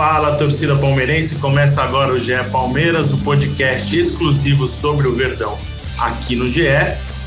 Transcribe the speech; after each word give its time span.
Fala, 0.00 0.34
torcida 0.34 0.74
palmeirense. 0.76 1.36
Começa 1.36 1.82
agora 1.82 2.14
o 2.14 2.18
GE 2.18 2.32
Palmeiras, 2.50 3.12
o 3.12 3.18
podcast 3.18 3.94
exclusivo 3.94 4.66
sobre 4.66 5.06
o 5.06 5.14
Verdão 5.14 5.58
aqui 5.98 6.34
no 6.34 6.48
GE. 6.48 6.62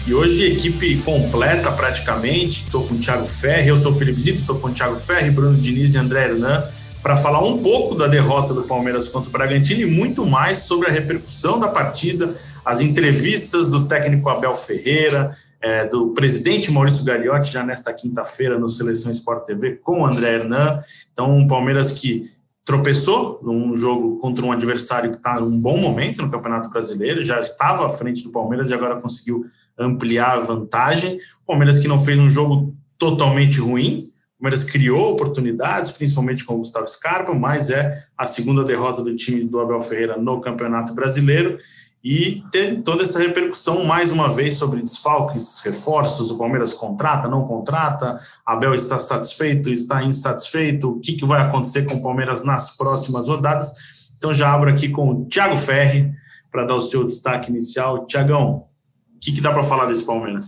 E 0.07 0.13
hoje, 0.15 0.43
equipe 0.43 0.97
completa 1.03 1.71
praticamente. 1.71 2.63
Estou 2.63 2.87
com 2.87 2.95
o 2.95 2.97
Thiago 2.97 3.27
Ferri, 3.27 3.67
eu 3.67 3.77
sou 3.77 3.91
o 3.91 3.93
Felipe 3.93 4.19
Zito, 4.19 4.39
estou 4.39 4.57
com 4.57 4.69
o 4.69 4.71
Thiago 4.71 4.97
Ferri, 4.97 5.29
Bruno 5.29 5.55
Diniz 5.55 5.93
e 5.93 5.99
André 5.99 6.23
Hernan 6.23 6.67
para 7.03 7.15
falar 7.15 7.43
um 7.43 7.61
pouco 7.61 7.93
da 7.93 8.07
derrota 8.07 8.55
do 8.55 8.63
Palmeiras 8.63 9.07
contra 9.07 9.29
o 9.29 9.31
Bragantino 9.31 9.81
e 9.81 9.85
muito 9.85 10.25
mais 10.25 10.57
sobre 10.61 10.89
a 10.89 10.91
repercussão 10.91 11.59
da 11.59 11.67
partida, 11.67 12.33
as 12.65 12.81
entrevistas 12.81 13.69
do 13.69 13.87
técnico 13.87 14.27
Abel 14.29 14.55
Ferreira, 14.55 15.31
é, 15.61 15.85
do 15.85 16.09
presidente 16.15 16.71
Maurício 16.71 17.05
Gagliotti, 17.05 17.53
já 17.53 17.63
nesta 17.63 17.93
quinta-feira 17.93 18.57
no 18.57 18.67
Seleção 18.67 19.11
Sport 19.11 19.45
TV 19.45 19.73
com 19.73 20.01
o 20.01 20.05
André 20.07 20.37
Hernan. 20.37 20.81
Então, 21.11 21.37
um 21.37 21.45
Palmeiras 21.45 21.91
que 21.91 22.33
tropeçou 22.65 23.39
num 23.43 23.75
jogo 23.75 24.17
contra 24.19 24.45
um 24.45 24.51
adversário 24.51 25.11
que 25.11 25.17
está 25.17 25.39
num 25.39 25.59
bom 25.59 25.77
momento 25.77 26.21
no 26.21 26.31
Campeonato 26.31 26.69
Brasileiro, 26.69 27.21
já 27.21 27.39
estava 27.39 27.85
à 27.85 27.89
frente 27.89 28.23
do 28.23 28.31
Palmeiras 28.31 28.69
e 28.69 28.73
agora 28.73 29.01
conseguiu 29.01 29.45
ampliar 29.77 30.37
a 30.37 30.41
vantagem. 30.41 31.17
O 31.43 31.47
Palmeiras 31.47 31.79
que 31.79 31.87
não 31.87 31.99
fez 31.99 32.17
um 32.17 32.29
jogo 32.29 32.75
totalmente 32.97 33.59
ruim, 33.59 34.09
o 34.39 34.43
Palmeiras 34.43 34.63
criou 34.63 35.11
oportunidades, 35.11 35.91
principalmente 35.91 36.45
com 36.45 36.55
o 36.55 36.57
Gustavo 36.59 36.87
Scarpa, 36.87 37.33
mas 37.33 37.69
é 37.69 38.03
a 38.17 38.25
segunda 38.25 38.63
derrota 38.63 39.01
do 39.01 39.15
time 39.15 39.45
do 39.45 39.59
Abel 39.59 39.81
Ferreira 39.81 40.17
no 40.17 40.39
Campeonato 40.39 40.93
Brasileiro 40.93 41.57
e 42.03 42.43
tem 42.51 42.81
toda 42.81 43.03
essa 43.03 43.17
repercussão 43.17 43.85
mais 43.85 44.11
uma 44.11 44.27
vez 44.27 44.55
sobre 44.55 44.81
desfalques, 44.81 45.59
reforços, 45.63 46.31
o 46.31 46.37
Palmeiras 46.37 46.73
contrata, 46.73 47.29
não 47.29 47.47
contrata, 47.47 48.19
Abel 48.45 48.73
está 48.73 48.99
satisfeito, 48.99 49.69
está 49.69 50.03
insatisfeito, 50.03 50.89
o 50.89 50.99
que, 50.99 51.13
que 51.13 51.25
vai 51.25 51.41
acontecer 51.41 51.85
com 51.85 51.95
o 51.95 52.01
Palmeiras 52.01 52.43
nas 52.43 52.75
próximas 52.75 53.29
rodadas. 53.29 53.71
Então 54.17 54.33
já 54.33 54.53
abro 54.53 54.69
aqui 54.69 54.89
com 54.89 55.11
o 55.11 55.25
Thiago 55.27 55.55
Ferri 55.55 56.11
para 56.51 56.65
dar 56.65 56.75
o 56.75 56.81
seu 56.81 57.05
destaque 57.05 57.49
inicial. 57.49 58.05
Tiagão, 58.05 58.67
o 59.15 59.19
que, 59.21 59.31
que 59.31 59.41
dá 59.41 59.53
para 59.53 59.63
falar 59.63 59.85
desse 59.85 60.05
Palmeiras? 60.05 60.47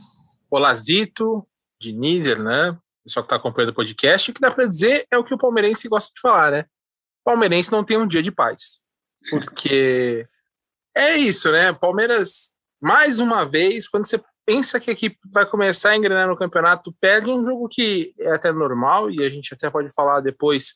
Olá, 0.51 0.73
Zito, 0.73 1.47
Diniz, 1.79 2.25
Hernan, 2.25 2.77
pessoal 3.05 3.23
que 3.23 3.27
está 3.27 3.37
acompanhando 3.37 3.69
o 3.69 3.75
podcast, 3.75 4.29
o 4.29 4.33
que 4.33 4.41
dá 4.41 4.51
para 4.51 4.65
dizer 4.65 5.07
é 5.09 5.17
o 5.17 5.23
que 5.23 5.33
o 5.33 5.37
palmeirense 5.37 5.87
gosta 5.87 6.13
de 6.13 6.19
falar, 6.19 6.51
né? 6.51 6.65
O 7.21 7.31
palmeirense 7.31 7.71
não 7.71 7.83
tem 7.83 7.97
um 7.97 8.07
dia 8.07 8.21
de 8.21 8.31
paz, 8.31 8.81
porque 9.29 10.27
é 10.95 11.15
isso, 11.17 11.51
né? 11.51 11.73
Palmeiras, 11.73 12.53
mais 12.81 13.19
uma 13.19 13.43
vez, 13.43 13.87
quando 13.87 14.07
você 14.07 14.21
pensa 14.45 14.79
que 14.79 14.89
a 14.89 14.93
equipe 14.93 15.17
vai 15.33 15.45
começar 15.45 15.89
a 15.89 15.97
engrenar 15.97 16.27
no 16.27 16.37
campeonato, 16.37 16.95
perde 17.01 17.31
um 17.31 17.43
jogo 17.43 17.67
que 17.67 18.13
é 18.19 18.31
até 18.31 18.51
normal, 18.51 19.09
e 19.09 19.23
a 19.23 19.29
gente 19.29 19.53
até 19.53 19.69
pode 19.69 19.93
falar 19.93 20.21
depois. 20.21 20.75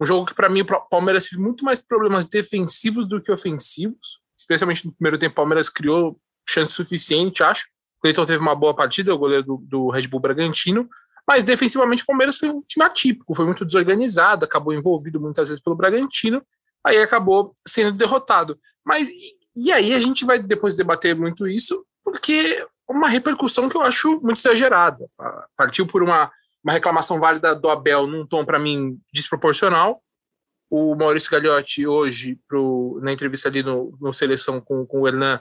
Um 0.00 0.06
jogo 0.06 0.26
que, 0.26 0.34
para 0.34 0.48
mim, 0.48 0.62
o 0.62 0.88
Palmeiras 0.88 1.28
teve 1.28 1.42
muito 1.42 1.64
mais 1.64 1.78
problemas 1.78 2.24
defensivos 2.26 3.06
do 3.06 3.20
que 3.20 3.30
ofensivos, 3.30 4.22
especialmente 4.38 4.86
no 4.86 4.92
primeiro 4.92 5.18
tempo. 5.18 5.32
O 5.32 5.36
Palmeiras 5.36 5.68
criou 5.68 6.18
chance 6.48 6.72
suficiente, 6.72 7.42
acho. 7.42 7.66
O 7.98 8.02
Cleiton 8.02 8.24
teve 8.24 8.38
uma 8.38 8.54
boa 8.54 8.74
partida, 8.74 9.14
o 9.14 9.18
goleiro 9.18 9.44
do, 9.44 9.56
do 9.58 9.90
Red 9.90 10.06
Bull 10.06 10.20
Bragantino, 10.20 10.88
mas 11.28 11.44
defensivamente 11.44 12.02
o 12.02 12.06
Palmeiras 12.06 12.38
foi 12.38 12.48
um 12.48 12.62
time 12.62 12.84
atípico, 12.84 13.34
foi 13.34 13.44
muito 13.44 13.64
desorganizado, 13.64 14.44
acabou 14.44 14.72
envolvido 14.72 15.20
muitas 15.20 15.48
vezes 15.48 15.62
pelo 15.62 15.76
Bragantino, 15.76 16.42
aí 16.84 16.96
acabou 16.96 17.54
sendo 17.66 17.92
derrotado. 17.92 18.58
Mas 18.84 19.08
e 19.56 19.72
aí 19.72 19.94
a 19.94 20.00
gente 20.00 20.24
vai 20.24 20.38
depois 20.38 20.76
debater 20.76 21.16
muito 21.16 21.46
isso, 21.46 21.84
porque 22.04 22.64
uma 22.88 23.08
repercussão 23.08 23.68
que 23.68 23.76
eu 23.76 23.82
acho 23.82 24.20
muito 24.20 24.38
exagerada. 24.38 25.08
Partiu 25.56 25.86
por 25.86 26.02
uma, 26.02 26.30
uma 26.62 26.72
reclamação 26.72 27.20
válida 27.20 27.54
do 27.54 27.68
Abel 27.68 28.06
num 28.06 28.26
tom, 28.26 28.44
para 28.44 28.58
mim, 28.58 28.98
desproporcional. 29.12 30.02
O 30.68 30.94
Maurício 30.94 31.30
Gagliotti, 31.30 31.86
hoje, 31.86 32.38
pro, 32.48 33.00
na 33.02 33.12
entrevista 33.12 33.48
ali 33.48 33.62
no, 33.62 33.96
no 34.00 34.12
Seleção 34.12 34.60
com, 34.60 34.84
com 34.86 35.00
o 35.00 35.08
Hernan, 35.08 35.40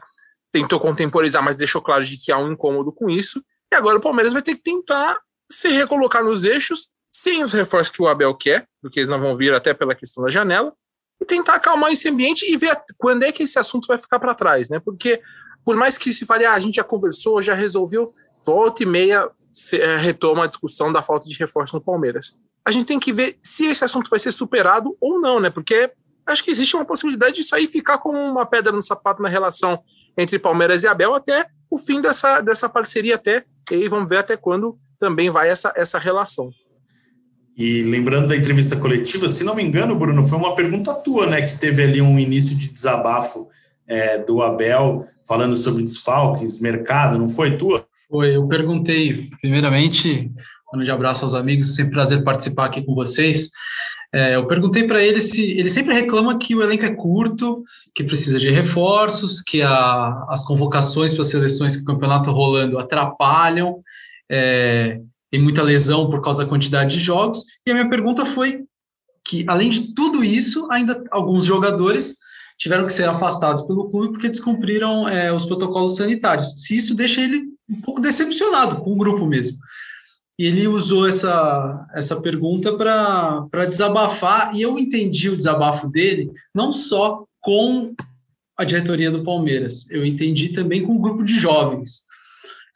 tentou 0.52 0.80
contemporizar, 0.80 1.44
mas 1.44 1.58
deixou 1.58 1.82
claro 1.82 2.04
de 2.04 2.18
que 2.18 2.32
há 2.32 2.38
um 2.38 2.52
incômodo 2.52 2.92
com 2.92 3.10
isso. 3.10 3.44
E 3.72 3.76
agora 3.76 3.98
o 3.98 4.02
Palmeiras 4.02 4.34
vai 4.34 4.42
ter 4.42 4.56
que 4.56 4.64
tentar 4.64 5.20
se 5.52 5.70
recolocar 5.70 6.24
nos 6.24 6.46
eixos, 6.46 6.90
sem 7.12 7.44
os 7.44 7.54
reforços 7.54 7.94
que 7.94 8.02
o 8.02 8.08
Abel 8.08 8.36
quer, 8.36 8.68
porque 8.82 9.00
eles 9.00 9.10
não 9.10 9.20
vão 9.20 9.36
vir 9.36 9.54
até 9.54 9.74
pela 9.74 9.96
questão 9.96 10.24
da 10.24 10.30
janela, 10.30 10.74
e 11.22 11.26
tentar 11.26 11.56
acalmar 11.56 11.92
esse 11.92 12.08
ambiente 12.08 12.52
e 12.52 12.56
ver 12.56 12.80
quando 12.98 13.24
é 13.24 13.32
que 13.32 13.44
esse 13.44 13.60
assunto 13.60 13.88
vai 13.88 13.98
ficar 13.98 14.20
para 14.20 14.34
trás, 14.34 14.70
né? 14.70 14.80
Porque 14.80 15.22
por 15.66 15.76
mais 15.76 15.98
que 15.98 16.12
se 16.14 16.26
fale, 16.26 16.46
ah, 16.46 16.54
a 16.54 16.60
gente 16.60 16.76
já 16.76 16.84
conversou, 16.84 17.42
já 17.42 17.54
resolveu, 17.54 18.12
volta 18.46 18.84
e 18.84 18.86
meia 18.86 19.30
se, 19.52 19.80
é, 19.80 19.98
retoma 19.98 20.46
a 20.46 20.48
discussão 20.48 20.92
da 20.92 21.04
falta 21.04 21.28
de 21.28 21.36
reforço 21.36 21.76
no 21.76 21.82
Palmeiras. 21.82 22.38
A 22.66 22.72
gente 22.72 22.86
tem 22.86 23.00
que 23.00 23.12
ver 23.12 23.38
se 23.44 23.66
esse 23.66 23.84
assunto 23.84 24.10
vai 24.10 24.20
ser 24.20 24.32
superado 24.32 24.96
ou 25.00 25.20
não, 25.20 25.40
né? 25.40 25.50
Porque 25.50 25.92
acho 26.26 26.44
que 26.44 26.52
existe 26.52 26.76
uma 26.76 26.86
possibilidade 26.86 27.36
de 27.36 27.44
sair 27.44 27.68
ficar 27.68 27.98
como 27.98 28.18
uma 28.18 28.46
pedra 28.46 28.72
no 28.72 28.82
sapato 28.82 29.22
na 29.22 29.30
relação 29.30 29.84
entre 30.18 30.40
Palmeiras 30.40 30.84
e 30.84 30.88
Abel 30.88 31.14
até 31.14 31.48
o 31.70 31.78
fim 31.78 32.02
dessa, 32.02 32.42
dessa 32.42 32.68
parceria 32.68 33.16
até, 33.16 33.46
e 33.72 33.76
aí 33.76 33.88
vamos 33.88 34.10
ver 34.10 34.18
até 34.18 34.36
quando 34.36 34.78
também 35.00 35.30
vai 35.30 35.50
essa, 35.50 35.72
essa 35.76 36.00
relação. 36.00 36.50
E 37.60 37.84
lembrando 37.84 38.30
da 38.30 38.38
entrevista 38.38 38.78
coletiva, 38.78 39.28
se 39.28 39.44
não 39.44 39.54
me 39.54 39.62
engano, 39.62 39.94
Bruno, 39.94 40.24
foi 40.24 40.38
uma 40.38 40.56
pergunta 40.56 40.94
tua, 40.94 41.28
né, 41.28 41.42
que 41.42 41.60
teve 41.60 41.84
ali 41.84 42.02
um 42.02 42.18
início 42.18 42.58
de 42.58 42.72
desabafo 42.72 43.50
é, 43.86 44.18
do 44.18 44.42
Abel, 44.42 45.04
falando 45.28 45.58
sobre 45.58 45.84
desfalques, 45.84 46.62
mercado, 46.62 47.20
não 47.20 47.28
foi 47.28 47.58
tua? 47.58 47.86
Foi, 48.10 48.34
eu 48.34 48.48
perguntei, 48.48 49.30
primeiramente, 49.42 50.32
um 50.74 50.82
de 50.82 50.90
abraço 50.90 51.26
aos 51.26 51.36
amigos, 51.36 51.76
sempre 51.76 51.92
prazer 51.92 52.24
participar 52.24 52.68
aqui 52.68 52.82
com 52.82 52.96
vocês. 52.96 53.50
É, 54.14 54.38
eu 54.38 54.48
perguntei 54.48 54.86
para 54.86 55.04
ele 55.04 55.20
se 55.20 55.52
ele 55.52 55.68
sempre 55.68 55.94
reclama 55.94 56.40
que 56.40 56.56
o 56.56 56.64
elenco 56.64 56.86
é 56.86 56.96
curto, 56.96 57.62
que 57.94 58.06
precisa 58.06 58.40
de 58.40 58.50
reforços, 58.50 59.42
que 59.42 59.62
a, 59.62 60.26
as 60.30 60.46
convocações 60.46 61.14
para 61.14 61.24
as 61.24 61.30
seleções 61.30 61.76
que 61.76 61.82
o 61.82 61.86
campeonato 61.86 62.32
rolando 62.32 62.80
atrapalham. 62.80 63.82
É, 64.32 65.02
tem 65.32 65.42
muita 65.42 65.62
lesão 65.62 66.10
por 66.10 66.22
causa 66.22 66.44
da 66.44 66.50
quantidade 66.50 66.96
de 66.96 67.00
jogos. 67.02 67.44
E 67.66 67.72
a 67.72 67.74
minha 67.74 67.90
pergunta 67.90 68.26
foi 68.26 68.64
que, 69.26 69.46
além 69.48 69.70
de 69.70 69.94
tudo 69.94 70.24
isso, 70.24 70.68
ainda 70.72 71.04
alguns 71.12 71.46
jogadores 71.46 72.16
tiveram 72.58 72.86
que 72.86 72.94
ser 72.94 73.08
afastados 73.08 73.62
pelo 73.62 73.90
clube 73.90 74.14
porque 74.14 74.28
descumpriram 74.28 75.08
é, 75.08 75.32
os 75.32 75.46
protocolos 75.46 75.96
sanitários. 75.96 76.54
Se 76.58 76.76
isso 76.76 76.96
deixa 76.96 77.22
ele 77.22 77.44
um 77.70 77.80
pouco 77.82 78.02
decepcionado 78.02 78.82
com 78.82 78.92
o 78.92 78.98
grupo 78.98 79.26
mesmo. 79.26 79.58
E 80.38 80.46
ele 80.46 80.68
usou 80.68 81.08
essa, 81.08 81.86
essa 81.94 82.20
pergunta 82.22 82.76
para 82.76 83.66
desabafar, 83.66 84.56
e 84.56 84.62
eu 84.62 84.80
entendi 84.80 85.30
o 85.30 85.38
desabafo 85.38 85.90
dele 85.90 86.32
não 86.56 86.72
só 86.72 87.26
com 87.42 87.94
a 88.58 88.64
diretoria 88.64 89.12
do 89.12 89.24
Palmeiras, 89.24 89.90
eu 89.90 90.06
entendi 90.06 90.50
também 90.50 90.86
com 90.86 90.96
o 90.96 91.00
grupo 91.00 91.24
de 91.24 91.36
jovens. 91.36 92.04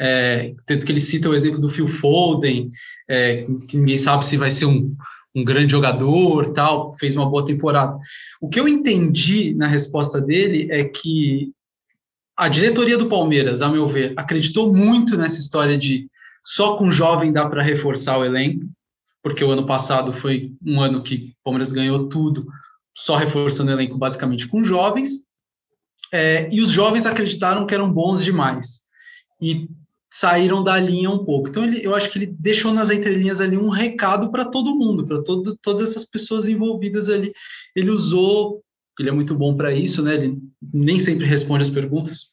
É, 0.01 0.53
tanto 0.65 0.85
que 0.85 0.91
ele 0.91 0.99
cita 0.99 1.29
o 1.29 1.33
exemplo 1.33 1.59
do 1.59 1.69
Phil 1.69 1.87
Foden, 1.87 2.69
é, 3.07 3.45
que 3.67 3.77
ninguém 3.77 3.97
sabe 3.97 4.25
se 4.25 4.37
vai 4.37 4.51
ser 4.51 4.65
um, 4.65 4.95
um 5.35 5.43
grande 5.43 5.71
jogador, 5.71 6.53
tal, 6.53 6.95
fez 6.97 7.15
uma 7.15 7.29
boa 7.29 7.45
temporada. 7.45 7.97
O 8.41 8.49
que 8.49 8.59
eu 8.59 8.67
entendi 8.67 9.53
na 9.53 9.67
resposta 9.67 10.21
dele 10.21 10.67
é 10.71 10.83
que 10.83 11.51
a 12.37 12.49
diretoria 12.49 12.97
do 12.97 13.07
Palmeiras, 13.07 13.61
a 13.61 13.69
meu 13.69 13.87
ver, 13.87 14.13
acreditou 14.17 14.73
muito 14.73 15.17
nessa 15.17 15.39
história 15.39 15.77
de 15.77 16.07
só 16.43 16.75
com 16.75 16.91
jovem 16.91 17.31
dá 17.31 17.47
para 17.47 17.63
reforçar 17.63 18.17
o 18.17 18.25
elenco, 18.25 18.65
porque 19.21 19.43
o 19.43 19.51
ano 19.51 19.65
passado 19.65 20.11
foi 20.13 20.51
um 20.65 20.81
ano 20.81 21.01
que 21.01 21.33
o 21.39 21.43
Palmeiras 21.43 21.71
ganhou 21.71 22.09
tudo, 22.09 22.45
só 22.95 23.15
reforçando 23.15 23.71
o 23.71 23.73
elenco 23.73 23.97
basicamente 23.97 24.47
com 24.47 24.63
jovens, 24.63 25.21
é, 26.11 26.47
e 26.53 26.61
os 26.61 26.69
jovens 26.69 27.05
acreditaram 27.05 27.65
que 27.65 27.73
eram 27.73 27.91
bons 27.91 28.23
demais. 28.23 28.81
E 29.41 29.67
saíram 30.13 30.63
da 30.63 30.79
linha 30.79 31.09
um 31.09 31.25
pouco. 31.25 31.49
Então, 31.49 31.63
ele, 31.63 31.83
eu 31.83 31.95
acho 31.95 32.11
que 32.11 32.19
ele 32.19 32.27
deixou 32.27 32.71
nas 32.71 32.91
entrelinhas 32.91 33.41
ali 33.41 33.57
um 33.57 33.67
recado 33.67 34.29
para 34.29 34.45
todo 34.45 34.75
mundo, 34.75 35.03
para 35.03 35.23
todo, 35.23 35.57
todas 35.59 35.81
essas 35.81 36.05
pessoas 36.05 36.47
envolvidas 36.47 37.09
ali. 37.09 37.33
Ele 37.75 37.89
usou, 37.89 38.61
ele 38.99 39.09
é 39.09 39.11
muito 39.11 39.33
bom 39.33 39.57
para 39.57 39.73
isso, 39.73 40.03
né? 40.03 40.13
Ele 40.13 40.37
nem 40.71 40.99
sempre 40.99 41.25
responde 41.25 41.63
as 41.63 41.69
perguntas, 41.71 42.27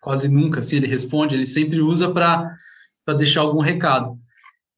quase 0.00 0.28
nunca, 0.28 0.62
se 0.62 0.76
ele 0.76 0.86
responde, 0.86 1.34
ele 1.34 1.44
sempre 1.44 1.80
usa 1.80 2.08
para 2.08 2.56
deixar 3.18 3.40
algum 3.40 3.60
recado. 3.60 4.16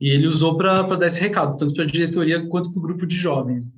E 0.00 0.08
ele 0.08 0.26
usou 0.26 0.56
para 0.56 0.82
dar 0.82 1.08
esse 1.08 1.20
recado, 1.20 1.58
tanto 1.58 1.74
para 1.74 1.84
a 1.84 1.86
diretoria 1.86 2.48
quanto 2.48 2.72
para 2.72 2.78
o 2.78 2.82
grupo 2.82 3.06
de 3.06 3.16
jovens. 3.16 3.70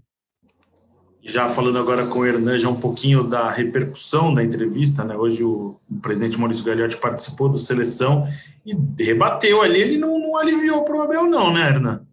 Já 1.23 1.49
falando 1.49 1.79
agora 1.79 2.07
com 2.07 2.21
o 2.21 2.27
Hernan, 2.27 2.59
já 2.59 2.69
um 2.69 2.81
pouquinho 2.81 3.23
da 3.23 3.51
repercussão 3.51 4.33
da 4.33 4.43
entrevista, 4.43 5.05
né? 5.05 5.17
Hoje 5.17 5.45
o, 5.45 5.77
presidente 6.01 6.39
Maurício 6.39 6.65
Gagliotti 6.65 6.97
participou 6.97 7.49
do 7.49 7.59
seleção 7.59 8.27
e 8.65 8.75
rebateu 9.03 9.61
ali, 9.61 9.81
ele 9.81 9.99
não, 9.99 10.19
não 10.19 10.37
aliviou 10.37 10.85
para 10.85 10.97
o 10.97 11.03
Abel, 11.03 11.25
não, 11.25 11.53
né, 11.53 11.69
Hernan? 11.69 12.07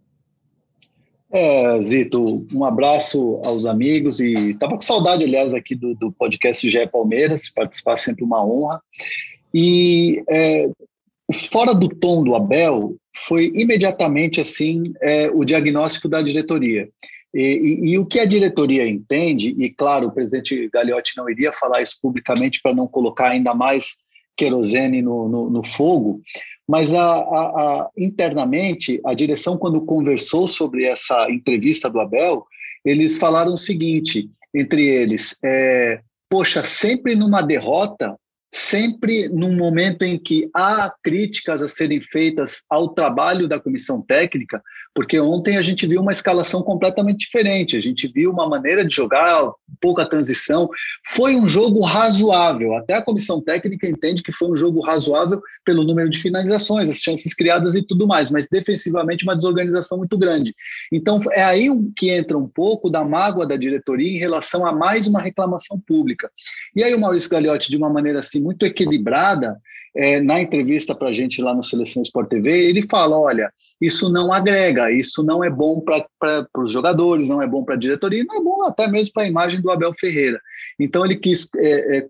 É, 1.30 1.82
Zito, 1.82 2.46
um 2.54 2.64
abraço 2.64 3.40
aos 3.44 3.66
amigos 3.66 4.20
e 4.20 4.50
estava 4.50 4.74
com 4.74 4.80
saudade, 4.80 5.24
aliás, 5.24 5.52
aqui 5.52 5.74
do, 5.74 5.94
do 5.94 6.12
podcast 6.12 6.68
GE 6.68 6.86
Palmeiras, 6.86 7.48
participar 7.48 7.96
sempre 7.96 8.24
uma 8.24 8.44
honra. 8.44 8.80
E 9.52 10.22
é, 10.28 10.68
fora 11.50 11.74
do 11.74 11.88
tom 11.88 12.22
do 12.22 12.34
Abel, 12.34 12.96
foi 13.14 13.50
imediatamente 13.54 14.40
assim 14.40 14.92
é, 15.00 15.30
o 15.30 15.44
diagnóstico 15.44 16.08
da 16.08 16.22
diretoria. 16.22 16.88
E, 17.36 17.42
e, 17.42 17.90
e, 17.90 17.98
o 17.98 18.06
que 18.06 18.18
a 18.18 18.24
diretoria 18.24 18.88
entende, 18.88 19.54
e 19.58 19.68
claro, 19.68 20.06
o 20.06 20.10
presidente 20.10 20.70
Gagliotti 20.72 21.18
não 21.18 21.28
iria 21.28 21.52
falar 21.52 21.82
isso 21.82 21.98
publicamente 22.00 22.62
para 22.62 22.74
não 22.74 22.88
colocar 22.88 23.28
ainda 23.28 23.54
mais 23.54 23.98
querosene 24.34 25.02
no, 25.02 25.28
no, 25.28 25.50
no 25.50 25.62
fogo, 25.62 26.22
mas 26.66 26.94
a, 26.94 27.02
a, 27.02 27.18
a, 27.18 27.90
internamente, 27.94 29.02
a 29.04 29.12
direção, 29.12 29.58
quando 29.58 29.84
conversou 29.84 30.48
sobre 30.48 30.84
essa 30.84 31.30
entrevista 31.30 31.90
do 31.90 32.00
Abel, 32.00 32.46
eles 32.82 33.18
falaram 33.18 33.52
o 33.52 33.58
seguinte, 33.58 34.30
entre 34.54 34.88
eles, 34.88 35.38
é, 35.44 36.00
poxa, 36.30 36.64
sempre 36.64 37.14
numa 37.14 37.42
derrota, 37.42 38.16
sempre 38.50 39.28
num 39.28 39.54
momento 39.54 40.04
em 40.04 40.18
que 40.18 40.48
há 40.54 40.90
críticas 41.02 41.60
a 41.60 41.68
serem 41.68 42.00
feitas 42.00 42.64
ao 42.70 42.88
trabalho 42.94 43.46
da 43.46 43.60
comissão 43.60 44.00
técnica, 44.00 44.62
porque 44.96 45.20
ontem 45.20 45.58
a 45.58 45.62
gente 45.62 45.86
viu 45.86 46.00
uma 46.00 46.10
escalação 46.10 46.62
completamente 46.62 47.26
diferente, 47.26 47.76
a 47.76 47.80
gente 47.80 48.08
viu 48.08 48.30
uma 48.30 48.48
maneira 48.48 48.82
de 48.82 48.96
jogar, 48.96 49.52
pouca 49.78 50.08
transição. 50.08 50.70
Foi 51.08 51.36
um 51.36 51.46
jogo 51.46 51.82
razoável, 51.82 52.74
até 52.74 52.94
a 52.94 53.02
comissão 53.02 53.38
técnica 53.42 53.86
entende 53.86 54.22
que 54.22 54.32
foi 54.32 54.50
um 54.50 54.56
jogo 54.56 54.80
razoável 54.80 55.42
pelo 55.66 55.84
número 55.84 56.08
de 56.08 56.18
finalizações, 56.18 56.88
as 56.88 57.02
chances 57.02 57.34
criadas 57.34 57.74
e 57.74 57.82
tudo 57.82 58.06
mais, 58.06 58.30
mas 58.30 58.48
defensivamente 58.48 59.24
uma 59.24 59.36
desorganização 59.36 59.98
muito 59.98 60.16
grande. 60.16 60.54
Então 60.90 61.20
é 61.32 61.44
aí 61.44 61.68
que 61.94 62.08
entra 62.08 62.38
um 62.38 62.48
pouco 62.48 62.88
da 62.88 63.04
mágoa 63.04 63.46
da 63.46 63.56
diretoria 63.58 64.08
em 64.08 64.18
relação 64.18 64.64
a 64.64 64.72
mais 64.72 65.06
uma 65.06 65.20
reclamação 65.20 65.78
pública. 65.78 66.30
E 66.74 66.82
aí 66.82 66.94
o 66.94 66.98
Maurício 66.98 67.28
Gagliotti, 67.28 67.70
de 67.70 67.76
uma 67.76 67.90
maneira 67.90 68.20
assim 68.20 68.40
muito 68.40 68.64
equilibrada, 68.64 69.60
é, 69.94 70.20
na 70.20 70.40
entrevista 70.40 70.94
para 70.94 71.08
a 71.08 71.12
gente 71.12 71.42
lá 71.42 71.54
no 71.54 71.62
Seleção 71.62 72.00
Sport 72.00 72.30
TV, 72.30 72.68
ele 72.68 72.86
fala: 72.88 73.18
olha, 73.18 73.50
isso 73.80 74.10
não 74.10 74.32
agrega, 74.32 74.90
isso 74.90 75.22
não 75.22 75.44
é 75.44 75.50
bom 75.50 75.80
para 75.80 76.48
os 76.58 76.72
jogadores, 76.72 77.28
não 77.28 77.42
é 77.42 77.46
bom 77.46 77.64
para 77.64 77.74
a 77.74 77.78
diretoria, 77.78 78.24
não 78.24 78.36
é 78.36 78.42
bom 78.42 78.64
até 78.64 78.88
mesmo 78.88 79.12
para 79.12 79.24
a 79.24 79.28
imagem 79.28 79.60
do 79.60 79.70
Abel 79.70 79.92
Ferreira. 79.98 80.40
Então 80.78 81.04
ele 81.04 81.16
quis, 81.16 81.48
é, 81.56 81.98
é, 81.98 82.06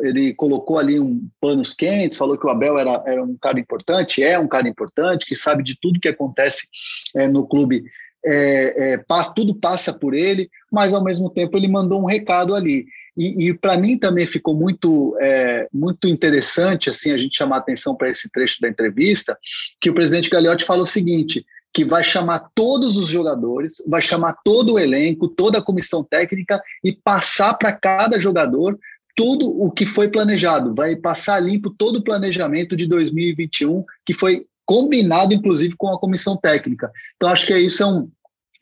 ele 0.00 0.34
colocou 0.34 0.78
ali 0.78 1.00
um 1.00 1.28
panos 1.40 1.74
quentes, 1.74 2.18
falou 2.18 2.38
que 2.38 2.46
o 2.46 2.50
Abel 2.50 2.78
era, 2.78 3.02
era 3.06 3.22
um 3.22 3.36
cara 3.36 3.58
importante, 3.58 4.22
é 4.22 4.38
um 4.38 4.48
cara 4.48 4.68
importante, 4.68 5.26
que 5.26 5.36
sabe 5.36 5.62
de 5.62 5.78
tudo 5.80 6.00
que 6.00 6.08
acontece 6.08 6.68
é, 7.14 7.26
no 7.26 7.46
clube. 7.46 7.84
É, 8.24 8.92
é, 8.92 8.96
passa, 8.98 9.32
tudo 9.34 9.54
passa 9.54 9.92
por 9.92 10.12
ele, 10.12 10.50
mas 10.72 10.92
ao 10.92 11.04
mesmo 11.04 11.30
tempo 11.30 11.56
ele 11.56 11.68
mandou 11.68 12.00
um 12.00 12.06
recado 12.06 12.54
ali. 12.54 12.86
E, 13.16 13.48
e 13.48 13.54
para 13.54 13.76
mim 13.76 13.98
também 13.98 14.26
ficou 14.26 14.54
muito, 14.54 15.16
é, 15.20 15.68
muito 15.72 16.06
interessante 16.06 16.90
assim 16.90 17.12
a 17.12 17.18
gente 17.18 17.36
chamar 17.36 17.58
atenção 17.58 17.94
para 17.94 18.10
esse 18.10 18.30
trecho 18.30 18.60
da 18.60 18.68
entrevista, 18.68 19.36
que 19.80 19.88
o 19.88 19.94
presidente 19.94 20.28
Gagliotti 20.28 20.64
fala 20.64 20.82
o 20.82 20.86
seguinte, 20.86 21.44
que 21.72 21.84
vai 21.84 22.04
chamar 22.04 22.50
todos 22.54 22.96
os 22.96 23.08
jogadores, 23.08 23.82
vai 23.86 24.00
chamar 24.00 24.34
todo 24.44 24.74
o 24.74 24.78
elenco, 24.78 25.28
toda 25.28 25.58
a 25.58 25.62
comissão 25.62 26.02
técnica 26.02 26.60
e 26.82 26.92
passar 26.92 27.54
para 27.54 27.72
cada 27.72 28.20
jogador 28.20 28.78
tudo 29.14 29.48
o 29.48 29.70
que 29.70 29.86
foi 29.86 30.08
planejado, 30.08 30.74
vai 30.74 30.94
passar 30.94 31.40
limpo 31.40 31.70
todo 31.70 31.96
o 31.96 32.04
planejamento 32.04 32.76
de 32.76 32.86
2021 32.86 33.82
que 34.04 34.12
foi 34.12 34.46
combinado, 34.66 35.32
inclusive, 35.32 35.76
com 35.76 35.88
a 35.88 35.98
comissão 35.98 36.36
técnica. 36.36 36.90
Então, 37.14 37.28
acho 37.28 37.46
que 37.46 37.56
isso 37.56 37.82
é 37.82 37.86
um, 37.86 38.10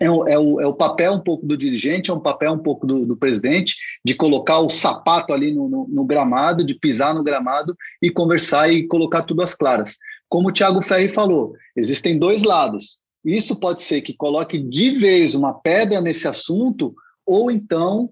é 0.00 0.10
o, 0.10 0.26
é, 0.26 0.38
o, 0.38 0.60
é 0.60 0.66
o 0.66 0.74
papel 0.74 1.12
um 1.12 1.20
pouco 1.20 1.46
do 1.46 1.56
dirigente, 1.56 2.10
é 2.10 2.14
um 2.14 2.20
papel 2.20 2.52
um 2.52 2.58
pouco 2.58 2.86
do, 2.86 3.06
do 3.06 3.16
presidente, 3.16 3.76
de 4.04 4.14
colocar 4.14 4.58
o 4.60 4.68
sapato 4.68 5.32
ali 5.32 5.52
no, 5.52 5.68
no, 5.68 5.88
no, 5.88 6.04
gramado, 6.04 6.64
de 6.64 6.74
pisar 6.74 7.14
no 7.14 7.22
gramado 7.22 7.76
e 8.02 8.10
conversar 8.10 8.72
e 8.72 8.86
colocar 8.86 9.22
tudo 9.22 9.42
às 9.42 9.54
claras. 9.54 9.96
Como 10.28 10.48
o 10.48 10.52
Thiago 10.52 10.82
Ferri 10.82 11.08
falou, 11.08 11.54
existem 11.76 12.18
dois 12.18 12.42
lados. 12.42 12.98
Isso 13.24 13.58
pode 13.58 13.82
ser 13.82 14.02
que 14.02 14.14
coloque 14.14 14.58
de 14.58 14.90
vez 14.90 15.34
uma 15.34 15.54
pedra 15.54 16.00
nesse 16.00 16.28
assunto, 16.28 16.94
ou 17.24 17.50
então 17.50 18.10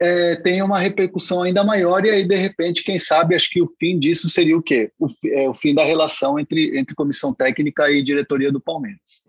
é, 0.00 0.36
tenha 0.36 0.64
uma 0.64 0.80
repercussão 0.80 1.42
ainda 1.42 1.62
maior, 1.62 2.04
e 2.04 2.10
aí, 2.10 2.24
de 2.24 2.36
repente, 2.36 2.82
quem 2.82 2.98
sabe, 2.98 3.34
acho 3.34 3.48
que 3.50 3.62
o 3.62 3.72
fim 3.78 3.98
disso 3.98 4.28
seria 4.28 4.56
o 4.56 4.62
quê? 4.62 4.90
O, 4.98 5.08
é, 5.26 5.48
o 5.48 5.54
fim 5.54 5.74
da 5.74 5.84
relação 5.84 6.38
entre, 6.38 6.76
entre 6.78 6.94
comissão 6.94 7.32
técnica 7.32 7.90
e 7.90 8.02
diretoria 8.02 8.50
do 8.50 8.60
Palmeiras 8.60 9.26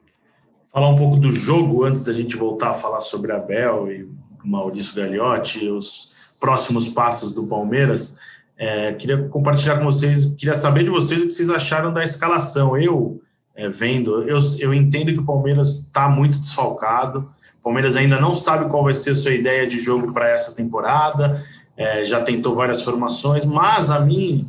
falar 0.71 0.89
um 0.89 0.95
pouco 0.95 1.17
do 1.17 1.31
jogo 1.31 1.83
antes 1.83 2.05
da 2.05 2.13
gente 2.13 2.35
voltar 2.35 2.71
a 2.71 2.73
falar 2.73 3.01
sobre 3.01 3.31
Abel 3.31 3.91
e 3.91 4.09
Maurício 4.43 4.95
Gagliotti 4.95 5.67
os 5.69 6.37
próximos 6.39 6.87
passos 6.87 7.33
do 7.33 7.47
Palmeiras. 7.47 8.19
É, 8.57 8.93
queria 8.93 9.27
compartilhar 9.27 9.77
com 9.77 9.85
vocês, 9.85 10.25
queria 10.37 10.55
saber 10.55 10.83
de 10.83 10.89
vocês 10.89 11.21
o 11.21 11.27
que 11.27 11.33
vocês 11.33 11.49
acharam 11.49 11.93
da 11.93 12.03
escalação. 12.03 12.77
Eu, 12.77 13.21
é, 13.55 13.69
vendo, 13.69 14.23
eu, 14.23 14.39
eu 14.59 14.73
entendo 14.73 15.11
que 15.13 15.19
o 15.19 15.25
Palmeiras 15.25 15.79
está 15.79 16.07
muito 16.09 16.39
desfalcado, 16.39 17.29
o 17.59 17.63
Palmeiras 17.63 17.95
ainda 17.95 18.19
não 18.19 18.33
sabe 18.33 18.69
qual 18.69 18.83
vai 18.83 18.93
ser 18.93 19.11
a 19.11 19.15
sua 19.15 19.31
ideia 19.31 19.67
de 19.67 19.79
jogo 19.79 20.11
para 20.11 20.29
essa 20.29 20.55
temporada, 20.55 21.43
é, 21.75 22.03
já 22.05 22.21
tentou 22.21 22.55
várias 22.55 22.81
formações, 22.81 23.45
mas 23.45 23.91
a 23.91 23.99
mim, 23.99 24.47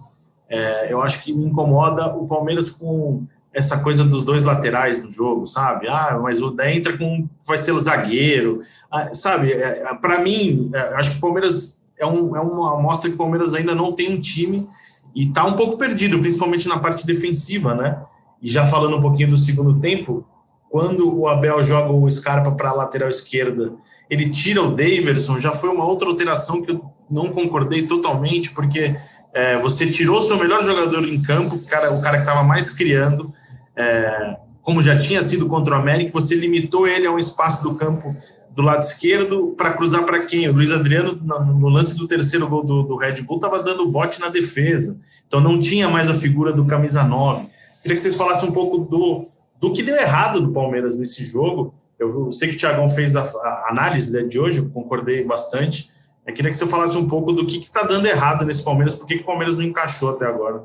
é, 0.48 0.92
eu 0.92 1.02
acho 1.02 1.22
que 1.22 1.32
me 1.32 1.44
incomoda 1.44 2.06
o 2.14 2.26
Palmeiras 2.26 2.70
com 2.70 3.26
essa 3.58 3.80
coisa 3.80 4.04
dos 4.04 4.22
dois 4.22 4.44
laterais 4.44 5.02
no 5.02 5.10
jogo, 5.10 5.44
sabe? 5.44 5.88
Ah, 5.88 6.16
mas 6.22 6.40
o 6.40 6.54
entra 6.62 6.96
com 6.96 7.28
vai 7.44 7.58
ser 7.58 7.72
o 7.72 7.80
zagueiro, 7.80 8.60
ah, 8.88 9.12
sabe? 9.12 9.50
É, 9.50 9.82
é 9.82 9.94
para 9.94 10.22
mim, 10.22 10.70
é, 10.72 10.94
acho 10.94 11.10
que 11.10 11.18
o 11.18 11.20
Palmeiras 11.20 11.82
é, 11.98 12.06
um, 12.06 12.36
é 12.36 12.40
uma 12.40 12.78
amostra 12.78 13.10
que 13.10 13.16
o 13.16 13.18
Palmeiras 13.18 13.54
ainda 13.54 13.74
não 13.74 13.92
tem 13.92 14.14
um 14.14 14.20
time 14.20 14.68
e 15.12 15.24
está 15.24 15.44
um 15.44 15.54
pouco 15.54 15.76
perdido, 15.76 16.20
principalmente 16.20 16.68
na 16.68 16.78
parte 16.78 17.04
defensiva, 17.04 17.74
né? 17.74 18.00
E 18.40 18.48
já 18.48 18.64
falando 18.64 18.96
um 18.96 19.00
pouquinho 19.00 19.30
do 19.30 19.36
segundo 19.36 19.80
tempo, 19.80 20.24
quando 20.70 21.18
o 21.18 21.26
Abel 21.26 21.64
joga 21.64 21.92
o 21.92 22.08
Scarpa 22.08 22.52
para 22.52 22.70
a 22.70 22.74
lateral 22.74 23.08
esquerda, 23.08 23.72
ele 24.08 24.30
tira 24.30 24.62
o 24.62 24.70
Daverson, 24.70 25.36
já 25.40 25.50
foi 25.50 25.70
uma 25.70 25.84
outra 25.84 26.08
alteração 26.08 26.62
que 26.62 26.70
eu 26.70 26.84
não 27.10 27.30
concordei 27.30 27.82
totalmente, 27.88 28.52
porque 28.52 28.94
é, 29.34 29.58
você 29.58 29.90
tirou 29.90 30.20
seu 30.20 30.38
melhor 30.38 30.62
jogador 30.62 31.04
em 31.04 31.20
campo, 31.20 31.58
cara, 31.66 31.92
o 31.92 32.00
cara 32.00 32.18
que 32.18 32.22
estava 32.22 32.44
mais 32.44 32.70
criando, 32.70 33.32
é, 33.78 34.36
como 34.60 34.82
já 34.82 34.98
tinha 34.98 35.22
sido 35.22 35.46
contra 35.46 35.76
o 35.76 35.78
América, 35.78 36.12
você 36.12 36.34
limitou 36.34 36.86
ele 36.86 37.06
a 37.06 37.12
um 37.12 37.18
espaço 37.18 37.62
do 37.62 37.76
campo 37.76 38.14
do 38.50 38.62
lado 38.62 38.82
esquerdo 38.82 39.54
para 39.56 39.72
cruzar 39.72 40.04
para 40.04 40.26
quem? 40.26 40.48
O 40.48 40.52
Luiz 40.52 40.72
Adriano, 40.72 41.12
no 41.14 41.68
lance 41.68 41.96
do 41.96 42.08
terceiro 42.08 42.48
gol 42.48 42.64
do, 42.64 42.82
do 42.82 42.96
Red 42.96 43.22
Bull, 43.22 43.36
estava 43.36 43.62
dando 43.62 43.88
bote 43.88 44.20
na 44.20 44.28
defesa. 44.28 44.98
Então 45.26 45.40
não 45.40 45.60
tinha 45.60 45.88
mais 45.88 46.10
a 46.10 46.14
figura 46.14 46.52
do 46.52 46.66
camisa 46.66 47.04
9. 47.04 47.46
Queria 47.82 47.94
que 47.94 48.02
vocês 48.02 48.16
falassem 48.16 48.48
um 48.48 48.52
pouco 48.52 48.78
do, 48.78 49.28
do 49.60 49.72
que 49.72 49.82
deu 49.82 49.94
errado 49.94 50.40
do 50.40 50.52
Palmeiras 50.52 50.98
nesse 50.98 51.24
jogo. 51.24 51.72
Eu, 51.98 52.32
sei 52.32 52.48
que 52.48 52.56
o 52.56 52.58
Thiagão 52.58 52.88
fez 52.88 53.14
a, 53.14 53.22
a 53.22 53.68
análise 53.70 54.12
né, 54.12 54.22
de 54.22 54.38
hoje, 54.40 54.58
eu 54.58 54.68
concordei 54.70 55.24
bastante. 55.24 55.88
Eu 56.26 56.34
queria 56.34 56.50
que 56.50 56.56
você 56.56 56.66
falasse 56.66 56.98
um 56.98 57.06
pouco 57.06 57.32
do 57.32 57.46
que 57.46 57.58
está 57.58 57.82
dando 57.84 58.06
errado 58.06 58.44
nesse 58.44 58.62
Palmeiras, 58.62 58.94
por 58.94 59.06
que, 59.06 59.16
que 59.16 59.22
o 59.22 59.26
Palmeiras 59.26 59.56
não 59.56 59.64
encaixou 59.64 60.10
até 60.10 60.26
agora. 60.26 60.64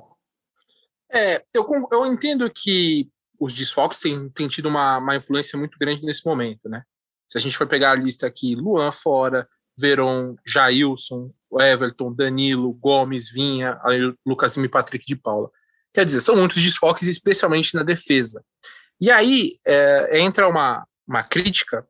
É, 1.14 1.44
eu, 1.54 1.68
eu 1.92 2.06
entendo 2.08 2.50
que 2.50 3.08
os 3.40 3.54
desfalques 3.54 4.00
têm, 4.00 4.30
têm 4.30 4.48
tido 4.48 4.68
uma, 4.68 4.98
uma 4.98 5.16
influência 5.16 5.58
muito 5.60 5.78
grande 5.78 6.04
nesse 6.04 6.26
momento, 6.26 6.68
né? 6.68 6.84
Se 7.28 7.38
a 7.38 7.42
gente 7.42 7.58
for 7.58 7.68
pegar 7.68 7.92
a 7.92 7.96
lista 7.96 8.26
aqui, 8.26 8.56
Luan 8.56 8.92
fora, 8.92 9.48
Veron, 9.78 10.36
Jailson, 10.46 11.32
Everton, 11.60 12.14
Danilo, 12.14 12.74
Gomes, 12.74 13.30
Vinha, 13.30 13.80
Lucas 14.26 14.56
e 14.58 14.70
Patrick 14.70 15.06
de 15.06 15.16
Paula. 15.16 15.50
Quer 15.94 16.06
dizer, 16.06 16.22
são 16.22 16.36
muitos 16.36 16.62
desfalques, 16.62 17.08
especialmente 17.08 17.76
na 17.76 17.84
defesa. 17.84 18.44
E 19.00 19.12
aí 19.12 19.54
é, 19.66 20.20
entra 20.20 20.48
uma, 20.48 20.88
uma 21.08 21.24
crítica, 21.24 21.88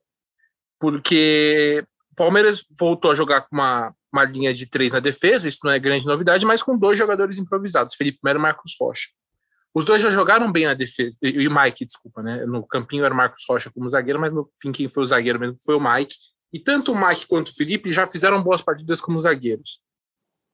porque 0.79 1.85
o 2.11 2.15
Palmeiras 2.15 2.65
voltou 2.77 3.11
a 3.11 3.15
jogar 3.15 3.41
com 3.41 3.55
uma, 3.55 3.95
uma 4.13 4.23
linha 4.23 4.53
de 4.53 4.67
três 4.67 4.93
na 4.93 4.99
defesa, 4.99 5.49
isso 5.49 5.59
não 5.63 5.71
é 5.71 5.79
grande 5.79 6.05
novidade, 6.05 6.45
mas 6.45 6.61
com 6.61 6.77
dois 6.77 6.97
jogadores 6.97 7.37
improvisados, 7.37 7.95
Felipe 7.95 8.19
Melo 8.23 8.39
e 8.39 8.41
Marcos 8.41 8.75
Rocha. 8.79 9.09
Os 9.73 9.85
dois 9.85 10.01
já 10.01 10.11
jogaram 10.11 10.51
bem 10.51 10.65
na 10.65 10.75
defesa, 10.75 11.17
e 11.23 11.47
o 11.47 11.53
Mike, 11.53 11.83
desculpa, 11.83 12.21
né? 12.21 12.45
No 12.45 12.65
campinho 12.65 13.03
era 13.03 13.13
o 13.13 13.17
Marcos 13.17 13.43
Rocha 13.49 13.71
como 13.71 13.89
zagueiro, 13.89 14.19
mas 14.19 14.31
no 14.31 14.47
fim 14.61 14.71
quem 14.71 14.87
foi 14.87 15.01
o 15.01 15.05
zagueiro 15.05 15.39
mesmo 15.39 15.55
foi 15.65 15.75
o 15.75 15.79
Mike. 15.79 16.15
E 16.53 16.59
tanto 16.59 16.91
o 16.91 16.95
Mike 16.95 17.25
quanto 17.25 17.47
o 17.47 17.55
Felipe 17.55 17.91
já 17.91 18.05
fizeram 18.05 18.41
boas 18.43 18.61
partidas 18.61 19.01
como 19.01 19.19
zagueiros. 19.19 19.81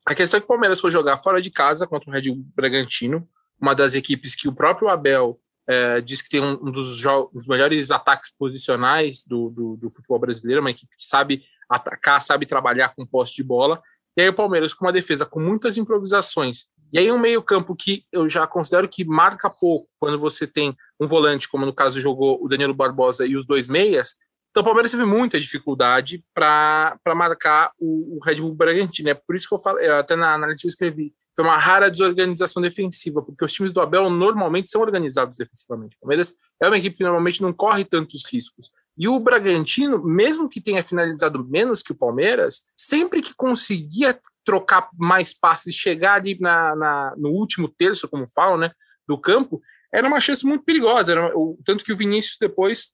A 0.06 0.16
questão 0.16 0.38
é 0.38 0.42
que 0.42 0.46
o 0.46 0.48
Palmeiras 0.48 0.80
foi 0.80 0.89
jogar 0.89 1.18
fora 1.18 1.42
de 1.42 1.51
casa 1.51 1.86
contra 1.86 2.10
o 2.10 2.13
Red 2.13 2.32
Bull 2.32 2.46
Bragantino, 2.56 3.28
uma 3.60 3.75
das 3.75 3.94
equipes 3.94 4.36
que 4.36 4.48
o 4.48 4.54
próprio 4.54 4.88
Abel 4.88 5.38
é, 5.68 6.00
diz 6.01 6.22
que 6.22 6.30
tem 6.30 6.42
um, 6.42 6.54
um 6.54 6.72
dos, 6.72 7.01
dos, 7.34 7.46
melhores 7.46 7.92
ataques 7.92 8.32
posicionais 8.36 9.24
do, 9.28 9.50
do, 9.50 9.78
do, 9.78 9.92
futebol 9.92 10.18
brasileiro, 10.18 10.62
uma 10.62 10.72
equipe 10.72 10.96
que 10.96 11.04
sabe 11.04 11.44
atacar, 11.70 12.22
sabe 12.22 12.46
trabalhar 12.46 12.96
com 12.96 13.06
posse 13.06 13.36
de 13.36 13.44
bola. 13.44 13.82
E 14.18 14.22
aí 14.22 14.30
o 14.30 14.34
Palmeiras 14.34 14.74
com 14.74 14.86
uma 14.86 14.92
defesa 14.92 15.26
com 15.26 15.40
muitas 15.40 15.78
improvisações. 15.78 16.66
E 16.92 16.98
aí 16.98 17.12
um 17.12 17.20
meio 17.20 17.42
campo 17.42 17.76
que 17.76 18.04
eu 18.12 18.28
já 18.28 18.48
considero 18.48 18.88
que 18.90 19.06
marca 19.06 19.50
pouco 19.50 19.88
quando 20.00 20.18
você 20.18 20.48
tem 20.48 20.76
um 21.00 21.06
volante, 21.06 21.48
como 21.48 21.66
no 21.66 21.74
caso 21.74 22.02
jogou 22.02 22.44
o 22.44 22.48
Danilo 22.48 22.74
Barbosa 22.74 23.26
e 23.26 23.36
os 23.36 23.46
dois 23.46 23.68
meias. 23.68 24.16
Então 24.50 24.62
o 24.62 24.66
Palmeiras 24.66 24.92
teve 24.92 25.06
muita 25.06 25.40
dificuldade 25.40 26.24
para 26.34 26.98
marcar 27.16 27.72
o, 27.78 28.18
o 28.18 28.20
Red 28.24 28.36
Bull 28.36 28.56
Bragantino. 28.56 29.10
É 29.10 29.14
por 29.14 29.36
isso 29.36 29.48
que 29.48 29.54
eu 29.54 29.60
falei, 29.60 29.88
até 29.90 30.16
na 30.16 30.34
análise 30.34 30.66
eu 30.66 30.70
escrevi, 30.70 31.14
foi 31.36 31.46
uma 31.46 31.58
rara 31.58 31.90
desorganização 31.90 32.62
defensiva, 32.62 33.22
porque 33.22 33.46
os 33.46 33.54
times 33.54 33.72
do 33.72 33.80
Abel 33.80 34.10
normalmente 34.10 34.70
são 34.70 34.82
organizados 34.82 35.38
defensivamente. 35.38 35.96
O 35.96 36.00
Palmeiras 36.02 36.34
é 36.62 36.68
uma 36.68 36.78
equipe 36.78 36.98
que 36.98 37.04
normalmente 37.04 37.42
não 37.42 37.54
corre 37.54 37.86
tantos 37.86 38.24
riscos. 38.30 38.72
E 39.00 39.08
o 39.08 39.18
Bragantino, 39.18 40.03
mesmo 40.03 40.50
que 40.50 40.60
tenha 40.60 40.84
finalizado 40.84 41.48
menos 41.48 41.82
que 41.82 41.94
o 41.94 41.96
Palmeiras, 41.96 42.63
sempre 42.75 43.22
que 43.22 43.34
conseguia 43.34 44.20
trocar 44.44 44.89
mais 44.98 45.32
passes, 45.32 45.74
chegar 45.74 46.15
ali 46.15 46.38
na, 46.39 46.75
na 46.75 47.13
no 47.18 47.29
último 47.29 47.70
terço, 47.70 48.10
como 48.10 48.27
falam, 48.27 48.58
né, 48.58 48.72
do 49.08 49.18
campo, 49.18 49.62
era 49.94 50.06
uma 50.06 50.20
chance 50.20 50.46
muito 50.46 50.65
perigosa. 50.65 51.13
Era, 51.13 51.38
o, 51.38 51.58
tanto 51.63 51.86
que 51.86 51.94
o 51.94 51.96
Vinícius 51.96 52.38
depois 52.39 52.89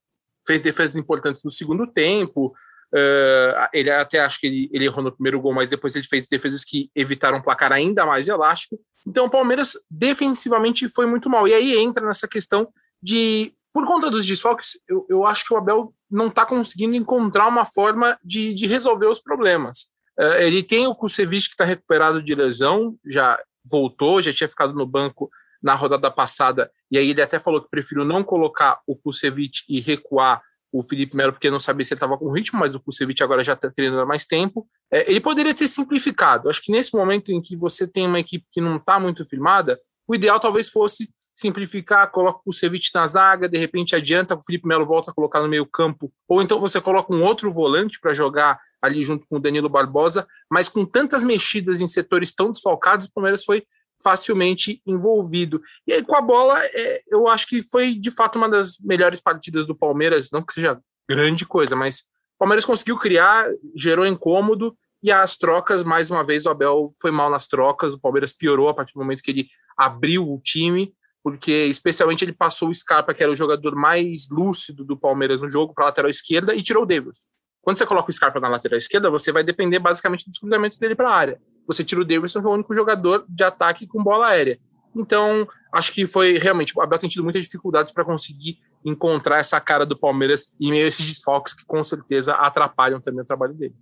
fez 0.46 0.62
defesas 0.62 0.96
importantes 0.96 1.44
no 1.44 1.52
segundo 1.52 1.88
tempo, 1.88 2.54
Uh, 2.94 3.68
ele 3.74 3.90
até 3.92 4.20
acho 4.20 4.40
que 4.40 4.48
ele, 4.48 4.70
ele, 4.72 4.86
errou 4.86 5.04
no 5.04 5.12
primeiro 5.12 5.42
gol, 5.42 5.54
mas 5.54 5.70
depois 5.70 5.94
ele 5.96 6.06
fez 6.06 6.30
defesas 6.30 6.64
que 6.64 6.90
evitaram 6.96 7.40
um 7.40 7.42
placar 7.42 7.74
ainda 7.74 8.06
mais 8.06 8.30
elástico. 8.30 8.80
Então 9.06 9.26
o 9.26 9.30
Palmeiras 9.30 9.78
defensivamente 9.92 10.88
foi 10.88 11.06
muito 11.06 11.30
mal. 11.30 11.46
E 11.46 11.54
aí 11.54 11.78
entra 11.78 12.06
nessa 12.06 12.26
questão 12.26 12.70
de, 13.02 13.54
por 13.76 13.86
conta 13.86 14.10
dos 14.10 14.26
desfalques, 14.26 14.80
eu, 14.88 15.06
eu 15.10 15.26
acho 15.26 15.44
que 15.44 15.54
o 15.54 15.58
Abel 15.58 15.94
não 16.10 16.28
está 16.28 16.46
conseguindo 16.46 16.96
encontrar 16.96 17.46
uma 17.46 17.66
forma 17.66 18.18
de, 18.24 18.54
de 18.54 18.66
resolver 18.68 19.08
os 19.08 19.20
problemas. 19.20 19.88
Uh, 20.18 20.40
ele 20.40 20.64
tem 20.64 20.88
o 20.88 20.96
Kusevich 20.96 21.50
que 21.50 21.56
está 21.56 21.66
recuperado 21.66 22.24
de 22.24 22.34
lesão, 22.34 22.96
já 23.06 23.38
voltou, 23.70 24.22
já 24.22 24.32
tinha 24.32 24.48
ficado 24.48 24.74
no 24.74 24.86
banco 24.86 25.30
na 25.62 25.76
rodada 25.76 26.10
passada, 26.10 26.72
e 26.90 26.98
aí 26.98 27.10
ele 27.10 27.22
até 27.22 27.38
falou 27.38 27.62
que 27.62 27.70
preferiu 27.70 28.06
não 28.06 28.24
colocar 28.24 28.80
o 28.88 28.96
Kusevich 28.96 29.66
e 29.68 29.82
recuar 29.82 30.42
o 30.72 30.82
Felipe 30.82 31.18
Melo, 31.18 31.34
porque 31.34 31.52
não 31.52 31.60
sabia 31.60 31.84
se 31.84 31.94
ele 31.94 31.98
estava 31.98 32.18
com 32.18 32.32
ritmo, 32.32 32.58
mas 32.58 32.74
o 32.76 32.80
Kusevich 32.80 33.22
agora 33.24 33.44
já 33.44 33.54
está 33.54 33.70
treinando 33.70 34.04
há 34.04 34.06
mais 34.06 34.26
tempo. 34.26 34.66
É, 34.90 35.10
ele 35.10 35.20
poderia 35.20 35.54
ter 35.54 35.68
simplificado. 35.68 36.50
Acho 36.50 36.62
que 36.62 36.72
nesse 36.72 36.96
momento 36.96 37.30
em 37.34 37.42
que 37.42 37.58
você 37.58 37.86
tem 37.86 38.08
uma 38.08 38.22
equipe 38.22 38.46
que 38.50 38.62
não 38.62 38.78
está 38.78 39.02
muito 39.02 39.26
firmada, 39.26 39.78
o 40.08 40.16
ideal 40.16 40.40
talvez 40.40 40.70
fosse 40.70 41.10
simplificar, 41.36 42.10
coloca 42.12 42.40
o 42.40 42.44
Kusevich 42.44 42.92
na 42.96 43.06
zaga, 43.06 43.50
de 43.50 43.58
repente 43.58 43.96
adianta, 43.96 44.36
o 44.36 44.42
Felipe 44.42 44.66
Melo 44.66 44.86
volta 44.86 45.12
a 45.12 45.14
colocar 45.14 45.42
no 45.42 45.50
meio 45.50 45.66
campo, 45.66 46.12
ou 46.28 46.42
então 46.42 46.60
você 46.62 46.80
coloca 46.80 47.14
um 47.14 47.22
outro 47.22 47.52
volante 47.52 48.00
para 48.00 48.14
jogar 48.14 48.58
ali 48.82 49.04
junto 49.04 49.28
com 49.28 49.36
o 49.36 49.40
Danilo 49.40 49.68
Barbosa, 49.68 50.26
mas 50.50 50.70
com 50.70 50.86
tantas 50.86 51.26
mexidas 51.26 51.82
em 51.82 51.88
setores 51.88 52.34
tão 52.34 52.52
desfalcados, 52.52 53.08
o 53.08 53.14
Palmeiras 53.14 53.44
foi 53.44 53.64
facilmente 54.02 54.82
envolvido. 54.86 55.62
E 55.86 55.94
aí, 55.94 56.04
com 56.04 56.16
a 56.16 56.22
bola, 56.22 56.58
é, 56.64 57.04
eu 57.08 57.28
acho 57.28 57.48
que 57.48 57.64
foi 57.64 57.96
de 57.96 58.12
fato 58.12 58.38
uma 58.38 58.48
das 58.48 58.78
melhores 58.80 59.20
partidas 59.20 59.66
do 59.66 59.76
Palmeiras, 59.76 60.30
não 60.32 60.44
que 60.44 60.54
seja 60.54 60.80
grande 61.10 61.46
coisa, 61.46 61.76
mas 61.76 62.02
o 62.36 62.40
Palmeiras 62.40 62.66
conseguiu 62.66 62.98
criar, 62.98 63.48
gerou 63.76 64.06
incômodo, 64.06 64.78
e 65.02 65.12
as 65.12 65.38
trocas, 65.38 65.84
mais 65.84 66.10
uma 66.10 66.24
vez, 66.24 66.46
o 66.46 66.50
Abel 66.50 66.92
foi 67.00 67.12
mal 67.12 67.30
nas 67.30 67.48
trocas, 67.48 67.94
o 67.94 68.00
Palmeiras 68.00 68.34
piorou 68.34 68.70
a 68.70 68.74
partir 68.74 68.94
do 68.94 69.00
momento 69.00 69.22
que 69.22 69.32
ele 69.32 69.48
abriu 69.78 70.28
o 70.28 70.40
time, 70.42 70.94
porque 71.26 71.66
especialmente 71.66 72.24
ele 72.24 72.34
passou 72.34 72.70
o 72.70 72.76
Scarpa, 72.76 73.12
que 73.12 73.24
era 73.24 73.32
o 73.32 73.36
jogador 73.36 73.76
mais 73.76 74.30
lúcido 74.30 74.86
do 74.86 74.96
Palmeiras 74.96 75.42
no 75.42 75.50
jogo, 75.50 75.74
para 75.74 75.86
a 75.86 75.88
lateral 75.88 76.10
esquerda, 76.12 76.54
e 76.54 76.62
tirou 76.62 76.84
o 76.84 76.86
Davis. 76.86 77.26
Quando 77.64 77.78
você 77.78 77.86
coloca 77.88 78.12
o 78.12 78.14
Scarpa 78.14 78.40
na 78.40 78.48
lateral 78.48 78.78
esquerda, 78.78 79.10
você 79.10 79.32
vai 79.32 79.44
depender 79.44 79.80
basicamente 79.80 80.30
dos 80.30 80.38
cruzamentos 80.38 80.78
dele 80.78 80.94
para 80.94 81.10
a 81.10 81.16
área 81.16 81.42
você 81.68 81.84
tira 81.84 82.02
o 82.02 82.06
Davidson, 82.06 82.42
que 82.42 82.48
é 82.48 82.50
o 82.50 82.54
único 82.54 82.76
jogador 82.76 83.26
de 83.28 83.44
ataque 83.44 83.88
com 83.88 84.04
bola 84.04 84.28
aérea. 84.28 84.60
Então, 84.96 85.48
acho 85.74 85.92
que 85.92 86.08
foi 86.08 86.38
realmente. 86.38 86.74
O 86.76 86.82
Abel 86.82 86.98
tem 86.98 87.10
tido 87.10 87.24
muitas 87.24 87.42
dificuldades 87.42 87.92
para 87.92 88.06
conseguir 88.06 88.60
encontrar 88.84 89.40
essa 89.40 89.60
cara 89.60 89.86
do 89.86 89.98
Palmeiras 89.98 90.56
em 90.62 90.70
meio 90.70 90.88
esses 90.88 91.06
desfalques 91.06 91.54
que 91.54 91.66
com 91.66 91.84
certeza 91.84 92.34
atrapalham 92.34 93.02
também 93.02 93.22
o 93.22 93.26
trabalho 93.26 93.54
dele. 93.54 93.76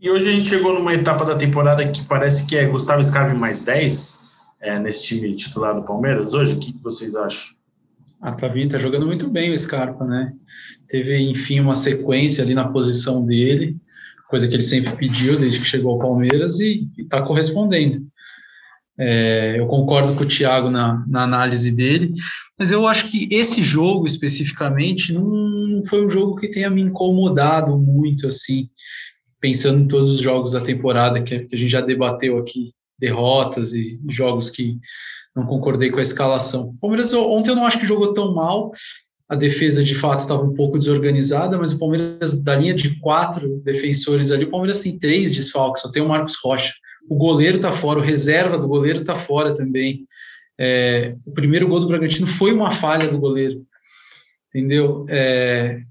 E 0.00 0.10
hoje 0.10 0.28
a 0.28 0.32
gente 0.32 0.48
chegou 0.48 0.74
numa 0.74 0.92
etapa 0.92 1.24
da 1.24 1.36
temporada 1.36 1.86
que 1.88 2.04
parece 2.04 2.46
que 2.46 2.56
é 2.56 2.66
Gustavo 2.66 3.02
Scarpa 3.02 3.34
mais 3.34 3.64
10 3.64 4.27
é, 4.60 4.78
nesse 4.78 5.04
time 5.04 5.34
titular 5.36 5.74
do 5.74 5.84
Palmeiras 5.84 6.34
hoje. 6.34 6.54
O 6.54 6.60
que, 6.60 6.72
que 6.72 6.82
vocês 6.82 7.14
acham? 7.14 7.56
Ah, 8.20 8.32
tá 8.32 8.48
vindo, 8.48 8.72
tá 8.72 8.78
jogando 8.78 9.06
muito 9.06 9.30
bem 9.30 9.52
o 9.52 9.58
Scarpa, 9.58 10.04
né? 10.04 10.32
Teve, 10.88 11.18
enfim, 11.18 11.60
uma 11.60 11.74
sequência 11.74 12.42
ali 12.42 12.54
na 12.54 12.68
posição 12.68 13.24
dele 13.24 13.76
coisa 14.28 14.46
que 14.46 14.54
ele 14.54 14.62
sempre 14.62 14.94
pediu 14.94 15.38
desde 15.38 15.58
que 15.58 15.64
chegou 15.64 15.92
ao 15.92 15.98
Palmeiras 15.98 16.60
e 16.60 16.88
está 16.98 17.22
correspondendo. 17.22 18.06
É, 19.00 19.56
eu 19.58 19.66
concordo 19.66 20.14
com 20.14 20.24
o 20.24 20.28
Thiago 20.28 20.70
na, 20.70 21.04
na, 21.08 21.22
análise 21.22 21.70
dele, 21.70 22.12
mas 22.58 22.70
eu 22.70 22.86
acho 22.86 23.10
que 23.10 23.28
esse 23.30 23.62
jogo 23.62 24.06
especificamente 24.06 25.12
não 25.12 25.82
foi 25.86 26.04
um 26.04 26.10
jogo 26.10 26.36
que 26.36 26.48
tenha 26.48 26.68
me 26.68 26.82
incomodado 26.82 27.78
muito, 27.78 28.26
assim, 28.26 28.68
pensando 29.40 29.84
em 29.84 29.88
todos 29.88 30.10
os 30.10 30.20
jogos 30.20 30.52
da 30.52 30.60
temporada 30.60 31.22
que, 31.22 31.38
que 31.38 31.54
a 31.54 31.58
gente 31.58 31.70
já 31.70 31.80
debateu 31.80 32.38
aqui, 32.38 32.72
derrotas 32.98 33.72
e 33.72 34.00
jogos 34.08 34.50
que 34.50 34.78
não 35.34 35.46
concordei 35.46 35.90
com 35.90 35.98
a 35.98 36.02
escalação. 36.02 36.70
O 36.70 36.78
Palmeiras 36.80 37.12
ontem 37.12 37.50
eu 37.50 37.56
não 37.56 37.66
acho 37.66 37.78
que 37.78 37.86
jogou 37.86 38.12
tão 38.12 38.34
mal, 38.34 38.72
a 39.28 39.36
defesa 39.36 39.84
de 39.84 39.94
fato 39.94 40.20
estava 40.20 40.42
um 40.42 40.54
pouco 40.54 40.78
desorganizada, 40.78 41.58
mas 41.58 41.72
o 41.72 41.78
Palmeiras, 41.78 42.42
da 42.42 42.56
linha 42.56 42.74
de 42.74 42.98
quatro 42.98 43.60
defensores 43.60 44.32
ali, 44.32 44.44
o 44.44 44.50
Palmeiras 44.50 44.80
tem 44.80 44.98
três 44.98 45.34
desfalques, 45.34 45.82
só 45.82 45.90
tem 45.90 46.02
o 46.02 46.08
Marcos 46.08 46.36
Rocha. 46.42 46.72
O 47.08 47.14
goleiro 47.14 47.56
está 47.56 47.72
fora, 47.72 47.98
o 47.98 48.02
reserva 48.02 48.56
do 48.56 48.66
goleiro 48.66 49.00
está 49.00 49.16
fora 49.16 49.54
também. 49.54 50.06
É, 50.58 51.14
o 51.26 51.30
primeiro 51.30 51.68
gol 51.68 51.78
do 51.78 51.86
Bragantino 51.86 52.26
foi 52.26 52.52
uma 52.52 52.70
falha 52.70 53.06
do 53.06 53.18
goleiro, 53.18 53.64
entendeu? 54.48 55.04
É, 55.08 55.82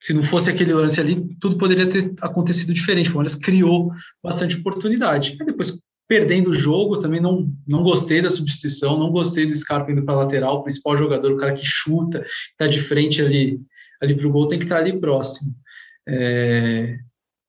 se 0.00 0.14
não 0.14 0.22
fosse 0.22 0.50
aquele 0.50 0.72
lance 0.72 0.98
ali, 0.98 1.36
tudo 1.40 1.58
poderia 1.58 1.86
ter 1.86 2.14
acontecido 2.20 2.72
diferente. 2.72 3.10
O 3.10 3.12
Palmeiras 3.12 3.36
criou 3.36 3.90
bastante 4.22 4.56
oportunidade. 4.56 5.36
Aí 5.38 5.46
depois 5.46 5.78
perdendo 6.14 6.50
o 6.50 6.54
jogo, 6.54 7.00
também 7.00 7.20
não, 7.20 7.52
não 7.66 7.82
gostei 7.82 8.22
da 8.22 8.30
substituição, 8.30 8.96
não 8.96 9.10
gostei 9.10 9.46
do 9.46 9.56
Scarpa 9.56 9.90
indo 9.90 10.04
para 10.04 10.14
lateral, 10.14 10.58
o 10.58 10.62
principal 10.62 10.96
jogador, 10.96 11.32
o 11.32 11.36
cara 11.36 11.54
que 11.54 11.66
chuta, 11.66 12.24
está 12.52 12.68
de 12.68 12.80
frente 12.80 13.20
ali, 13.20 13.60
ali 14.00 14.14
para 14.14 14.28
o 14.28 14.30
gol, 14.30 14.46
tem 14.46 14.56
que 14.56 14.64
estar 14.64 14.76
tá 14.76 14.80
ali 14.80 15.00
próximo. 15.00 15.52
É, 16.08 16.98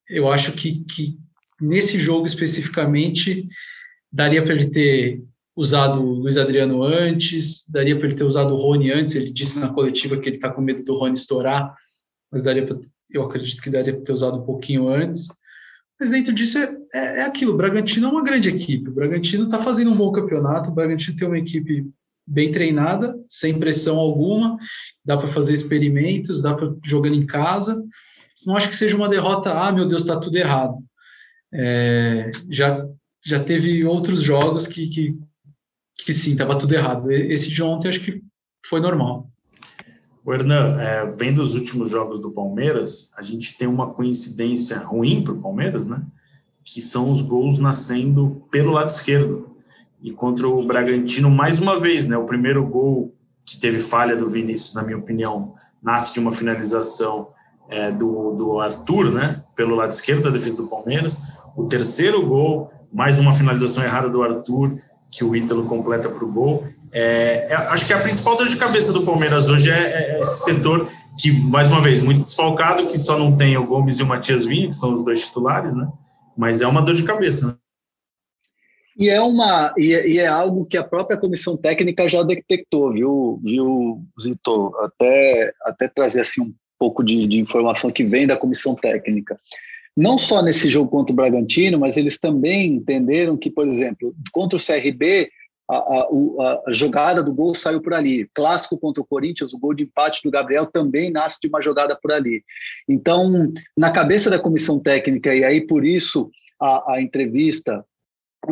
eu 0.09 0.31
acho 0.31 0.53
que, 0.53 0.83
que 0.85 1.15
nesse 1.61 1.99
jogo 1.99 2.25
especificamente 2.25 3.47
daria 4.11 4.41
para 4.41 4.55
ele 4.55 4.71
ter 4.71 5.23
usado 5.55 6.01
o 6.01 6.13
Luiz 6.21 6.35
Adriano 6.35 6.81
antes, 6.81 7.69
daria 7.69 7.95
para 7.95 8.07
ele 8.07 8.15
ter 8.15 8.23
usado 8.23 8.55
o 8.55 8.57
Rony 8.57 8.91
antes, 8.91 9.13
ele 9.13 9.31
disse 9.31 9.59
na 9.59 9.69
coletiva 9.69 10.17
que 10.17 10.27
ele 10.27 10.37
está 10.37 10.49
com 10.49 10.59
medo 10.59 10.83
do 10.83 10.97
Rony 10.97 11.13
estourar, 11.13 11.71
mas 12.31 12.41
daria 12.41 12.65
pra, 12.65 12.79
eu 13.11 13.21
acredito 13.21 13.61
que 13.61 13.69
daria 13.69 13.93
para 13.93 14.03
ter 14.03 14.11
usado 14.11 14.41
um 14.41 14.45
pouquinho 14.45 14.89
antes. 14.89 15.27
Mas 15.99 16.09
dentro 16.09 16.33
disso 16.33 16.57
é, 16.57 16.77
é, 16.93 17.19
é 17.19 17.21
aquilo. 17.23 17.53
O 17.53 17.57
Bragantino 17.57 18.07
é 18.07 18.11
uma 18.11 18.23
grande 18.23 18.49
equipe. 18.49 18.89
O 18.89 18.93
Bragantino 18.93 19.45
está 19.45 19.63
fazendo 19.63 19.91
um 19.91 19.95
bom 19.95 20.11
campeonato. 20.11 20.69
O 20.69 20.73
Bragantino 20.73 21.15
tem 21.15 21.27
uma 21.27 21.39
equipe 21.39 21.89
bem 22.27 22.51
treinada, 22.51 23.15
sem 23.29 23.57
pressão 23.57 23.97
alguma. 23.97 24.57
Dá 25.03 25.17
para 25.17 25.29
fazer 25.29 25.53
experimentos, 25.53 26.41
dá 26.41 26.53
para 26.53 26.73
jogando 26.83 27.15
em 27.15 27.25
casa. 27.25 27.81
Não 28.45 28.55
acho 28.55 28.69
que 28.69 28.75
seja 28.75 28.95
uma 28.95 29.09
derrota. 29.09 29.53
Ah, 29.53 29.71
meu 29.71 29.87
Deus, 29.87 30.01
está 30.01 30.19
tudo 30.19 30.37
errado. 30.37 30.77
É, 31.53 32.31
já 32.49 32.85
já 33.25 33.43
teve 33.43 33.83
outros 33.83 34.21
jogos 34.21 34.67
que, 34.67 34.87
que, 34.87 35.17
que 35.97 36.13
sim, 36.13 36.33
estava 36.33 36.57
tudo 36.57 36.75
errado. 36.75 37.11
Esse 37.11 37.49
de 37.49 37.63
ontem 37.63 37.89
acho 37.89 38.01
que 38.01 38.21
foi 38.67 38.79
normal. 38.79 39.31
O 40.25 40.33
Hernan, 40.33 40.81
é, 40.81 41.05
vendo 41.05 41.43
os 41.43 41.53
últimos 41.53 41.91
jogos 41.91 42.19
do 42.19 42.31
Palmeiras, 42.31 43.11
a 43.15 43.21
gente 43.21 43.55
tem 43.55 43.67
uma 43.67 43.93
coincidência 43.93 44.79
ruim 44.79 45.23
para 45.23 45.33
o 45.33 45.39
Palmeiras, 45.39 45.85
né? 45.85 46.01
Que 46.63 46.81
são 46.81 47.11
os 47.11 47.21
gols 47.21 47.59
nascendo 47.59 48.41
pelo 48.49 48.71
lado 48.71 48.89
esquerdo. 48.89 49.55
E 50.01 50.11
contra 50.11 50.47
o 50.47 50.65
Bragantino, 50.65 51.29
mais 51.29 51.59
uma 51.59 51.79
vez, 51.79 52.07
né? 52.07 52.17
O 52.17 52.25
primeiro 52.25 52.65
gol 52.65 53.13
que 53.45 53.59
teve 53.59 53.79
falha 53.79 54.17
do 54.17 54.27
Vinícius, 54.27 54.73
na 54.73 54.81
minha 54.81 54.97
opinião, 54.97 55.53
nasce 55.81 56.11
de 56.15 56.19
uma 56.19 56.31
finalização 56.31 57.29
é, 57.69 57.91
do, 57.91 58.31
do 58.31 58.59
Arthur, 58.59 59.11
né? 59.11 59.43
Pelo 59.55 59.75
lado 59.75 59.91
esquerdo 59.91 60.23
da 60.23 60.31
defesa 60.31 60.57
do 60.57 60.67
Palmeiras. 60.67 61.21
O 61.55 61.67
terceiro 61.67 62.25
gol, 62.25 62.71
mais 62.91 63.19
uma 63.19 63.31
finalização 63.31 63.83
errada 63.83 64.09
do 64.09 64.23
Arthur, 64.23 64.75
que 65.11 65.23
o 65.23 65.35
Ítalo 65.35 65.65
completa 65.65 66.09
para 66.09 66.25
o 66.25 66.31
gol. 66.31 66.63
É, 66.97 67.47
é, 67.49 67.55
acho 67.55 67.85
que 67.85 67.91
a 67.91 67.99
principal 67.99 68.37
dor 68.37 68.47
de 68.47 68.55
cabeça 68.55 68.93
do 68.93 69.03
Palmeiras 69.03 69.49
hoje 69.49 69.69
é, 69.69 69.73
é, 70.13 70.19
esse 70.21 70.45
setor 70.45 70.89
que, 71.19 71.29
mais 71.29 71.69
uma 71.69 71.81
vez, 71.81 72.01
muito 72.01 72.23
desfalcado, 72.23 72.87
que 72.87 72.97
só 72.97 73.19
não 73.19 73.35
tem 73.35 73.57
o 73.57 73.67
Gomes 73.67 73.99
e 73.99 74.03
o 74.03 74.05
Matias 74.05 74.45
Vinha, 74.45 74.69
que 74.69 74.75
são 74.75 74.93
os 74.93 75.03
dois 75.03 75.25
titulares, 75.25 75.75
né? 75.75 75.85
Mas 76.37 76.61
é 76.61 76.67
uma 76.67 76.81
dor 76.81 76.95
de 76.95 77.03
cabeça, 77.03 77.47
né? 77.47 77.55
E 78.97 79.09
é 79.09 79.19
uma 79.19 79.73
e 79.77 79.93
é, 79.93 80.07
e 80.07 80.19
é, 80.19 80.27
algo 80.27 80.65
que 80.65 80.77
a 80.77 80.83
própria 80.85 81.17
comissão 81.17 81.57
técnica 81.57 82.07
já 82.07 82.23
detectou, 82.23 82.89
viu, 82.91 83.41
viu, 83.43 84.01
Zito? 84.21 84.73
Até 84.79 85.53
até 85.63 85.89
trazer 85.89 86.21
assim 86.21 86.43
um 86.43 86.53
pouco 86.79 87.03
de, 87.03 87.27
de 87.27 87.37
informação 87.37 87.91
que 87.91 88.05
vem 88.05 88.25
da 88.25 88.37
comissão 88.37 88.73
técnica. 88.73 89.37
Não 89.97 90.17
só 90.17 90.41
nesse 90.41 90.69
jogo 90.69 90.89
contra 90.89 91.11
o 91.11 91.15
Bragantino, 91.15 91.77
mas 91.77 91.97
eles 91.97 92.17
também 92.17 92.75
entenderam 92.75 93.35
que, 93.35 93.49
por 93.49 93.67
exemplo, 93.67 94.15
contra 94.31 94.57
o 94.57 94.61
CRB, 94.61 95.29
a, 95.67 95.77
a, 95.77 96.63
a, 96.67 96.71
jogada 96.71 97.23
do 97.23 97.33
gol 97.33 97.55
saiu 97.55 97.81
por 97.81 97.93
ali. 97.93 98.29
Clássico 98.33 98.77
contra 98.77 99.01
o 99.01 99.05
Corinthians, 99.05 99.53
o 99.53 99.59
gol 99.59 99.73
de 99.73 99.83
empate 99.83 100.21
do 100.23 100.31
Gabriel 100.31 100.65
também 100.65 101.11
nasce 101.11 101.39
de 101.41 101.47
uma 101.47 101.61
jogada 101.61 101.97
por 101.99 102.11
ali. 102.11 102.43
Então, 102.87 103.51
na 103.75 103.91
cabeça 103.91 104.29
da 104.29 104.39
comissão 104.39 104.79
técnica, 104.79 105.33
e 105.33 105.43
aí 105.43 105.65
por 105.65 105.85
isso 105.85 106.29
a, 106.61 106.93
a 106.93 107.01
entrevista 107.01 107.83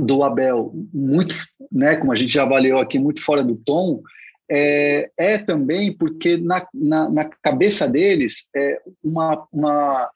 do 0.02 0.24
Abel, 0.24 0.74
muito, 0.92 1.36
né, 1.72 1.96
como 1.96 2.12
a 2.12 2.16
gente 2.16 2.34
já 2.34 2.44
avaliou 2.44 2.80
aqui, 2.80 2.98
muito 2.98 3.22
fora 3.22 3.44
do 3.44 3.56
tom, 3.56 4.02
é, 4.50 5.10
é 5.18 5.38
também 5.38 5.96
porque 5.96 6.38
na, 6.38 6.68
na, 6.74 7.10
na 7.10 7.26
cabeça 7.26 7.88
deles 7.88 8.48
é 8.56 8.82
uma, 9.04 9.48
uma 9.52 10.10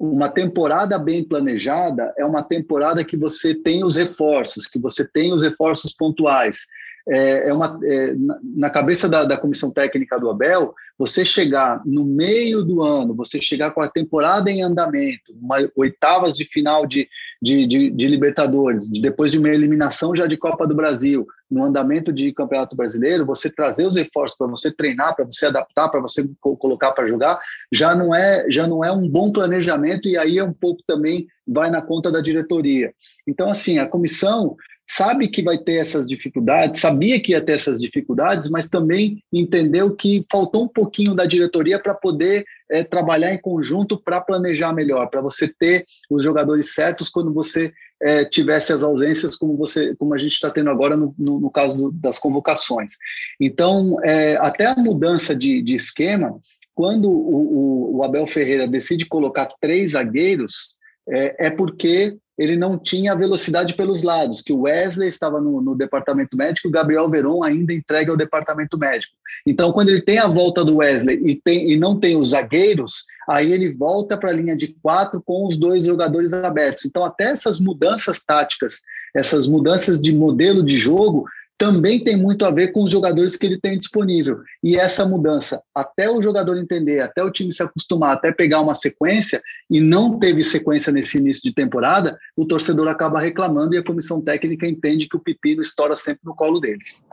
uma 0.00 0.30
temporada 0.30 0.98
bem 0.98 1.22
planejada 1.22 2.14
é 2.16 2.24
uma 2.24 2.42
temporada 2.42 3.04
que 3.04 3.18
você 3.18 3.54
tem 3.54 3.84
os 3.84 3.96
reforços, 3.96 4.66
que 4.66 4.78
você 4.78 5.06
tem 5.06 5.34
os 5.34 5.42
reforços 5.42 5.92
pontuais. 5.92 6.66
É, 7.10 7.48
é 7.48 7.52
uma, 7.52 7.78
é, 7.82 8.14
na 8.42 8.70
cabeça 8.70 9.08
da, 9.08 9.24
da 9.24 9.36
comissão 9.36 9.70
técnica 9.72 10.18
do 10.18 10.30
Abel, 10.30 10.72
você 10.96 11.24
chegar 11.24 11.82
no 11.84 12.04
meio 12.04 12.62
do 12.62 12.82
ano, 12.82 13.14
você 13.14 13.42
chegar 13.42 13.72
com 13.72 13.80
a 13.80 13.88
temporada 13.88 14.50
em 14.50 14.62
andamento, 14.62 15.32
uma, 15.40 15.56
oitavas 15.74 16.34
de 16.34 16.44
final 16.44 16.86
de, 16.86 17.08
de, 17.42 17.66
de, 17.66 17.90
de 17.90 18.06
Libertadores, 18.06 18.86
de, 18.86 19.00
depois 19.00 19.32
de 19.32 19.38
uma 19.38 19.48
eliminação 19.48 20.14
já 20.14 20.26
de 20.26 20.36
Copa 20.36 20.68
do 20.68 20.74
Brasil, 20.74 21.26
no 21.50 21.64
andamento 21.64 22.12
de 22.12 22.32
Campeonato 22.32 22.76
Brasileiro, 22.76 23.26
você 23.26 23.50
trazer 23.50 23.86
os 23.86 23.96
reforços 23.96 24.38
para 24.38 24.46
você 24.46 24.70
treinar, 24.70 25.16
para 25.16 25.24
você 25.24 25.46
adaptar, 25.46 25.88
para 25.88 26.00
você 26.00 26.28
co 26.40 26.56
colocar 26.56 26.92
para 26.92 27.08
jogar, 27.08 27.40
já 27.72 27.94
não 27.94 28.14
é 28.14 28.46
já 28.48 28.66
não 28.68 28.84
é 28.84 28.92
um 28.92 29.08
bom 29.08 29.32
planejamento 29.32 30.08
e 30.08 30.16
aí 30.16 30.38
é 30.38 30.44
um 30.44 30.52
pouco 30.52 30.82
também 30.86 31.26
vai 31.46 31.70
na 31.70 31.82
conta 31.82 32.12
da 32.12 32.20
diretoria. 32.20 32.92
Então 33.26 33.50
assim, 33.50 33.78
a 33.78 33.86
comissão 33.86 34.54
sabe 34.92 35.28
que 35.28 35.40
vai 35.40 35.56
ter 35.56 35.74
essas 35.74 36.04
dificuldades, 36.08 36.80
sabia 36.80 37.20
que 37.20 37.30
ia 37.30 37.40
ter 37.40 37.52
essas 37.52 37.78
dificuldades, 37.80 38.50
mas 38.50 38.68
também 38.68 39.22
entendeu 39.32 39.94
que 39.94 40.26
faltou 40.28 40.64
um 40.64 40.68
pouquinho 40.68 41.14
da 41.14 41.26
diretoria 41.26 41.78
para 41.78 41.94
poder 41.94 42.44
é, 42.68 42.82
trabalhar 42.82 43.32
em 43.32 43.38
conjunto 43.38 43.96
para 43.96 44.20
planejar 44.20 44.72
melhor, 44.72 45.08
para 45.08 45.20
você 45.20 45.46
ter 45.46 45.84
os 46.10 46.24
jogadores 46.24 46.74
certos 46.74 47.08
quando 47.08 47.32
você 47.32 47.72
é, 48.02 48.24
tivesse 48.24 48.72
as 48.72 48.82
ausências, 48.82 49.36
como 49.36 49.56
você, 49.56 49.94
como 49.94 50.12
a 50.12 50.18
gente 50.18 50.32
está 50.32 50.50
tendo 50.50 50.70
agora 50.70 50.96
no, 50.96 51.14
no, 51.16 51.38
no 51.38 51.50
caso 51.52 51.76
do, 51.76 51.92
das 51.92 52.18
convocações. 52.18 52.94
Então, 53.40 53.96
é, 54.02 54.36
até 54.40 54.66
a 54.66 54.74
mudança 54.74 55.36
de, 55.36 55.62
de 55.62 55.76
esquema, 55.76 56.36
quando 56.74 57.08
o, 57.08 57.92
o, 57.94 57.96
o 57.98 58.04
Abel 58.04 58.26
Ferreira 58.26 58.66
decide 58.66 59.06
colocar 59.06 59.48
três 59.60 59.92
zagueiros, 59.92 60.80
é, 61.08 61.46
é 61.46 61.50
porque 61.50 62.16
ele 62.40 62.56
não 62.56 62.78
tinha 62.78 63.14
velocidade 63.14 63.74
pelos 63.74 64.02
lados, 64.02 64.40
que 64.40 64.50
o 64.50 64.62
Wesley 64.62 65.10
estava 65.10 65.42
no, 65.42 65.60
no 65.60 65.76
departamento 65.76 66.34
médico, 66.34 66.68
o 66.68 66.70
Gabriel 66.70 67.06
Veron 67.06 67.44
ainda 67.44 67.74
entregue 67.74 68.10
ao 68.10 68.16
departamento 68.16 68.78
médico. 68.78 69.12
Então, 69.46 69.70
quando 69.72 69.90
ele 69.90 70.00
tem 70.00 70.18
a 70.18 70.26
volta 70.26 70.64
do 70.64 70.78
Wesley 70.78 71.20
e, 71.22 71.34
tem, 71.36 71.70
e 71.70 71.76
não 71.76 72.00
tem 72.00 72.16
os 72.16 72.30
zagueiros, 72.30 73.04
aí 73.28 73.52
ele 73.52 73.74
volta 73.74 74.16
para 74.16 74.30
a 74.30 74.32
linha 74.32 74.56
de 74.56 74.68
quatro 74.82 75.22
com 75.22 75.46
os 75.46 75.58
dois 75.58 75.84
jogadores 75.84 76.32
abertos. 76.32 76.86
Então, 76.86 77.04
até 77.04 77.24
essas 77.24 77.60
mudanças 77.60 78.22
táticas, 78.24 78.80
essas 79.14 79.46
mudanças 79.46 80.00
de 80.00 80.10
modelo 80.10 80.64
de 80.64 80.78
jogo, 80.78 81.26
também 81.60 82.02
tem 82.02 82.16
muito 82.16 82.46
a 82.46 82.50
ver 82.50 82.72
com 82.72 82.82
os 82.82 82.90
jogadores 82.90 83.36
que 83.36 83.44
ele 83.44 83.60
tem 83.60 83.78
disponível. 83.78 84.40
E 84.64 84.78
essa 84.78 85.04
mudança, 85.04 85.60
até 85.74 86.10
o 86.10 86.22
jogador 86.22 86.56
entender, 86.56 87.00
até 87.00 87.22
o 87.22 87.30
time 87.30 87.52
se 87.52 87.62
acostumar, 87.62 88.12
até 88.12 88.32
pegar 88.32 88.62
uma 88.62 88.74
sequência, 88.74 89.42
e 89.68 89.78
não 89.78 90.18
teve 90.18 90.42
sequência 90.42 90.90
nesse 90.90 91.18
início 91.18 91.42
de 91.42 91.52
temporada, 91.52 92.18
o 92.34 92.46
torcedor 92.46 92.88
acaba 92.88 93.20
reclamando 93.20 93.74
e 93.74 93.78
a 93.78 93.84
comissão 93.84 94.22
técnica 94.22 94.66
entende 94.66 95.06
que 95.06 95.18
o 95.18 95.20
pepino 95.20 95.60
estoura 95.60 95.94
sempre 95.96 96.22
no 96.24 96.34
colo 96.34 96.60
deles. 96.60 97.04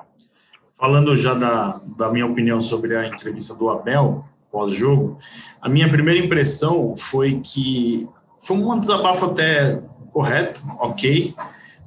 Falando 0.79 1.13
já 1.17 1.33
da, 1.33 1.81
da 1.97 2.09
minha 2.09 2.25
opinião 2.25 2.61
sobre 2.61 2.95
a 2.95 3.05
entrevista 3.05 3.53
do 3.53 3.69
Abel, 3.69 4.23
pós-jogo, 4.49 5.19
a 5.61 5.67
minha 5.67 5.89
primeira 5.89 6.23
impressão 6.23 6.95
foi 6.95 7.41
que 7.41 8.07
foi 8.39 8.55
um 8.55 8.79
desabafo 8.79 9.25
até 9.25 9.81
correto, 10.09 10.61
ok, 10.79 11.35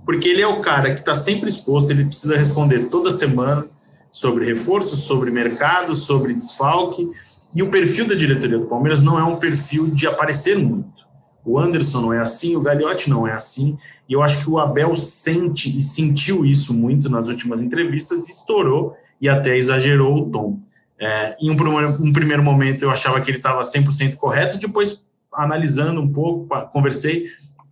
porque 0.04 0.28
ele 0.28 0.42
é 0.42 0.46
o 0.46 0.60
cara 0.60 0.92
que 0.92 1.00
está 1.00 1.14
sempre 1.14 1.48
exposto, 1.48 1.90
ele 1.90 2.04
precisa 2.04 2.36
responder 2.36 2.88
toda 2.88 3.10
semana 3.10 3.66
sobre 4.10 4.44
reforços, 4.44 5.00
sobre 5.00 5.30
mercado, 5.30 5.94
sobre 5.94 6.34
desfalque, 6.34 7.08
e 7.54 7.62
o 7.62 7.70
perfil 7.70 8.06
da 8.06 8.14
diretoria 8.14 8.58
do 8.58 8.66
Palmeiras 8.66 9.02
não 9.02 9.18
é 9.18 9.24
um 9.24 9.36
perfil 9.36 9.86
de 9.90 10.06
aparecer 10.06 10.58
muito. 10.58 11.08
O 11.44 11.58
Anderson 11.58 12.00
não 12.00 12.12
é 12.12 12.20
assim, 12.20 12.54
o 12.54 12.60
Gagliotti 12.60 13.08
não 13.08 13.26
é 13.26 13.32
assim, 13.32 13.76
e 14.08 14.12
eu 14.12 14.22
acho 14.22 14.42
que 14.42 14.50
o 14.50 14.58
Abel 14.58 14.94
sente 14.94 15.76
e 15.76 15.80
sentiu 15.80 16.44
isso 16.44 16.74
muito 16.74 17.08
nas 17.08 17.28
últimas 17.28 17.62
entrevistas 17.62 18.28
e 18.28 18.30
estourou 18.30 18.96
e 19.20 19.28
até 19.28 19.56
exagerou 19.56 20.16
o 20.16 20.30
tom. 20.30 20.60
É, 20.98 21.36
em 21.40 21.50
um, 21.50 21.54
um, 21.54 22.12
primeiro 22.12 22.42
momento 22.42 22.82
eu 22.82 22.90
achava 22.90 23.20
que 23.20 23.30
ele 23.30 23.38
estava 23.38 23.62
100% 23.62 24.16
correto, 24.16 24.58
depois 24.58 25.06
analisando 25.32 26.00
um 26.00 26.12
pouco, 26.12 26.46
conversei 26.72 27.26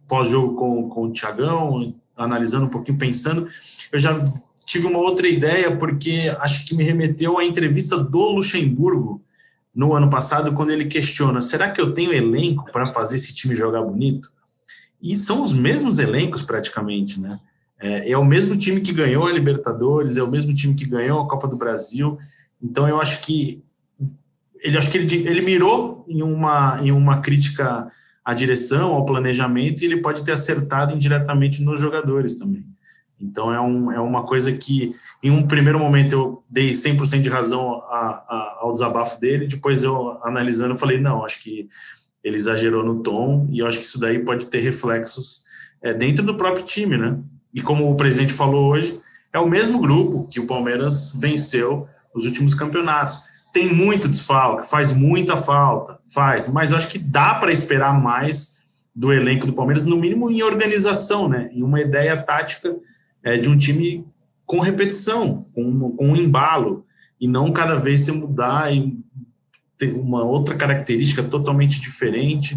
pós-jogo 0.06 0.54
com, 0.54 0.88
com 0.88 1.02
o 1.04 1.12
Tiagão, 1.12 1.92
analisando 2.18 2.66
um 2.66 2.70
pouquinho, 2.70 2.98
pensando, 2.98 3.48
eu 3.92 3.98
já 3.98 4.18
tive 4.66 4.86
uma 4.86 4.98
outra 4.98 5.26
ideia, 5.26 5.74
porque 5.76 6.34
acho 6.40 6.66
que 6.66 6.74
me 6.74 6.84
remeteu 6.84 7.38
à 7.38 7.44
entrevista 7.44 7.96
do 7.96 8.32
Luxemburgo 8.32 9.22
no 9.74 9.94
ano 9.94 10.10
passado, 10.10 10.52
quando 10.52 10.70
ele 10.70 10.86
questiona: 10.86 11.40
será 11.40 11.70
que 11.70 11.80
eu 11.80 11.94
tenho 11.94 12.12
elenco 12.12 12.70
para 12.70 12.84
fazer 12.84 13.16
esse 13.16 13.34
time 13.34 13.54
jogar 13.54 13.82
bonito? 13.82 14.30
E 15.00 15.14
são 15.16 15.40
os 15.40 15.52
mesmos 15.52 15.98
elencos 15.98 16.42
praticamente, 16.42 17.20
né? 17.20 17.38
É, 17.80 18.10
é, 18.10 18.18
o 18.18 18.24
mesmo 18.24 18.56
time 18.56 18.80
que 18.80 18.92
ganhou 18.92 19.26
a 19.26 19.32
Libertadores, 19.32 20.16
é 20.16 20.22
o 20.22 20.30
mesmo 20.30 20.52
time 20.52 20.74
que 20.74 20.84
ganhou 20.84 21.20
a 21.20 21.28
Copa 21.28 21.46
do 21.46 21.56
Brasil. 21.56 22.18
Então 22.60 22.88
eu 22.88 23.00
acho 23.00 23.22
que 23.22 23.62
ele 24.60 24.76
acho 24.76 24.90
que 24.90 24.98
ele, 24.98 25.28
ele 25.28 25.40
mirou 25.40 26.04
em 26.08 26.22
uma, 26.22 26.80
em 26.82 26.90
uma 26.90 27.20
crítica 27.20 27.90
a 28.28 28.34
direção, 28.34 28.92
ao 28.92 29.06
planejamento, 29.06 29.80
e 29.80 29.86
ele 29.86 30.02
pode 30.02 30.22
ter 30.22 30.32
acertado 30.32 30.94
indiretamente 30.94 31.62
nos 31.62 31.80
jogadores 31.80 32.34
também. 32.34 32.62
Então 33.18 33.50
é, 33.50 33.58
um, 33.58 33.90
é 33.90 33.98
uma 33.98 34.22
coisa 34.22 34.52
que, 34.52 34.94
em 35.22 35.30
um 35.30 35.46
primeiro 35.46 35.78
momento, 35.78 36.12
eu 36.12 36.44
dei 36.46 36.72
100% 36.72 37.22
de 37.22 37.30
razão 37.30 37.82
a, 37.88 38.22
a, 38.28 38.58
ao 38.60 38.70
desabafo 38.70 39.18
dele, 39.18 39.46
depois 39.46 39.82
eu, 39.82 40.18
analisando, 40.22 40.76
falei, 40.76 41.00
não, 41.00 41.24
acho 41.24 41.42
que 41.42 41.70
ele 42.22 42.36
exagerou 42.36 42.84
no 42.84 43.02
tom, 43.02 43.48
e 43.50 43.60
eu 43.60 43.66
acho 43.66 43.78
que 43.78 43.86
isso 43.86 43.98
daí 43.98 44.18
pode 44.18 44.48
ter 44.48 44.60
reflexos 44.60 45.44
é, 45.80 45.94
dentro 45.94 46.22
do 46.22 46.36
próprio 46.36 46.66
time, 46.66 46.98
né? 46.98 47.18
E 47.54 47.62
como 47.62 47.90
o 47.90 47.96
presidente 47.96 48.34
falou 48.34 48.70
hoje, 48.70 49.00
é 49.32 49.38
o 49.38 49.48
mesmo 49.48 49.80
grupo 49.80 50.28
que 50.30 50.38
o 50.38 50.46
Palmeiras 50.46 51.16
venceu 51.18 51.88
os 52.14 52.26
últimos 52.26 52.52
campeonatos 52.52 53.22
tem 53.58 53.74
muito 53.74 54.08
desfalque, 54.08 54.70
faz 54.70 54.92
muita 54.92 55.36
falta, 55.36 55.98
faz, 56.14 56.46
mas 56.46 56.72
acho 56.72 56.88
que 56.88 56.98
dá 56.98 57.34
para 57.34 57.50
esperar 57.50 58.00
mais 58.00 58.58
do 58.94 59.12
elenco 59.12 59.48
do 59.48 59.52
Palmeiras, 59.52 59.84
no 59.84 59.96
mínimo 59.96 60.30
em 60.30 60.44
organização, 60.44 61.28
né? 61.28 61.50
Em 61.52 61.64
uma 61.64 61.80
ideia 61.80 62.16
tática 62.16 62.76
é, 63.20 63.36
de 63.36 63.48
um 63.48 63.58
time 63.58 64.06
com 64.46 64.60
repetição, 64.60 65.46
com, 65.52 65.90
com 65.90 66.10
um 66.10 66.16
embalo, 66.16 66.84
e 67.20 67.26
não 67.26 67.52
cada 67.52 67.74
vez 67.74 68.02
se 68.02 68.12
mudar 68.12 68.72
e 68.72 68.96
ter 69.76 69.92
uma 69.92 70.22
outra 70.22 70.54
característica 70.54 71.24
totalmente 71.24 71.80
diferente. 71.80 72.56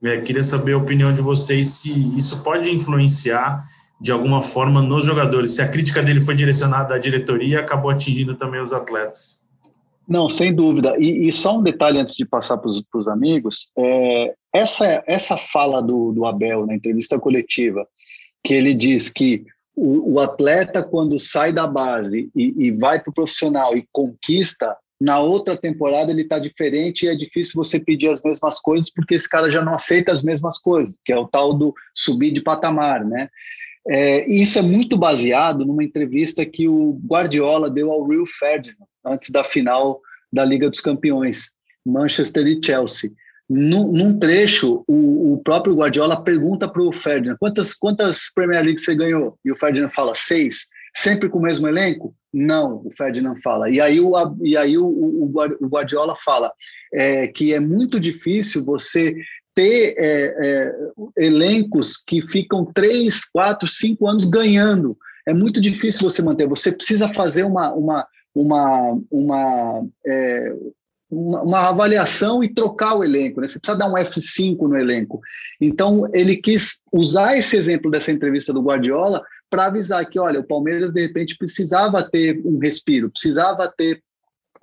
É, 0.00 0.20
queria 0.20 0.44
saber 0.44 0.74
a 0.74 0.78
opinião 0.78 1.12
de 1.12 1.20
vocês 1.20 1.66
se 1.66 1.90
isso 2.16 2.44
pode 2.44 2.70
influenciar 2.70 3.64
de 4.00 4.12
alguma 4.12 4.40
forma 4.40 4.80
nos 4.80 5.06
jogadores, 5.06 5.56
se 5.56 5.62
a 5.62 5.68
crítica 5.68 6.04
dele 6.04 6.20
foi 6.20 6.36
direcionada 6.36 6.94
à 6.94 6.98
diretoria 6.98 7.58
acabou 7.58 7.90
atingindo 7.90 8.36
também 8.36 8.60
os 8.60 8.72
atletas. 8.72 9.44
Não, 10.08 10.28
sem 10.28 10.54
dúvida. 10.54 10.94
E, 10.98 11.26
e, 11.26 11.32
só 11.32 11.58
um 11.58 11.62
detalhe 11.62 11.98
antes 11.98 12.16
de 12.16 12.24
passar 12.24 12.58
para 12.58 12.68
os 12.68 13.08
amigos: 13.08 13.68
é, 13.76 14.34
essa, 14.54 15.02
essa 15.06 15.36
fala 15.36 15.82
do, 15.82 16.12
do 16.12 16.24
Abel 16.24 16.66
na 16.66 16.74
entrevista 16.74 17.18
coletiva, 17.18 17.86
que 18.44 18.54
ele 18.54 18.72
diz 18.72 19.08
que 19.08 19.44
o, 19.74 20.14
o 20.14 20.20
atleta, 20.20 20.82
quando 20.82 21.18
sai 21.18 21.52
da 21.52 21.66
base 21.66 22.30
e, 22.34 22.54
e 22.56 22.70
vai 22.70 23.00
para 23.00 23.10
o 23.10 23.14
profissional 23.14 23.76
e 23.76 23.86
conquista, 23.92 24.76
na 24.98 25.18
outra 25.18 25.56
temporada 25.56 26.10
ele 26.10 26.22
está 26.22 26.38
diferente 26.38 27.04
e 27.04 27.08
é 27.08 27.14
difícil 27.14 27.62
você 27.62 27.78
pedir 27.78 28.08
as 28.08 28.22
mesmas 28.22 28.58
coisas 28.58 28.88
porque 28.88 29.14
esse 29.14 29.28
cara 29.28 29.50
já 29.50 29.60
não 29.60 29.74
aceita 29.74 30.12
as 30.12 30.22
mesmas 30.22 30.58
coisas, 30.58 30.96
que 31.04 31.12
é 31.12 31.18
o 31.18 31.28
tal 31.28 31.52
do 31.52 31.74
subir 31.94 32.30
de 32.32 32.40
patamar, 32.40 33.04
né? 33.04 33.28
É, 33.88 34.26
isso 34.28 34.58
é 34.58 34.62
muito 34.62 34.96
baseado 34.96 35.64
numa 35.64 35.84
entrevista 35.84 36.44
que 36.44 36.66
o 36.66 36.98
Guardiola 37.06 37.70
deu 37.70 37.92
ao 37.92 38.04
Rio 38.04 38.24
Ferdinand 38.26 38.86
antes 39.06 39.30
da 39.30 39.44
final 39.44 40.00
da 40.32 40.44
Liga 40.44 40.68
dos 40.68 40.80
Campeões, 40.80 41.50
Manchester 41.84 42.46
e 42.46 42.60
Chelsea. 42.62 43.10
num, 43.48 43.92
num 43.92 44.18
trecho, 44.18 44.84
o, 44.88 45.34
o, 45.34 45.42
próprio 45.42 45.74
Guardiola 45.74 46.22
pergunta 46.22 46.68
para 46.68 46.82
o 46.82 46.92
Ferdinand: 46.92 47.36
quantas, 47.38 47.72
quantas 47.74 48.30
Premier 48.34 48.64
League 48.64 48.80
você 48.80 48.94
ganhou? 48.94 49.38
E 49.44 49.52
o 49.52 49.56
Ferdinand 49.56 49.88
fala: 49.88 50.14
seis. 50.14 50.66
Sempre 50.94 51.28
com 51.28 51.38
o 51.38 51.42
mesmo 51.42 51.68
elenco? 51.68 52.14
Não, 52.32 52.76
o 52.76 52.90
Ferdinand 52.96 53.36
fala. 53.44 53.68
E 53.70 53.80
aí 53.82 54.00
o, 54.00 54.14
e 54.42 54.56
aí 54.56 54.78
o, 54.78 54.86
o, 54.86 55.30
o 55.60 55.68
Guardiola 55.68 56.16
fala 56.16 56.50
é, 56.92 57.28
que 57.28 57.52
é 57.52 57.60
muito 57.60 58.00
difícil 58.00 58.64
você 58.64 59.14
ter 59.54 59.94
é, 59.98 60.34
é, 60.38 60.74
elencos 61.18 61.96
que 61.96 62.20
ficam 62.20 62.64
três, 62.74 63.24
quatro, 63.24 63.66
cinco 63.68 64.06
anos 64.06 64.26
ganhando. 64.26 64.96
É 65.26 65.34
muito 65.34 65.60
difícil 65.60 66.08
você 66.08 66.22
manter. 66.22 66.46
Você 66.46 66.70
precisa 66.70 67.08
fazer 67.12 67.44
uma, 67.44 67.72
uma, 67.72 68.06
uma, 68.36 69.00
uma, 69.10 69.86
é, 70.06 70.52
uma, 71.10 71.42
uma, 71.42 71.68
avaliação 71.68 72.44
e 72.44 72.52
trocar 72.52 72.94
o 72.94 73.02
elenco, 73.02 73.40
né? 73.40 73.46
Você 73.46 73.58
precisa 73.58 73.78
dar 73.78 73.88
um 73.88 73.94
F5 73.94 74.68
no 74.68 74.76
elenco. 74.76 75.20
Então, 75.58 76.04
ele 76.12 76.36
quis 76.36 76.82
usar 76.92 77.36
esse 77.38 77.56
exemplo 77.56 77.90
dessa 77.90 78.12
entrevista 78.12 78.52
do 78.52 78.62
Guardiola 78.62 79.22
para 79.48 79.66
avisar 79.66 80.04
que, 80.04 80.18
olha, 80.18 80.40
o 80.40 80.46
Palmeiras, 80.46 80.92
de 80.92 81.00
repente, 81.00 81.38
precisava 81.38 82.02
ter 82.02 82.38
um 82.44 82.58
respiro, 82.58 83.10
precisava 83.10 83.72
ter 83.74 84.02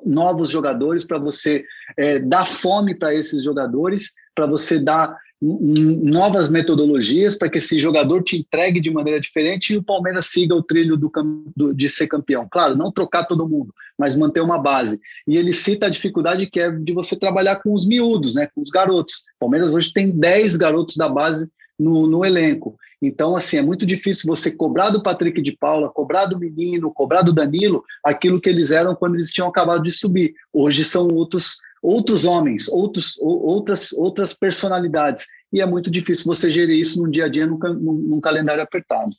novos 0.06 0.50
jogadores 0.50 1.04
para 1.04 1.18
você 1.18 1.66
é, 1.98 2.20
dar 2.20 2.46
fome 2.46 2.94
para 2.94 3.16
esses 3.16 3.44
jogadores, 3.44 4.12
para 4.36 4.46
você 4.46 4.80
dar 4.80 5.18
novas 5.46 6.50
metodologias 6.50 7.38
para 7.38 7.50
que 7.50 7.58
esse 7.58 7.78
jogador 7.78 8.24
te 8.24 8.38
entregue 8.38 8.80
de 8.80 8.90
maneira 8.90 9.20
diferente 9.20 9.74
e 9.74 9.78
o 9.78 9.84
Palmeiras 9.84 10.28
siga 10.28 10.56
o 10.56 10.64
trilho 10.64 10.96
do, 10.96 11.12
do, 11.56 11.74
de 11.74 11.90
ser 11.90 12.08
campeão. 12.08 12.48
Claro, 12.50 12.78
não 12.78 12.92
trocar 12.92 13.26
todo 13.26 13.48
mundo, 13.48 13.74
mas 13.98 14.16
manter 14.16 14.40
uma 14.40 14.58
base. 14.58 15.02
E 15.28 15.36
ele 15.36 15.52
cita 15.52 15.88
a 15.88 15.90
dificuldade 15.90 16.48
que 16.48 16.62
é 16.62 16.72
de 16.72 16.94
você 16.94 17.18
trabalhar 17.18 17.58
com 17.58 17.74
os 17.74 17.86
miúdos, 17.86 18.36
né, 18.36 18.48
com 18.56 18.62
os 18.62 18.70
garotos. 18.70 19.16
O 19.36 19.40
Palmeiras 19.42 19.74
hoje 19.74 19.92
tem 19.92 20.10
10 20.10 20.56
garotos 20.56 20.96
da 20.96 21.10
base 21.10 21.50
no, 21.78 22.08
no 22.08 22.24
elenco. 22.24 22.78
Então, 23.02 23.36
assim, 23.36 23.58
é 23.58 23.62
muito 23.62 23.86
difícil 23.86 24.28
você 24.28 24.50
cobrar 24.50 24.92
do 24.92 25.04
Patrick 25.04 25.42
de 25.42 25.52
Paula, 25.52 25.90
cobrar 25.90 26.26
do 26.26 26.40
menino, 26.40 26.94
cobrar 26.94 27.22
do 27.22 27.34
Danilo, 27.34 27.84
aquilo 28.02 28.40
que 28.40 28.50
eles 28.50 28.72
eram 28.72 28.96
quando 28.96 29.16
eles 29.16 29.30
tinham 29.30 29.50
acabado 29.50 29.84
de 29.84 29.92
subir. 29.92 30.34
Hoje 30.54 30.86
são 30.86 31.10
outros 31.10 31.58
outros 31.84 32.24
homens, 32.24 32.70
outros, 32.70 33.20
outras, 33.22 33.92
outras 33.92 34.34
personalidades. 34.34 35.28
E 35.52 35.60
é 35.62 35.66
muito 35.66 35.92
difícil 35.92 36.26
você 36.26 36.50
gerir 36.50 36.80
isso 36.80 37.02
num 37.02 37.12
dia 37.12 37.26
a 37.26 37.30
dia, 37.30 37.46
num, 37.46 37.58
num, 37.58 37.94
num 37.94 38.22
calendário 38.22 38.64
apertado. 38.64 39.12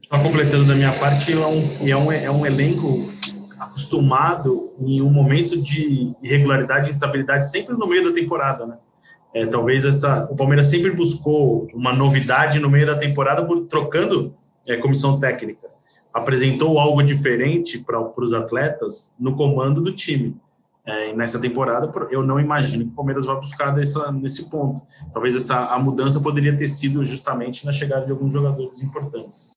Só 0.00 0.18
completando 0.22 0.64
da 0.64 0.74
minha 0.74 0.92
parte, 0.92 1.32
é 1.32 1.46
um, 1.46 1.88
é 1.88 1.96
um, 1.96 2.12
é 2.12 2.30
um 2.30 2.46
elenco 2.46 3.12
acostumado 3.58 4.72
em 4.78 5.02
um 5.02 5.10
momento 5.10 5.60
de 5.60 6.12
irregularidade 6.22 6.88
e 6.88 6.90
instabilidade 6.90 7.50
sempre 7.50 7.74
no 7.76 7.86
meio 7.88 8.04
da 8.04 8.12
temporada, 8.12 8.66
né? 8.66 8.76
É, 9.34 9.46
talvez 9.46 9.84
essa 9.84 10.28
o 10.30 10.36
Palmeiras 10.36 10.66
sempre 10.66 10.92
buscou 10.92 11.66
uma 11.74 11.92
novidade 11.92 12.60
no 12.60 12.70
meio 12.70 12.86
da 12.86 12.96
temporada 12.96 13.44
por 13.44 13.66
trocando 13.66 14.32
é, 14.68 14.76
comissão 14.76 15.18
técnica 15.18 15.74
apresentou 16.12 16.78
algo 16.78 17.02
diferente 17.02 17.80
para 17.80 18.00
os 18.16 18.32
atletas 18.32 19.16
no 19.18 19.34
comando 19.34 19.82
do 19.82 19.92
time 19.92 20.36
é, 20.86 21.14
nessa 21.14 21.40
temporada, 21.40 21.90
eu 22.10 22.22
não 22.22 22.38
imagino 22.38 22.84
que 22.84 22.90
o 22.90 22.94
Palmeiras 22.94 23.24
vá 23.24 23.34
buscar 23.34 23.70
dessa, 23.70 24.12
nesse 24.12 24.50
ponto. 24.50 24.82
Talvez 25.12 25.34
essa, 25.34 25.66
a 25.66 25.78
mudança 25.78 26.20
poderia 26.20 26.56
ter 26.56 26.68
sido 26.68 27.04
justamente 27.04 27.64
na 27.64 27.72
chegada 27.72 28.04
de 28.04 28.12
alguns 28.12 28.32
jogadores 28.32 28.82
importantes. 28.82 29.52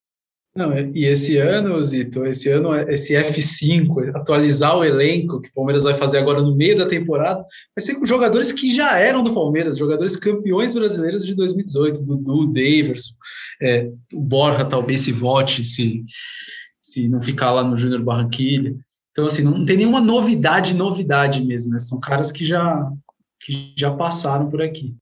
Não, 0.56 0.76
e 0.76 1.04
esse 1.04 1.36
ano, 1.36 1.82
Zito, 1.84 2.26
esse 2.26 2.48
ano, 2.48 2.74
esse 2.90 3.14
F5, 3.14 4.16
atualizar 4.16 4.76
o 4.76 4.84
elenco 4.84 5.40
que 5.40 5.50
o 5.50 5.54
Palmeiras 5.54 5.84
vai 5.84 5.96
fazer 5.96 6.18
agora 6.18 6.42
no 6.42 6.56
meio 6.56 6.76
da 6.76 6.86
temporada, 6.86 7.44
vai 7.76 7.84
ser 7.84 7.94
com 7.94 8.04
jogadores 8.04 8.50
que 8.50 8.74
já 8.74 8.98
eram 8.98 9.22
do 9.22 9.32
Palmeiras, 9.32 9.78
jogadores 9.78 10.16
campeões 10.16 10.74
brasileiros 10.74 11.24
de 11.24 11.34
2018, 11.36 12.02
Dudu, 12.02 12.46
Daverson, 12.46 13.12
é, 13.62 13.88
o 14.12 14.20
Borja 14.20 14.64
talvez 14.64 15.00
se 15.00 15.12
vote, 15.12 15.64
se, 15.64 16.04
se 16.80 17.08
não 17.08 17.22
ficar 17.22 17.52
lá 17.52 17.62
no 17.62 17.76
Júnior 17.76 18.02
Barranquilha. 18.02 18.74
Então, 19.18 19.26
assim, 19.26 19.42
não 19.42 19.66
tem 19.66 19.78
nenhuma 19.78 20.00
novidade, 20.00 20.72
novidade 20.72 21.44
mesmo, 21.44 21.72
né? 21.72 21.78
São 21.80 21.98
caras 21.98 22.30
que 22.30 22.44
já, 22.44 22.88
que 23.40 23.74
já 23.76 23.92
passaram 23.92 24.48
por 24.48 24.62
aqui. 24.62 24.96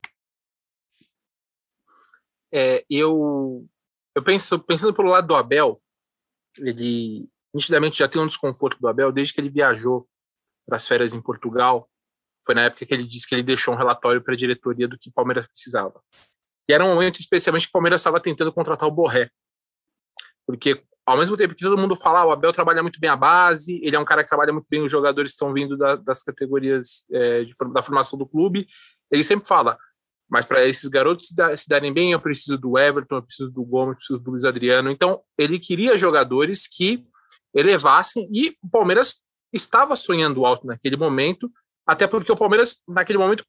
É, 2.51 2.83
eu, 2.89 3.63
eu 4.15 4.23
penso, 4.23 4.57
pensando 4.57 4.91
pelo 4.91 5.09
lado 5.09 5.27
do 5.27 5.35
Abel, 5.35 5.79
ele 6.57 7.29
nitidamente 7.53 7.99
já 7.99 8.07
tem 8.07 8.19
um 8.19 8.25
desconforto 8.25 8.79
do 8.79 8.87
Abel 8.87 9.11
desde 9.11 9.35
que 9.35 9.39
ele 9.39 9.51
viajou 9.51 10.09
para 10.65 10.77
as 10.77 10.87
férias 10.87 11.13
em 11.13 11.21
Portugal. 11.21 11.87
Foi 12.43 12.55
na 12.55 12.63
época 12.63 12.87
que 12.87 12.93
ele 12.95 13.05
disse 13.05 13.27
que 13.27 13.35
ele 13.35 13.43
deixou 13.43 13.75
um 13.75 13.77
relatório 13.77 14.23
para 14.23 14.33
a 14.33 14.37
diretoria 14.37 14.87
do 14.87 14.97
que 14.97 15.09
o 15.09 15.13
Palmeiras 15.13 15.45
precisava. 15.45 16.01
E 16.67 16.73
era 16.73 16.83
um 16.83 16.91
momento 16.91 17.19
especialmente 17.19 17.67
que 17.67 17.69
o 17.69 17.73
Palmeiras 17.73 18.01
estava 18.01 18.19
tentando 18.19 18.51
contratar 18.51 18.89
o 18.89 18.91
Borré. 18.91 19.29
Porque 20.43 20.83
ao 21.07 21.17
mesmo 21.17 21.37
tempo 21.37 21.55
que 21.55 21.63
todo 21.63 21.79
mundo 21.79 21.95
fala, 21.95 22.19
ah, 22.19 22.25
o 22.25 22.31
Abel 22.31 22.51
trabalha 22.51 22.83
muito 22.83 22.99
bem 22.99 23.09
a 23.09 23.15
base, 23.15 23.79
ele 23.81 23.95
é 23.95 23.99
um 23.99 24.03
cara 24.03 24.23
que 24.23 24.29
trabalha 24.29 24.51
muito 24.51 24.67
bem 24.69 24.83
os 24.83 24.91
jogadores 24.91 25.31
estão 25.31 25.53
vindo 25.53 25.77
da, 25.77 25.95
das 25.95 26.21
categorias 26.21 27.07
é, 27.09 27.45
de, 27.45 27.53
da 27.73 27.81
formação 27.81 28.19
do 28.19 28.27
clube, 28.27 28.67
ele 29.09 29.23
sempre 29.23 29.47
fala, 29.47 29.77
mas 30.29 30.43
para 30.43 30.67
esses 30.67 30.89
garotos 30.89 31.27
se, 31.55 31.69
darem 31.69 31.93
bem, 31.93 32.11
eu 32.11 32.19
preciso 32.19 32.57
do 32.57 32.77
Everton, 32.77 33.15
eu 33.15 33.23
preciso 33.23 33.49
do 33.49 33.63
Gomes, 33.63 33.91
eu 33.91 33.95
preciso 33.95 34.21
do 34.21 34.31
Luiz 34.31 34.43
Adriano. 34.43 34.91
Então, 34.91 35.21
ele 35.37 35.57
queria 35.57 35.97
jogadores 35.97 36.67
que 36.67 37.05
elevassem, 37.55 38.27
e 38.29 38.57
o 38.61 38.69
Palmeiras 38.69 39.23
estava 39.53 39.95
sonhando 39.95 40.45
alto 40.45 40.67
naquele 40.67 40.97
momento, 40.97 41.49
até 41.87 42.05
porque 42.05 42.29
o 42.29 42.35
Palmeiras, 42.35 42.81
naquele 42.85 43.17
momento, 43.17 43.45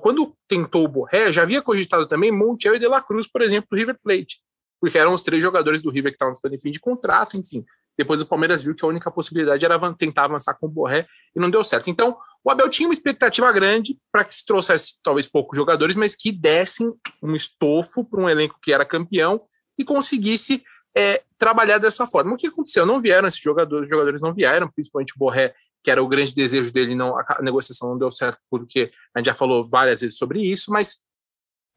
quando 0.00 0.32
tentou 0.46 0.84
o 0.84 0.88
Borré, 0.88 1.32
já 1.32 1.42
havia 1.42 1.60
cogitado 1.60 2.06
também 2.06 2.30
Montiel 2.30 2.76
e 2.76 2.78
De 2.78 2.86
La 2.86 3.02
Cruz, 3.02 3.26
por 3.26 3.42
exemplo, 3.42 3.66
do 3.68 3.76
River 3.76 3.98
Plate 4.00 4.36
porque 4.80 4.98
eram 4.98 5.14
os 5.14 5.22
três 5.22 5.42
jogadores 5.42 5.82
do 5.82 5.90
River 5.90 6.12
que 6.12 6.16
estavam 6.16 6.34
em 6.52 6.58
fim 6.58 6.70
de 6.70 6.80
contrato, 6.80 7.36
enfim. 7.36 7.64
Depois 7.96 8.22
o 8.22 8.26
Palmeiras 8.26 8.62
viu 8.62 8.74
que 8.74 8.84
a 8.84 8.88
única 8.88 9.10
possibilidade 9.10 9.64
era 9.64 9.94
tentar 9.94 10.24
avançar 10.24 10.54
com 10.54 10.66
o 10.66 10.70
Borré 10.70 11.06
e 11.36 11.40
não 11.40 11.50
deu 11.50 11.62
certo. 11.62 11.90
Então, 11.90 12.16
o 12.42 12.50
Abel 12.50 12.70
tinha 12.70 12.88
uma 12.88 12.94
expectativa 12.94 13.52
grande 13.52 13.98
para 14.10 14.24
que 14.24 14.34
se 14.34 14.44
trouxesse 14.44 14.94
talvez 15.02 15.26
poucos 15.26 15.56
jogadores, 15.56 15.94
mas 15.94 16.16
que 16.16 16.32
dessem 16.32 16.90
um 17.22 17.34
estofo 17.34 18.02
para 18.04 18.20
um 18.20 18.28
elenco 18.28 18.58
que 18.62 18.72
era 18.72 18.86
campeão 18.86 19.42
e 19.78 19.84
conseguisse 19.84 20.62
é, 20.96 21.22
trabalhar 21.36 21.78
dessa 21.78 22.06
forma. 22.06 22.32
O 22.32 22.36
que 22.36 22.46
aconteceu? 22.46 22.86
Não 22.86 23.00
vieram 23.00 23.28
esses 23.28 23.40
jogadores, 23.40 23.84
os 23.84 23.90
jogadores 23.90 24.22
não 24.22 24.32
vieram, 24.32 24.70
principalmente 24.70 25.14
o 25.14 25.18
Borré, 25.18 25.54
que 25.82 25.90
era 25.90 26.02
o 26.02 26.08
grande 26.08 26.34
desejo 26.34 26.72
dele, 26.72 26.94
não, 26.94 27.18
a 27.18 27.42
negociação 27.42 27.90
não 27.90 27.98
deu 27.98 28.10
certo, 28.10 28.38
porque 28.50 28.90
a 29.14 29.18
gente 29.18 29.26
já 29.26 29.34
falou 29.34 29.66
várias 29.66 30.00
vezes 30.00 30.18
sobre 30.18 30.42
isso, 30.42 30.70
mas 30.70 30.98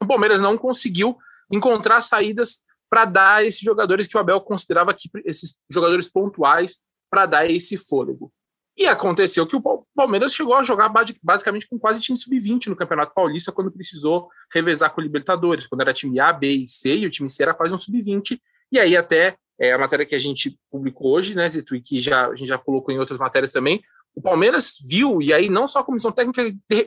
o 0.02 0.06
Palmeiras 0.06 0.40
não 0.40 0.58
conseguiu 0.58 1.16
encontrar 1.50 2.00
saídas 2.00 2.58
para 2.94 3.06
dar 3.06 3.44
esses 3.44 3.60
jogadores 3.60 4.06
que 4.06 4.16
o 4.16 4.20
Abel 4.20 4.40
considerava 4.40 4.94
que 4.94 5.10
esses 5.24 5.58
jogadores 5.68 6.08
pontuais 6.08 6.78
para 7.10 7.26
dar 7.26 7.50
esse 7.50 7.76
fôlego. 7.76 8.32
E 8.76 8.86
aconteceu 8.86 9.44
que 9.48 9.56
o 9.56 9.84
Palmeiras 9.96 10.32
chegou 10.32 10.54
a 10.54 10.62
jogar 10.62 10.88
basicamente 11.20 11.66
com 11.68 11.76
quase 11.76 12.00
time 12.00 12.16
sub-20 12.16 12.68
no 12.68 12.76
Campeonato 12.76 13.12
Paulista 13.12 13.50
quando 13.50 13.72
precisou 13.72 14.28
revezar 14.52 14.94
com 14.94 15.00
o 15.00 15.02
Libertadores, 15.02 15.66
quando 15.66 15.80
era 15.80 15.92
time 15.92 16.20
A, 16.20 16.32
B 16.32 16.48
e 16.52 16.68
C, 16.68 16.94
e 16.98 17.06
o 17.06 17.10
time 17.10 17.28
C 17.28 17.42
era 17.42 17.52
quase 17.52 17.74
um 17.74 17.78
sub-20. 17.78 18.38
E 18.70 18.78
aí 18.78 18.96
até 18.96 19.34
é, 19.58 19.72
a 19.72 19.78
matéria 19.78 20.06
que 20.06 20.14
a 20.14 20.20
gente 20.20 20.56
publicou 20.70 21.16
hoje, 21.16 21.34
né, 21.34 21.48
Zito, 21.48 21.74
e 21.74 21.80
que 21.80 22.00
já, 22.00 22.28
a 22.28 22.36
gente 22.36 22.46
já 22.46 22.58
colocou 22.58 22.94
em 22.94 23.00
outras 23.00 23.18
matérias 23.18 23.50
também, 23.50 23.82
o 24.14 24.22
Palmeiras 24.22 24.76
viu, 24.86 25.20
e 25.20 25.34
aí 25.34 25.50
não 25.50 25.66
só 25.66 25.80
a 25.80 25.84
comissão 25.84 26.12
técnica, 26.12 26.42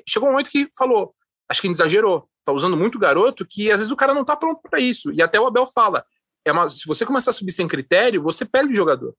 chegou 0.08 0.30
um 0.30 0.32
momento 0.32 0.50
que 0.50 0.70
falou, 0.74 1.14
acho 1.50 1.62
que 1.62 1.68
exagerou, 1.68 2.28
tá 2.44 2.52
usando 2.52 2.78
muito 2.78 3.00
garoto 3.00 3.46
que 3.46 3.72
às 3.72 3.78
vezes 3.78 3.92
o 3.92 3.96
cara 3.96 4.14
não 4.14 4.26
tá 4.26 4.36
pronto 4.36 4.62
para 4.62 4.80
isso. 4.80 5.12
E 5.12 5.22
até 5.22 5.40
o 5.40 5.46
Abel 5.46 5.68
fala, 5.68 6.06
é 6.46 6.52
uma, 6.52 6.68
se 6.70 6.86
você 6.86 7.06
começar 7.06 7.32
a 7.32 7.34
subir 7.34 7.52
sem 7.52 7.68
critério, 7.68 8.22
você 8.22 8.46
perde 8.46 8.74
o 8.74 8.76
jogador. 8.76 9.14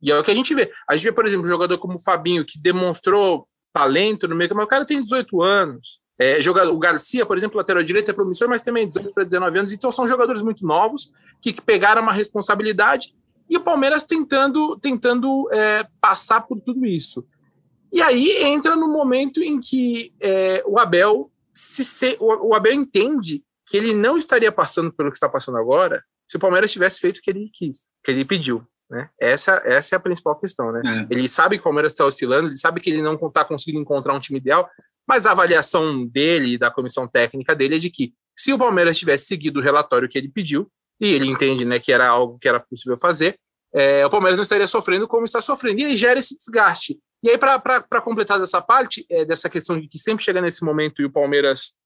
E 0.00 0.12
é 0.12 0.18
o 0.18 0.22
que 0.22 0.30
a 0.30 0.34
gente 0.34 0.54
vê. 0.54 0.70
A 0.88 0.96
gente 0.96 1.04
vê, 1.04 1.12
por 1.12 1.26
exemplo, 1.26 1.46
um 1.46 1.48
jogador 1.48 1.78
como 1.78 1.96
o 1.96 2.00
Fabinho, 2.00 2.44
que 2.44 2.58
demonstrou 2.58 3.48
talento 3.72 4.28
no 4.28 4.36
meio, 4.36 4.54
mas 4.54 4.64
o 4.64 4.68
cara 4.68 4.84
tem 4.84 5.02
18 5.02 5.42
anos. 5.42 6.00
É, 6.18 6.40
jogador, 6.40 6.72
o 6.72 6.78
Garcia, 6.78 7.24
por 7.24 7.36
exemplo, 7.36 7.56
lateral 7.56 7.82
direito 7.82 8.10
é 8.10 8.14
promissor, 8.14 8.48
mas 8.48 8.62
também 8.62 8.88
18 8.88 9.12
para 9.12 9.24
19 9.24 9.58
anos. 9.58 9.72
Então 9.72 9.90
são 9.90 10.06
jogadores 10.08 10.42
muito 10.42 10.66
novos 10.66 11.12
que, 11.40 11.52
que 11.52 11.62
pegaram 11.62 12.02
uma 12.02 12.12
responsabilidade 12.12 13.14
e 13.48 13.56
o 13.56 13.60
Palmeiras 13.60 14.04
tentando, 14.04 14.76
tentando 14.78 15.48
é, 15.52 15.86
passar 16.00 16.42
por 16.42 16.60
tudo 16.60 16.84
isso. 16.84 17.24
E 17.92 18.02
aí 18.02 18.42
entra 18.42 18.76
no 18.76 18.88
momento 18.88 19.42
em 19.42 19.58
que 19.58 20.12
é, 20.20 20.62
o 20.66 20.78
Abel 20.78 21.30
se, 21.58 21.84
se 21.84 22.16
o, 22.20 22.50
o 22.50 22.54
Abel 22.54 22.72
entende 22.72 23.42
que 23.66 23.76
ele 23.76 23.92
não 23.92 24.16
estaria 24.16 24.52
passando 24.52 24.92
pelo 24.92 25.10
que 25.10 25.16
está 25.16 25.28
passando 25.28 25.58
agora 25.58 26.02
se 26.26 26.36
o 26.36 26.40
Palmeiras 26.40 26.70
tivesse 26.70 27.00
feito 27.00 27.18
o 27.18 27.20
que 27.20 27.30
ele 27.30 27.50
quis, 27.52 27.90
que 28.04 28.10
ele 28.10 28.24
pediu. 28.24 28.66
Né? 28.90 29.08
Essa, 29.20 29.62
essa 29.64 29.94
é 29.94 29.96
a 29.96 30.00
principal 30.00 30.38
questão. 30.38 30.70
Né? 30.72 30.82
É. 30.84 31.14
Ele 31.14 31.28
sabe 31.28 31.56
que 31.56 31.60
o 31.60 31.64
Palmeiras 31.64 31.92
está 31.92 32.04
oscilando, 32.04 32.48
ele 32.48 32.56
sabe 32.56 32.80
que 32.80 32.90
ele 32.90 33.02
não 33.02 33.14
está 33.14 33.44
conseguindo 33.44 33.82
encontrar 33.82 34.14
um 34.14 34.20
time 34.20 34.38
ideal, 34.38 34.68
mas 35.06 35.26
a 35.26 35.32
avaliação 35.32 36.06
dele 36.06 36.54
e 36.54 36.58
da 36.58 36.70
comissão 36.70 37.06
técnica 37.06 37.54
dele 37.54 37.76
é 37.76 37.78
de 37.78 37.90
que 37.90 38.12
se 38.36 38.52
o 38.52 38.58
Palmeiras 38.58 38.98
tivesse 38.98 39.26
seguido 39.26 39.58
o 39.58 39.62
relatório 39.62 40.08
que 40.08 40.16
ele 40.16 40.28
pediu, 40.28 40.70
e 41.00 41.08
ele 41.08 41.26
entende 41.26 41.64
né, 41.64 41.78
que 41.78 41.92
era 41.92 42.08
algo 42.08 42.38
que 42.38 42.48
era 42.48 42.60
possível 42.60 42.98
fazer, 42.98 43.38
é, 43.74 44.04
o 44.04 44.10
Palmeiras 44.10 44.36
não 44.38 44.42
estaria 44.42 44.66
sofrendo 44.66 45.06
como 45.06 45.24
está 45.24 45.40
sofrendo. 45.40 45.80
E 45.80 45.84
aí 45.84 45.96
gera 45.96 46.18
esse 46.18 46.36
desgaste. 46.36 46.98
E 47.22 47.30
aí, 47.30 47.38
para 47.38 48.00
completar 48.00 48.38
dessa 48.38 48.62
parte, 48.62 49.04
é, 49.10 49.24
dessa 49.24 49.50
questão 49.50 49.78
de 49.78 49.88
que 49.88 49.98
sempre 49.98 50.24
chega 50.24 50.40
nesse 50.40 50.64
momento 50.64 51.02
e 51.02 51.04
o 51.04 51.10
Palmeiras 51.10 51.76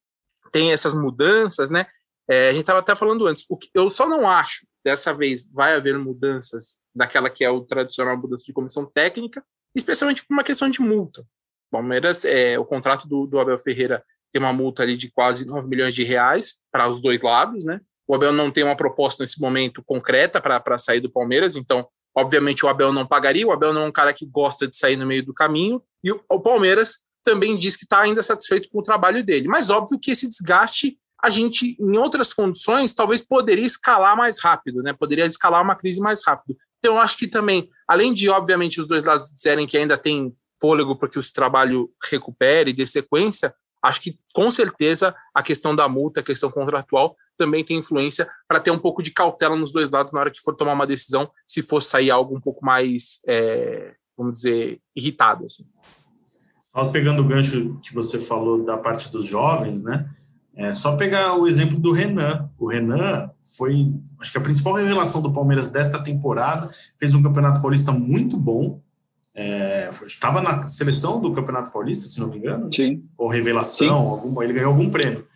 tem 0.52 0.72
essas 0.72 0.94
mudanças, 0.94 1.70
né? 1.70 1.86
É, 2.28 2.48
a 2.48 2.52
gente 2.52 2.60
estava 2.60 2.78
até 2.78 2.94
falando 2.94 3.26
antes, 3.26 3.44
o 3.48 3.56
que 3.56 3.68
eu 3.74 3.90
só 3.90 4.08
não 4.08 4.28
acho, 4.28 4.66
dessa 4.84 5.12
vez, 5.12 5.50
vai 5.50 5.74
haver 5.74 5.98
mudanças 5.98 6.80
daquela 6.94 7.30
que 7.30 7.44
é 7.44 7.50
o 7.50 7.62
tradicional 7.62 8.16
mudança 8.16 8.44
de 8.44 8.52
comissão 8.52 8.84
técnica, 8.84 9.44
especialmente 9.74 10.24
por 10.24 10.34
uma 10.34 10.44
questão 10.44 10.68
de 10.68 10.80
multa. 10.80 11.26
Palmeiras, 11.70 12.24
é, 12.24 12.58
o 12.58 12.64
contrato 12.64 13.08
do, 13.08 13.26
do 13.26 13.40
Abel 13.40 13.58
Ferreira 13.58 14.04
tem 14.30 14.40
uma 14.40 14.52
multa 14.52 14.82
ali 14.82 14.96
de 14.96 15.10
quase 15.10 15.46
9 15.46 15.68
milhões 15.68 15.94
de 15.94 16.04
reais 16.04 16.60
para 16.70 16.88
os 16.88 17.00
dois 17.00 17.22
lados, 17.22 17.64
né? 17.64 17.80
O 18.06 18.14
Abel 18.14 18.32
não 18.32 18.50
tem 18.50 18.64
uma 18.64 18.76
proposta 18.76 19.22
nesse 19.22 19.40
momento 19.40 19.82
concreta 19.84 20.40
para 20.40 20.78
sair 20.78 21.00
do 21.00 21.10
Palmeiras, 21.10 21.56
então, 21.56 21.86
obviamente, 22.14 22.64
o 22.64 22.68
Abel 22.68 22.92
não 22.92 23.06
pagaria. 23.06 23.46
O 23.46 23.52
Abel 23.52 23.72
não 23.72 23.82
é 23.82 23.86
um 23.86 23.92
cara 23.92 24.12
que 24.12 24.26
gosta 24.26 24.66
de 24.66 24.76
sair 24.76 24.96
no 24.96 25.06
meio 25.06 25.24
do 25.24 25.32
caminho. 25.32 25.82
E 26.02 26.10
o, 26.10 26.22
o 26.28 26.40
Palmeiras 26.40 26.98
também 27.24 27.56
diz 27.56 27.76
que 27.76 27.84
está 27.84 28.00
ainda 28.00 28.22
satisfeito 28.22 28.68
com 28.70 28.80
o 28.80 28.82
trabalho 28.82 29.24
dele. 29.24 29.48
Mas 29.48 29.70
óbvio 29.70 29.98
que 29.98 30.10
esse 30.10 30.28
desgaste, 30.28 30.98
a 31.22 31.30
gente, 31.30 31.76
em 31.80 31.96
outras 31.96 32.34
condições, 32.34 32.94
talvez 32.94 33.22
poderia 33.22 33.64
escalar 33.64 34.16
mais 34.16 34.40
rápido, 34.40 34.82
né? 34.82 34.92
Poderia 34.92 35.24
escalar 35.24 35.62
uma 35.62 35.76
crise 35.76 36.00
mais 36.00 36.20
rápido. 36.26 36.56
Então, 36.78 36.96
eu 36.96 37.00
acho 37.00 37.16
que 37.16 37.28
também, 37.28 37.70
além 37.86 38.12
de, 38.12 38.28
obviamente, 38.28 38.80
os 38.80 38.88
dois 38.88 39.04
lados 39.04 39.32
dizerem 39.32 39.66
que 39.66 39.78
ainda 39.78 39.96
tem 39.96 40.34
fôlego 40.60 40.96
para 40.96 41.08
que 41.08 41.18
o 41.18 41.32
trabalho 41.32 41.90
recupere 42.10 42.70
e 42.70 42.74
dê 42.74 42.86
sequência, 42.86 43.54
acho 43.82 44.00
que 44.00 44.18
com 44.32 44.50
certeza 44.50 45.14
a 45.34 45.42
questão 45.42 45.74
da 45.74 45.88
multa, 45.88 46.20
a 46.20 46.22
questão 46.24 46.50
contratual, 46.50 47.16
também 47.36 47.64
tem 47.64 47.78
influência 47.78 48.28
para 48.46 48.60
ter 48.60 48.70
um 48.70 48.78
pouco 48.78 49.02
de 49.02 49.10
cautela 49.10 49.56
nos 49.56 49.72
dois 49.72 49.90
lados 49.90 50.12
na 50.12 50.20
hora 50.20 50.30
que 50.30 50.40
for 50.40 50.54
tomar 50.54 50.72
uma 50.72 50.86
decisão, 50.86 51.30
se 51.46 51.62
for 51.62 51.82
sair 51.82 52.10
algo 52.10 52.36
um 52.36 52.40
pouco 52.40 52.64
mais, 52.64 53.20
é, 53.26 53.94
vamos 54.16 54.34
dizer, 54.34 54.80
irritado. 54.94 55.44
Assim. 55.46 55.64
Só 56.60 56.88
pegando 56.88 57.22
o 57.22 57.26
gancho 57.26 57.78
que 57.82 57.94
você 57.94 58.18
falou 58.18 58.64
da 58.64 58.76
parte 58.76 59.10
dos 59.10 59.26
jovens, 59.26 59.82
né? 59.82 60.08
É 60.54 60.72
só 60.72 60.96
pegar 60.96 61.34
o 61.34 61.46
exemplo 61.46 61.78
do 61.78 61.92
Renan. 61.92 62.50
O 62.58 62.68
Renan 62.68 63.30
foi, 63.56 63.90
acho 64.20 64.30
que 64.30 64.38
a 64.38 64.42
principal 64.42 64.74
revelação 64.74 65.22
do 65.22 65.32
Palmeiras 65.32 65.68
desta 65.68 65.98
temporada, 65.98 66.70
fez 66.98 67.14
um 67.14 67.22
campeonato 67.22 67.62
paulista 67.62 67.90
muito 67.90 68.36
bom, 68.36 68.80
é, 69.34 69.88
estava 70.06 70.42
na 70.42 70.68
seleção 70.68 71.20
do 71.20 71.32
Campeonato 71.32 71.70
Paulista, 71.70 72.06
se 72.06 72.20
não 72.20 72.28
me 72.28 72.36
engano. 72.36 72.72
Sim. 72.72 73.02
Ou 73.16 73.28
revelação, 73.28 73.86
Sim. 73.86 74.10
Algum, 74.10 74.42
ele 74.42 74.52
ganhou 74.52 74.70
algum 74.70 74.90
prêmio. 74.90 75.26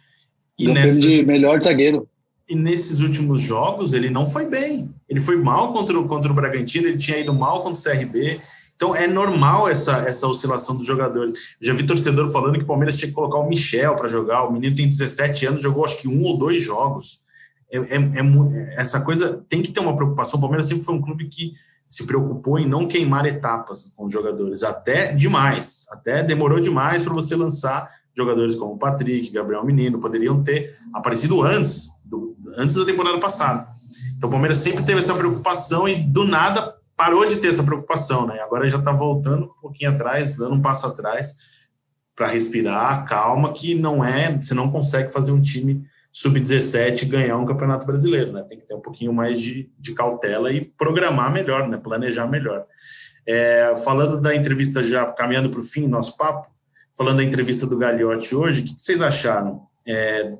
E 0.58 0.68
nessa, 0.68 1.00
de 1.00 1.24
melhor 1.24 1.62
zagueiro. 1.62 2.08
E 2.48 2.54
nesses 2.54 3.00
últimos 3.00 3.42
jogos 3.42 3.92
ele 3.92 4.08
não 4.08 4.26
foi 4.26 4.48
bem. 4.48 4.94
Ele 5.08 5.20
foi 5.20 5.36
mal 5.36 5.72
contra 5.72 5.98
o, 5.98 6.06
contra 6.06 6.30
o 6.30 6.34
Bragantino, 6.34 6.86
ele 6.86 6.96
tinha 6.96 7.18
ido 7.18 7.34
mal 7.34 7.62
contra 7.62 7.78
o 7.78 7.82
CRB. 7.82 8.40
Então 8.74 8.94
é 8.94 9.06
normal 9.06 9.68
essa, 9.68 9.98
essa 10.06 10.26
oscilação 10.26 10.76
dos 10.76 10.86
jogadores. 10.86 11.56
Já 11.60 11.72
vi 11.72 11.84
torcedor 11.84 12.30
falando 12.30 12.58
que 12.58 12.64
o 12.64 12.66
Palmeiras 12.66 12.96
tinha 12.96 13.08
que 13.08 13.14
colocar 13.14 13.38
o 13.38 13.48
Michel 13.48 13.96
para 13.96 14.06
jogar. 14.06 14.44
O 14.44 14.52
menino 14.52 14.76
tem 14.76 14.88
17 14.88 15.46
anos, 15.46 15.62
jogou 15.62 15.84
acho 15.84 15.98
que 15.98 16.08
um 16.08 16.22
ou 16.22 16.38
dois 16.38 16.62
jogos. 16.62 17.24
É, 17.70 17.78
é, 17.78 17.96
é, 17.96 18.74
essa 18.76 19.00
coisa 19.00 19.44
tem 19.48 19.62
que 19.62 19.72
ter 19.72 19.80
uma 19.80 19.96
preocupação. 19.96 20.38
O 20.38 20.40
Palmeiras 20.40 20.66
sempre 20.66 20.84
foi 20.84 20.94
um 20.94 21.02
clube 21.02 21.26
que 21.28 21.54
se 21.88 22.06
preocupou 22.06 22.58
em 22.58 22.66
não 22.66 22.86
queimar 22.86 23.26
etapas 23.26 23.92
com 23.96 24.04
os 24.04 24.12
jogadores, 24.12 24.64
até 24.64 25.12
demais, 25.12 25.86
até 25.90 26.22
demorou 26.22 26.58
demais 26.58 27.02
para 27.02 27.14
você 27.14 27.36
lançar 27.36 27.88
jogadores 28.16 28.54
como 28.54 28.78
Patrick, 28.78 29.30
Gabriel 29.30 29.64
Menino, 29.64 30.00
poderiam 30.00 30.42
ter 30.42 30.74
aparecido 30.94 31.42
antes, 31.42 31.88
do, 32.04 32.36
antes 32.56 32.76
da 32.76 32.84
temporada 32.84 33.18
passada. 33.20 33.68
Então 34.16 34.28
o 34.28 34.32
Palmeiras 34.32 34.58
sempre 34.58 34.84
teve 34.84 34.98
essa 34.98 35.14
preocupação 35.14 35.88
e 35.88 36.02
do 36.02 36.24
nada 36.24 36.74
parou 36.96 37.26
de 37.26 37.36
ter 37.36 37.48
essa 37.48 37.62
preocupação, 37.62 38.26
né? 38.26 38.40
Agora 38.40 38.66
já 38.66 38.78
está 38.78 38.90
voltando 38.90 39.44
um 39.44 39.60
pouquinho 39.60 39.90
atrás, 39.90 40.36
dando 40.36 40.54
um 40.54 40.62
passo 40.62 40.86
atrás 40.86 41.34
para 42.14 42.28
respirar, 42.28 43.04
calma, 43.04 43.52
que 43.52 43.74
não 43.74 44.02
é, 44.02 44.34
você 44.34 44.54
não 44.54 44.70
consegue 44.70 45.12
fazer 45.12 45.32
um 45.32 45.40
time 45.40 45.84
sub-17 46.10 47.06
ganhar 47.06 47.36
um 47.36 47.44
campeonato 47.44 47.84
brasileiro, 47.84 48.32
né? 48.32 48.42
Tem 48.48 48.56
que 48.56 48.66
ter 48.66 48.74
um 48.74 48.80
pouquinho 48.80 49.12
mais 49.12 49.38
de, 49.38 49.70
de 49.78 49.92
cautela 49.92 50.50
e 50.50 50.64
programar 50.64 51.30
melhor, 51.30 51.68
né? 51.68 51.76
Planejar 51.76 52.26
melhor. 52.26 52.64
É, 53.28 53.74
falando 53.84 54.18
da 54.18 54.34
entrevista 54.34 54.82
já 54.82 55.04
caminhando 55.04 55.50
para 55.50 55.60
o 55.60 55.64
fim, 55.64 55.86
nosso 55.86 56.16
papo, 56.16 56.48
falando 56.96 57.18
da 57.18 57.24
entrevista 57.24 57.66
do 57.66 57.78
Gagliotti 57.78 58.34
hoje, 58.34 58.62
o 58.62 58.64
que 58.64 58.74
vocês 58.76 59.02
acharam? 59.02 59.62
É, 59.86 60.32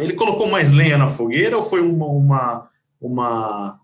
ele 0.00 0.14
colocou 0.14 0.46
mais 0.46 0.72
lenha 0.72 0.96
na 0.96 1.08
fogueira 1.08 1.56
ou 1.56 1.62
foi 1.62 1.80
uma, 1.80 2.06
uma, 2.06 2.68
uma, 3.00 3.80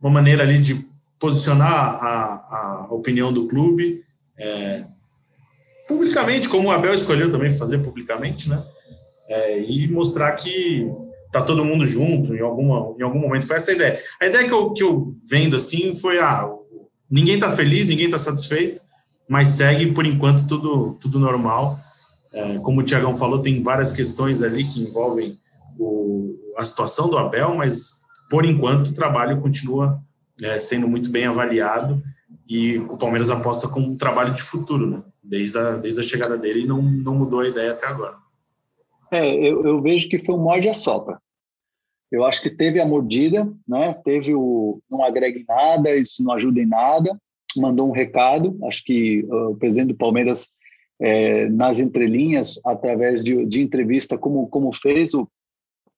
uma 0.00 0.10
maneira 0.10 0.42
ali 0.42 0.58
de 0.58 0.84
posicionar 1.18 1.70
a, 1.70 2.86
a 2.88 2.94
opinião 2.94 3.32
do 3.32 3.48
clube 3.48 4.04
é, 4.38 4.84
publicamente, 5.88 6.48
como 6.48 6.68
o 6.68 6.70
Abel 6.70 6.94
escolheu 6.94 7.30
também 7.30 7.50
fazer 7.50 7.78
publicamente, 7.78 8.48
né? 8.48 8.62
é, 9.32 9.62
e 9.62 9.88
mostrar 9.88 10.32
que 10.32 10.86
tá 11.32 11.40
todo 11.40 11.64
mundo 11.64 11.86
junto 11.86 12.34
em, 12.34 12.40
alguma, 12.40 12.94
em 12.98 13.02
algum 13.02 13.18
momento. 13.18 13.46
Foi 13.46 13.56
essa 13.56 13.70
a 13.70 13.74
ideia. 13.74 13.98
A 14.20 14.26
ideia 14.26 14.46
que 14.46 14.52
eu, 14.52 14.72
que 14.72 14.82
eu 14.82 15.14
vendo 15.28 15.56
assim 15.56 15.94
foi: 15.94 16.18
ah, 16.18 16.48
ninguém 17.10 17.38
tá 17.38 17.48
feliz, 17.48 17.86
ninguém 17.86 18.10
tá 18.10 18.18
satisfeito, 18.18 18.80
mas 19.32 19.48
segue 19.48 19.90
por 19.92 20.04
enquanto 20.04 20.46
tudo, 20.46 20.92
tudo 21.00 21.18
normal. 21.18 21.78
É, 22.34 22.58
como 22.58 22.82
o 22.82 22.84
Tiagão 22.84 23.16
falou, 23.16 23.40
tem 23.40 23.62
várias 23.62 23.90
questões 23.90 24.42
ali 24.42 24.62
que 24.62 24.82
envolvem 24.82 25.38
o, 25.78 26.36
a 26.58 26.62
situação 26.62 27.08
do 27.08 27.16
Abel, 27.16 27.54
mas 27.54 28.02
por 28.28 28.44
enquanto 28.44 28.88
o 28.88 28.92
trabalho 28.92 29.40
continua 29.40 29.98
é, 30.42 30.58
sendo 30.58 30.86
muito 30.86 31.08
bem 31.08 31.24
avaliado 31.24 32.02
e 32.46 32.76
o 32.80 32.98
Palmeiras 32.98 33.30
aposta 33.30 33.66
com 33.68 33.80
um 33.80 33.96
trabalho 33.96 34.34
de 34.34 34.42
futuro, 34.42 34.86
né? 34.86 35.02
Desde 35.24 35.56
a, 35.56 35.78
desde 35.78 36.02
a 36.02 36.04
chegada 36.04 36.36
dele 36.36 36.64
e 36.64 36.66
não, 36.66 36.82
não 36.82 37.14
mudou 37.14 37.40
a 37.40 37.48
ideia 37.48 37.72
até 37.72 37.86
agora. 37.86 38.14
É, 39.10 39.34
eu, 39.34 39.64
eu 39.64 39.80
vejo 39.80 40.10
que 40.10 40.18
foi 40.18 40.34
um 40.34 40.42
morde 40.42 40.68
a 40.68 40.74
sopra. 40.74 41.18
Eu 42.10 42.26
acho 42.26 42.42
que 42.42 42.50
teve 42.50 42.78
a 42.78 42.86
mordida, 42.86 43.50
né? 43.66 43.94
Teve 44.04 44.34
o 44.34 44.82
não 44.90 45.02
agrega 45.02 45.38
em 45.38 45.44
nada, 45.48 45.96
isso 45.96 46.22
não 46.22 46.34
ajuda 46.34 46.60
em 46.60 46.66
nada. 46.66 47.18
Mandou 47.56 47.88
um 47.88 47.92
recado. 47.92 48.58
Acho 48.64 48.82
que 48.84 49.24
uh, 49.24 49.50
o 49.50 49.56
presidente 49.56 49.88
do 49.88 49.96
Palmeiras, 49.96 50.50
é, 51.00 51.48
nas 51.48 51.78
entrelinhas, 51.78 52.60
através 52.64 53.22
de, 53.22 53.44
de 53.46 53.60
entrevista, 53.60 54.16
como, 54.16 54.46
como 54.48 54.74
fez 54.74 55.14
o, 55.14 55.28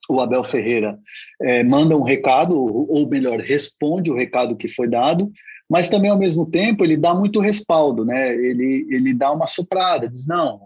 o 0.09 0.21
Abel 0.21 0.45
Ferreira, 0.45 0.99
é, 1.41 1.63
manda 1.63 1.97
um 1.97 2.03
recado, 2.03 2.59
ou 2.59 3.09
melhor, 3.09 3.41
responde 3.41 4.11
o 4.11 4.17
recado 4.17 4.57
que 4.57 4.69
foi 4.69 4.89
dado, 4.89 5.31
mas 5.69 5.89
também 5.89 6.11
ao 6.11 6.19
mesmo 6.19 6.47
tempo 6.47 6.85
ele 6.85 6.97
dá 6.97 7.15
muito 7.15 7.41
respaldo, 7.41 8.05
né? 8.05 8.35
Ele 8.35 8.87
ele 8.91 9.15
dá 9.15 9.33
uma 9.33 9.47
soprada, 9.47 10.09
diz 10.09 10.27
não, 10.27 10.61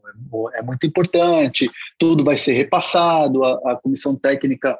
é, 0.55 0.59
é 0.59 0.62
muito 0.62 0.87
importante, 0.87 1.70
tudo 1.98 2.24
vai 2.24 2.37
ser 2.37 2.55
repassado, 2.55 3.44
a, 3.44 3.72
a 3.72 3.77
comissão 3.77 4.16
técnica 4.16 4.77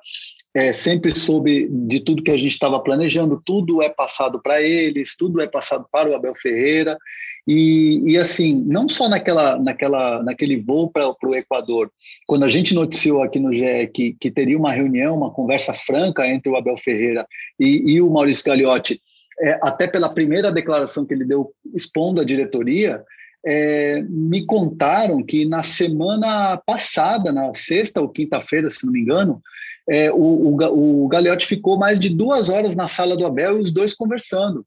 é, 0.59 0.73
sempre 0.73 1.15
soube 1.15 1.69
de 1.71 2.01
tudo 2.01 2.23
que 2.23 2.33
a 2.33 2.37
gente 2.37 2.51
estava 2.51 2.81
planejando, 2.81 3.41
tudo 3.47 3.81
é 3.81 3.89
passado 3.89 4.41
para 4.43 4.61
eles, 4.61 5.17
tudo 5.17 5.41
é 5.41 5.47
passado 5.47 5.87
para 5.93 6.11
o 6.11 6.17
Abel 6.17 6.35
Ferreira. 6.35 6.99
E, 7.47 8.03
e 8.05 8.19
assim 8.19 8.63
não 8.67 8.89
só 8.89 9.09
naquela 9.09 9.57
naquela 9.59 10.23
naquele 10.23 10.61
voo 10.61 10.91
para 10.91 11.09
o 11.09 11.37
Equador, 11.37 11.91
quando 12.27 12.45
a 12.45 12.49
gente 12.49 12.75
noticiou 12.75 13.23
aqui 13.23 13.39
no 13.39 13.53
GE 13.53 13.87
que, 13.95 14.17
que 14.21 14.31
teria 14.33 14.59
uma 14.59 14.73
reunião, 14.73 15.17
uma 15.17 15.31
conversa 15.31 15.73
franca 15.73 16.27
entre 16.27 16.51
o 16.51 16.57
Abel 16.57 16.77
Ferreira 16.77 17.25
e, 17.59 17.93
e 17.93 18.03
o 18.03 18.11
Maurício 18.11 18.45
Gagliotti 18.45 19.01
é, 19.41 19.61
até 19.63 19.87
pela 19.87 20.13
primeira 20.13 20.51
declaração 20.51 21.07
que 21.07 21.15
ele 21.15 21.25
deu 21.25 21.53
expondo 21.73 22.21
a 22.21 22.25
diretoria, 22.25 23.03
é, 23.47 24.03
me 24.03 24.45
contaram 24.45 25.23
que 25.23 25.45
na 25.45 25.63
semana 25.63 26.61
passada, 26.67 27.33
na 27.33 27.55
sexta 27.55 28.01
ou 28.01 28.09
quinta-feira, 28.09 28.69
se 28.69 28.85
não 28.85 28.93
me 28.93 29.01
engano, 29.01 29.41
é, 29.89 30.11
o, 30.13 30.17
o, 30.17 31.05
o 31.05 31.09
Galeotti 31.09 31.47
ficou 31.47 31.79
mais 31.79 31.99
de 31.99 32.09
duas 32.09 32.49
horas 32.49 32.77
na 32.77 32.87
sala 32.87 33.17
do 33.17 33.27
Abel 33.27 33.57
e 33.57 33.61
os 33.61 33.73
dois 33.73 33.95
conversando, 33.95 34.65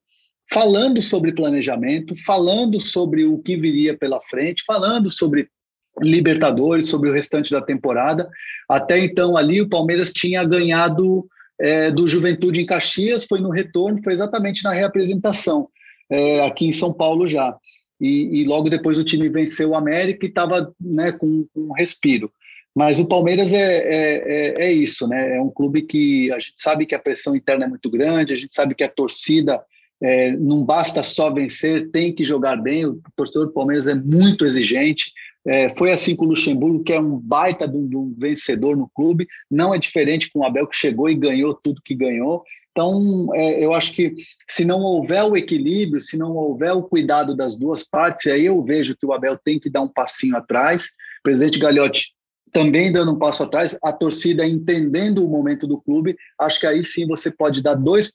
falando 0.51 1.01
sobre 1.01 1.33
planejamento, 1.33 2.15
falando 2.25 2.79
sobre 2.79 3.25
o 3.25 3.37
que 3.37 3.55
viria 3.55 3.97
pela 3.97 4.19
frente, 4.21 4.63
falando 4.65 5.09
sobre 5.09 5.47
Libertadores, 6.01 6.87
sobre 6.87 7.09
o 7.09 7.13
restante 7.13 7.51
da 7.51 7.61
temporada. 7.61 8.29
Até 8.67 8.97
então, 8.99 9.37
ali, 9.37 9.61
o 9.61 9.69
Palmeiras 9.69 10.11
tinha 10.11 10.43
ganhado 10.43 11.27
é, 11.59 11.91
do 11.91 12.07
Juventude 12.07 12.61
em 12.61 12.65
Caxias, 12.65 13.25
foi 13.25 13.39
no 13.39 13.49
retorno, 13.49 14.01
foi 14.03 14.13
exatamente 14.13 14.63
na 14.63 14.71
reapresentação, 14.71 15.67
é, 16.09 16.45
aqui 16.45 16.65
em 16.65 16.71
São 16.71 16.91
Paulo 16.91 17.27
já. 17.27 17.55
E, 17.99 18.41
e, 18.41 18.43
logo 18.45 18.67
depois 18.67 18.97
o 18.97 19.03
time 19.03 19.29
venceu 19.29 19.69
o 19.69 19.75
América 19.75 20.25
e 20.25 20.29
estava 20.29 20.73
né, 20.81 21.11
com, 21.11 21.45
com, 21.53 21.67
um 21.67 21.73
respiro. 21.73 22.31
Mas 22.75 22.99
o 22.99 23.05
Palmeiras 23.05 23.53
é, 23.53 23.59
é, 23.59 24.61
é, 24.61 24.65
é, 24.67 24.71
isso, 24.71 25.07
né? 25.07 25.37
É 25.37 25.41
um 25.41 25.49
clube 25.49 25.81
que 25.81 26.31
a 26.31 26.39
gente 26.39 26.53
sabe 26.55 26.85
que 26.85 26.95
a 26.95 26.99
pressão 26.99 27.35
interna 27.35 27.65
é 27.65 27.67
muito 27.67 27.89
grande, 27.89 28.33
a 28.33 28.37
gente 28.37 28.55
sabe 28.55 28.73
que 28.73 28.83
a 28.83 28.89
torcida 28.89 29.61
é, 30.01 30.31
não 30.31 30.63
basta 30.63 31.03
só 31.03 31.29
vencer, 31.31 31.89
tem 31.91 32.13
que 32.13 32.23
jogar 32.23 32.55
bem. 32.55 32.85
O 32.85 33.01
torcedor 33.15 33.47
do 33.47 33.53
Palmeiras 33.53 33.87
é 33.87 33.95
muito 33.95 34.45
exigente, 34.45 35.11
é, 35.45 35.69
foi 35.75 35.91
assim 35.91 36.15
com 36.15 36.25
o 36.25 36.29
Luxemburgo, 36.29 36.83
que 36.83 36.93
é 36.93 36.99
um 36.99 37.17
baita 37.17 37.67
de 37.67 37.75
um, 37.75 37.87
de 37.87 37.97
um, 37.97 38.15
vencedor 38.17 38.77
no 38.77 38.89
clube. 38.89 39.27
Não 39.49 39.73
é 39.73 39.79
diferente 39.79 40.31
com 40.31 40.39
o 40.39 40.45
Abel, 40.45 40.67
que 40.67 40.75
chegou 40.75 41.09
e 41.09 41.15
ganhou 41.15 41.53
tudo 41.53 41.81
que 41.83 41.95
ganhou. 41.95 42.43
Então, 42.71 43.29
é, 43.33 43.63
eu 43.63 43.73
acho 43.73 43.91
que 43.91 44.13
se 44.47 44.63
não 44.63 44.79
houver 44.79 45.23
o 45.23 45.35
equilíbrio, 45.35 45.99
se 45.99 46.17
não 46.17 46.35
houver 46.35 46.71
o 46.71 46.83
cuidado 46.83 47.35
das 47.35 47.55
duas 47.55 47.83
partes, 47.83 48.31
aí 48.31 48.45
eu 48.45 48.63
vejo 48.63 48.95
que 48.95 49.05
o 49.05 49.11
Abel 49.11 49.37
tem 49.37 49.59
que 49.59 49.69
dar 49.69 49.81
um 49.81 49.89
passinho 49.89 50.37
atrás. 50.37 50.85
O 51.19 51.23
presidente 51.23 51.59
Gagliotti 51.59 52.13
também 52.51 52.91
dando 52.91 53.11
um 53.11 53.17
passo 53.17 53.43
atrás, 53.43 53.77
a 53.83 53.91
torcida 53.91 54.45
entendendo 54.45 55.25
o 55.25 55.29
momento 55.29 55.65
do 55.65 55.79
clube, 55.79 56.15
acho 56.39 56.59
que 56.59 56.67
aí 56.67 56.83
sim 56.83 57.07
você 57.07 57.31
pode 57.31 57.61
dar 57.61 57.75
dois 57.75 58.13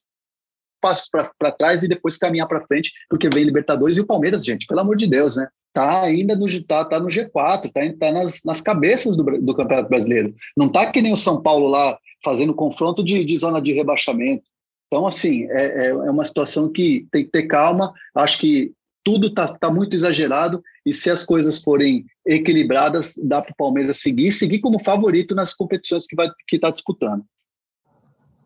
passos 0.80 1.08
para 1.10 1.52
trás 1.52 1.82
e 1.82 1.88
depois 1.88 2.16
caminhar 2.16 2.46
para 2.46 2.64
frente, 2.66 2.92
porque 3.08 3.28
vem 3.32 3.44
Libertadores 3.44 3.96
e 3.96 4.00
o 4.00 4.06
Palmeiras, 4.06 4.44
gente, 4.44 4.66
pelo 4.66 4.80
amor 4.80 4.96
de 4.96 5.06
Deus, 5.06 5.36
né? 5.36 5.48
Tá 5.72 6.02
ainda 6.02 6.36
no, 6.36 6.46
tá, 6.64 6.84
tá 6.84 7.00
no 7.00 7.08
G4, 7.08 7.70
tá, 7.72 7.80
tá 7.98 8.12
nas, 8.12 8.42
nas 8.44 8.60
cabeças 8.60 9.16
do, 9.16 9.24
do 9.24 9.54
Campeonato 9.54 9.88
Brasileiro. 9.88 10.34
Não 10.56 10.70
tá 10.70 10.90
que 10.90 11.02
nem 11.02 11.12
o 11.12 11.16
São 11.16 11.42
Paulo 11.42 11.66
lá 11.66 11.98
fazendo 12.24 12.54
confronto 12.54 13.04
de, 13.04 13.24
de 13.24 13.36
zona 13.36 13.60
de 13.60 13.72
rebaixamento. 13.72 14.44
Então, 14.86 15.06
assim, 15.06 15.44
é, 15.50 15.86
é, 15.86 15.88
é 15.88 16.10
uma 16.10 16.24
situação 16.24 16.70
que 16.70 17.06
tem 17.10 17.24
que 17.24 17.30
ter 17.30 17.42
calma. 17.44 17.92
Acho 18.14 18.38
que 18.38 18.72
tudo 19.06 19.28
está 19.28 19.46
tá 19.46 19.70
muito 19.70 19.94
exagerado 19.94 20.60
e 20.84 20.92
se 20.92 21.08
as 21.08 21.22
coisas 21.22 21.62
forem 21.62 22.04
equilibradas, 22.26 23.14
dá 23.22 23.40
para 23.40 23.52
o 23.52 23.56
Palmeiras 23.56 23.98
seguir, 23.98 24.32
seguir 24.32 24.58
como 24.58 24.82
favorito 24.82 25.32
nas 25.32 25.54
competições 25.54 26.08
que 26.08 26.16
vai 26.16 26.28
que 26.48 26.56
está 26.56 26.72
disputando. 26.72 27.22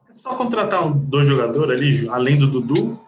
É 0.07 0.12
só 0.12 0.35
contratar 0.35 0.92
dois 0.92 1.27
jogadores 1.27 2.05
ali, 2.05 2.09
além 2.11 2.38
do 2.38 2.46
Dudu, 2.46 3.01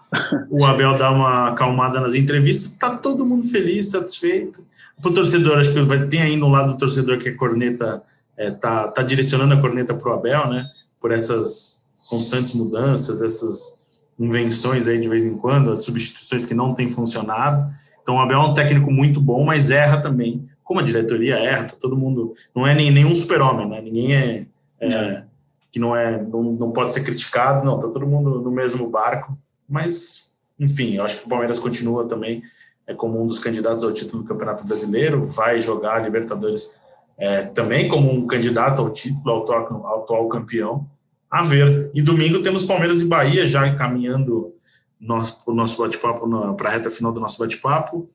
o 0.50 0.64
Abel 0.64 0.96
dá 0.96 1.10
uma 1.10 1.50
acalmada 1.50 2.00
nas 2.00 2.14
entrevistas, 2.14 2.72
está 2.72 2.96
todo 2.96 3.26
mundo 3.26 3.44
feliz, 3.44 3.90
satisfeito. 3.90 4.64
Para 5.02 5.10
o 5.10 5.14
torcedor, 5.14 5.58
acho 5.58 5.74
que 5.74 5.80
vai 5.82 6.06
ter 6.06 6.22
aí 6.22 6.36
no 6.36 6.48
lado 6.48 6.72
do 6.72 6.78
torcedor 6.78 7.18
que 7.18 7.28
a 7.28 7.36
corneta 7.36 8.02
está 8.30 8.44
é, 8.44 8.50
tá, 8.50 8.88
tá 8.88 9.02
direcionando 9.02 9.52
a 9.52 9.60
corneta 9.60 9.92
para 9.92 10.10
o 10.10 10.14
Abel, 10.14 10.48
né? 10.48 10.64
Por 10.98 11.12
essas 11.12 11.84
constantes 12.08 12.54
mudanças, 12.54 13.20
essas 13.20 13.81
invenções 14.18 14.86
aí 14.86 15.00
de 15.00 15.08
vez 15.08 15.24
em 15.24 15.36
quando, 15.36 15.70
as 15.70 15.84
substituições 15.84 16.44
que 16.44 16.54
não 16.54 16.74
têm 16.74 16.88
funcionado. 16.88 17.72
Então, 18.02 18.16
o 18.16 18.20
Abel 18.20 18.40
é 18.40 18.44
um 18.44 18.54
técnico 18.54 18.90
muito 18.90 19.20
bom, 19.20 19.44
mas 19.44 19.70
erra 19.70 20.00
também. 20.00 20.48
Como 20.62 20.80
a 20.80 20.82
diretoria 20.82 21.36
erra, 21.36 21.64
tá 21.64 21.76
todo 21.80 21.96
mundo. 21.96 22.34
Não 22.54 22.66
é 22.66 22.74
nem, 22.74 22.90
nenhum 22.90 23.14
super-homem, 23.14 23.68
né? 23.68 23.80
Ninguém 23.80 24.14
é, 24.14 24.46
é, 24.80 25.24
que 25.70 25.78
não 25.78 25.94
é 25.94 26.20
não, 26.20 26.42
não 26.42 26.72
pode 26.72 26.92
ser 26.92 27.02
criticado, 27.02 27.64
não, 27.64 27.78
tá 27.78 27.88
todo 27.88 28.06
mundo 28.06 28.40
no 28.40 28.50
mesmo 28.50 28.88
barco. 28.88 29.36
Mas, 29.68 30.34
enfim, 30.58 30.94
eu 30.94 31.04
acho 31.04 31.20
que 31.20 31.26
o 31.26 31.28
Palmeiras 31.28 31.58
continua 31.58 32.06
também 32.06 32.42
é 32.86 32.94
como 32.94 33.22
um 33.22 33.26
dos 33.26 33.38
candidatos 33.38 33.84
ao 33.84 33.92
título 33.92 34.22
do 34.22 34.28
Campeonato 34.28 34.66
Brasileiro, 34.66 35.24
vai 35.24 35.60
jogar 35.60 35.96
a 35.96 36.00
Libertadores 36.00 36.78
é, 37.16 37.42
também 37.42 37.88
como 37.88 38.10
um 38.10 38.26
candidato 38.26 38.82
ao 38.82 38.90
título, 38.90 39.30
ao 39.30 39.42
atual, 39.42 39.86
ao 39.86 40.02
atual 40.02 40.28
campeão 40.28 40.86
a 41.32 41.40
ver. 41.42 41.90
E 41.94 42.02
domingo 42.02 42.42
temos 42.42 42.66
Palmeiras 42.66 43.00
e 43.00 43.06
Bahia 43.06 43.46
já 43.46 43.66
encaminhando 43.66 44.54
nosso, 45.00 45.38
o 45.46 45.54
nosso 45.54 45.82
bate-papo 45.82 46.28
para 46.54 46.68
a 46.68 46.72
reta 46.72 46.90
final 46.90 47.10
do 47.10 47.20
nosso 47.20 47.38
bate-papo. 47.38 48.10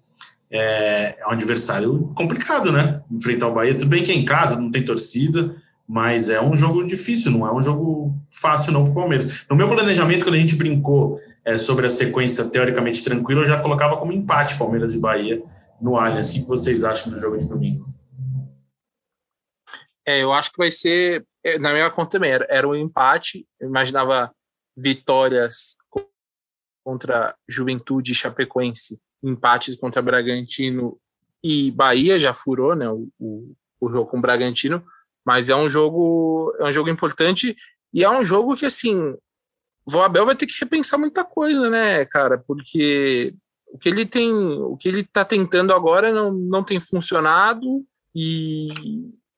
É, 0.52 1.20
é, 1.20 1.28
um 1.28 1.32
adversário 1.32 2.14
complicado, 2.16 2.72
né? 2.72 3.02
Enfrentar 3.12 3.48
o 3.48 3.56
Bahia. 3.56 3.74
Tudo 3.74 3.90
bem 3.90 4.04
que 4.04 4.12
é 4.12 4.16
em 4.16 4.24
casa, 4.24 4.56
não 4.56 4.70
tem 4.70 4.86
torcida, 4.86 5.56
mas 5.88 6.30
é 6.30 6.40
um 6.40 6.56
jogo 6.56 6.86
difícil, 6.86 7.32
não 7.32 7.48
é 7.48 7.52
um 7.52 7.62
jogo 7.62 8.16
fácil 8.32 8.72
não 8.72 8.84
para 8.84 8.92
o 8.92 8.96
Palmeiras. 8.96 9.46
No 9.50 9.56
meu 9.56 9.68
planejamento, 9.68 10.24
quando 10.24 10.36
a 10.36 10.40
gente 10.40 10.56
brincou 10.56 11.20
é, 11.44 11.58
sobre 11.58 11.88
a 11.88 11.90
sequência 11.90 12.46
teoricamente 12.46 13.04
tranquila, 13.04 13.42
eu 13.42 13.48
já 13.48 13.60
colocava 13.60 13.98
como 13.98 14.14
empate 14.14 14.60
Palmeiras 14.60 14.94
e 14.94 15.00
Bahia 15.00 15.42
no 15.82 15.98
Allianz. 15.98 16.30
O 16.30 16.34
que 16.34 16.42
vocês 16.42 16.84
acham 16.84 17.12
do 17.12 17.20
jogo 17.20 17.36
de 17.36 17.50
domingo? 17.50 17.88
É, 20.06 20.22
eu 20.22 20.32
acho 20.32 20.52
que 20.52 20.58
vai 20.60 20.70
ser 20.70 21.26
na 21.60 21.72
minha 21.72 21.90
conta 21.90 22.12
também, 22.12 22.32
era, 22.32 22.46
era 22.50 22.68
um 22.68 22.76
empate. 22.76 23.48
Eu 23.60 23.70
imaginava 23.70 24.32
vitórias 24.76 25.78
contra 26.84 27.36
Juventude 27.48 28.14
Chapecoense, 28.14 29.00
empates 29.24 29.76
contra 29.76 30.02
Bragantino 30.02 31.00
e 31.44 31.72
Bahia 31.72 32.20
já 32.20 32.34
furou, 32.34 32.76
né? 32.76 32.90
O, 32.90 33.10
o, 33.20 33.56
o 33.80 33.90
jogo 33.90 34.10
com 34.10 34.22
Bragantino, 34.22 34.84
mas 35.26 35.50
é 35.50 35.56
um 35.56 35.70
jogo 35.70 36.56
é 36.60 36.66
um 36.66 36.72
jogo 36.72 36.90
importante 36.90 37.56
e 37.94 38.04
é 38.04 38.10
um 38.10 38.24
jogo 38.24 38.56
que 38.56 38.66
assim 38.66 39.16
o 39.86 40.02
Abel 40.02 40.26
vai 40.26 40.36
ter 40.36 40.46
que 40.46 40.60
repensar 40.60 41.00
muita 41.00 41.24
coisa, 41.24 41.70
né, 41.70 42.06
cara? 42.06 42.38
Porque 42.38 43.34
o 43.68 43.78
que 43.78 43.90
ele 43.90 44.06
tem, 44.06 44.32
o 44.32 44.76
que 44.78 44.88
ele 44.88 45.04
tá 45.04 45.24
tentando 45.24 45.74
agora 45.74 46.12
não, 46.12 46.32
não 46.32 46.64
tem 46.64 46.80
funcionado 46.80 47.86
e 48.14 48.68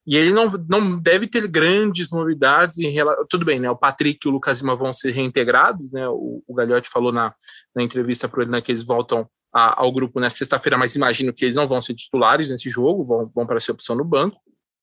e 0.10 0.18
ele 0.18 0.34
não, 0.34 0.48
não 0.68 1.00
deve 1.00 1.28
ter 1.28 1.46
grandes 1.48 2.10
novidades 2.10 2.80
em 2.80 2.90
relação. 2.90 3.24
Tudo 3.30 3.46
bem, 3.46 3.60
né? 3.60 3.70
O 3.70 3.76
Patrick 3.76 4.18
e 4.26 4.28
o 4.28 4.32
Lucas 4.32 4.60
Lima 4.60 4.76
vão 4.76 4.92
ser 4.92 5.12
reintegrados, 5.12 5.92
né? 5.92 6.10
O, 6.10 6.44
o 6.48 6.54
Gagliotti 6.56 6.90
falou 6.90 7.12
na, 7.12 7.32
na 7.76 7.84
entrevista 7.84 8.28
para 8.28 8.42
ele 8.42 8.52
né, 8.52 8.60
que 8.60 8.72
eles 8.72 8.84
voltam 8.84 9.30
a, 9.54 9.80
ao 9.80 9.92
grupo 9.92 10.20
na 10.20 10.32
sexta-feira, 10.32 10.80
mas 10.80 10.96
imagino 10.96 11.32
que 11.32 11.46
eles 11.46 11.54
não 11.54 11.68
vão 11.68 11.80
ser 11.80 11.94
titulares 11.94 12.50
nesse 12.50 12.72
jogo, 12.72 13.04
vão, 13.04 13.32
vão 13.36 13.46
para 13.46 13.60
ser 13.60 13.72
opção 13.72 13.96
no 13.96 14.04
banco. 14.04 14.38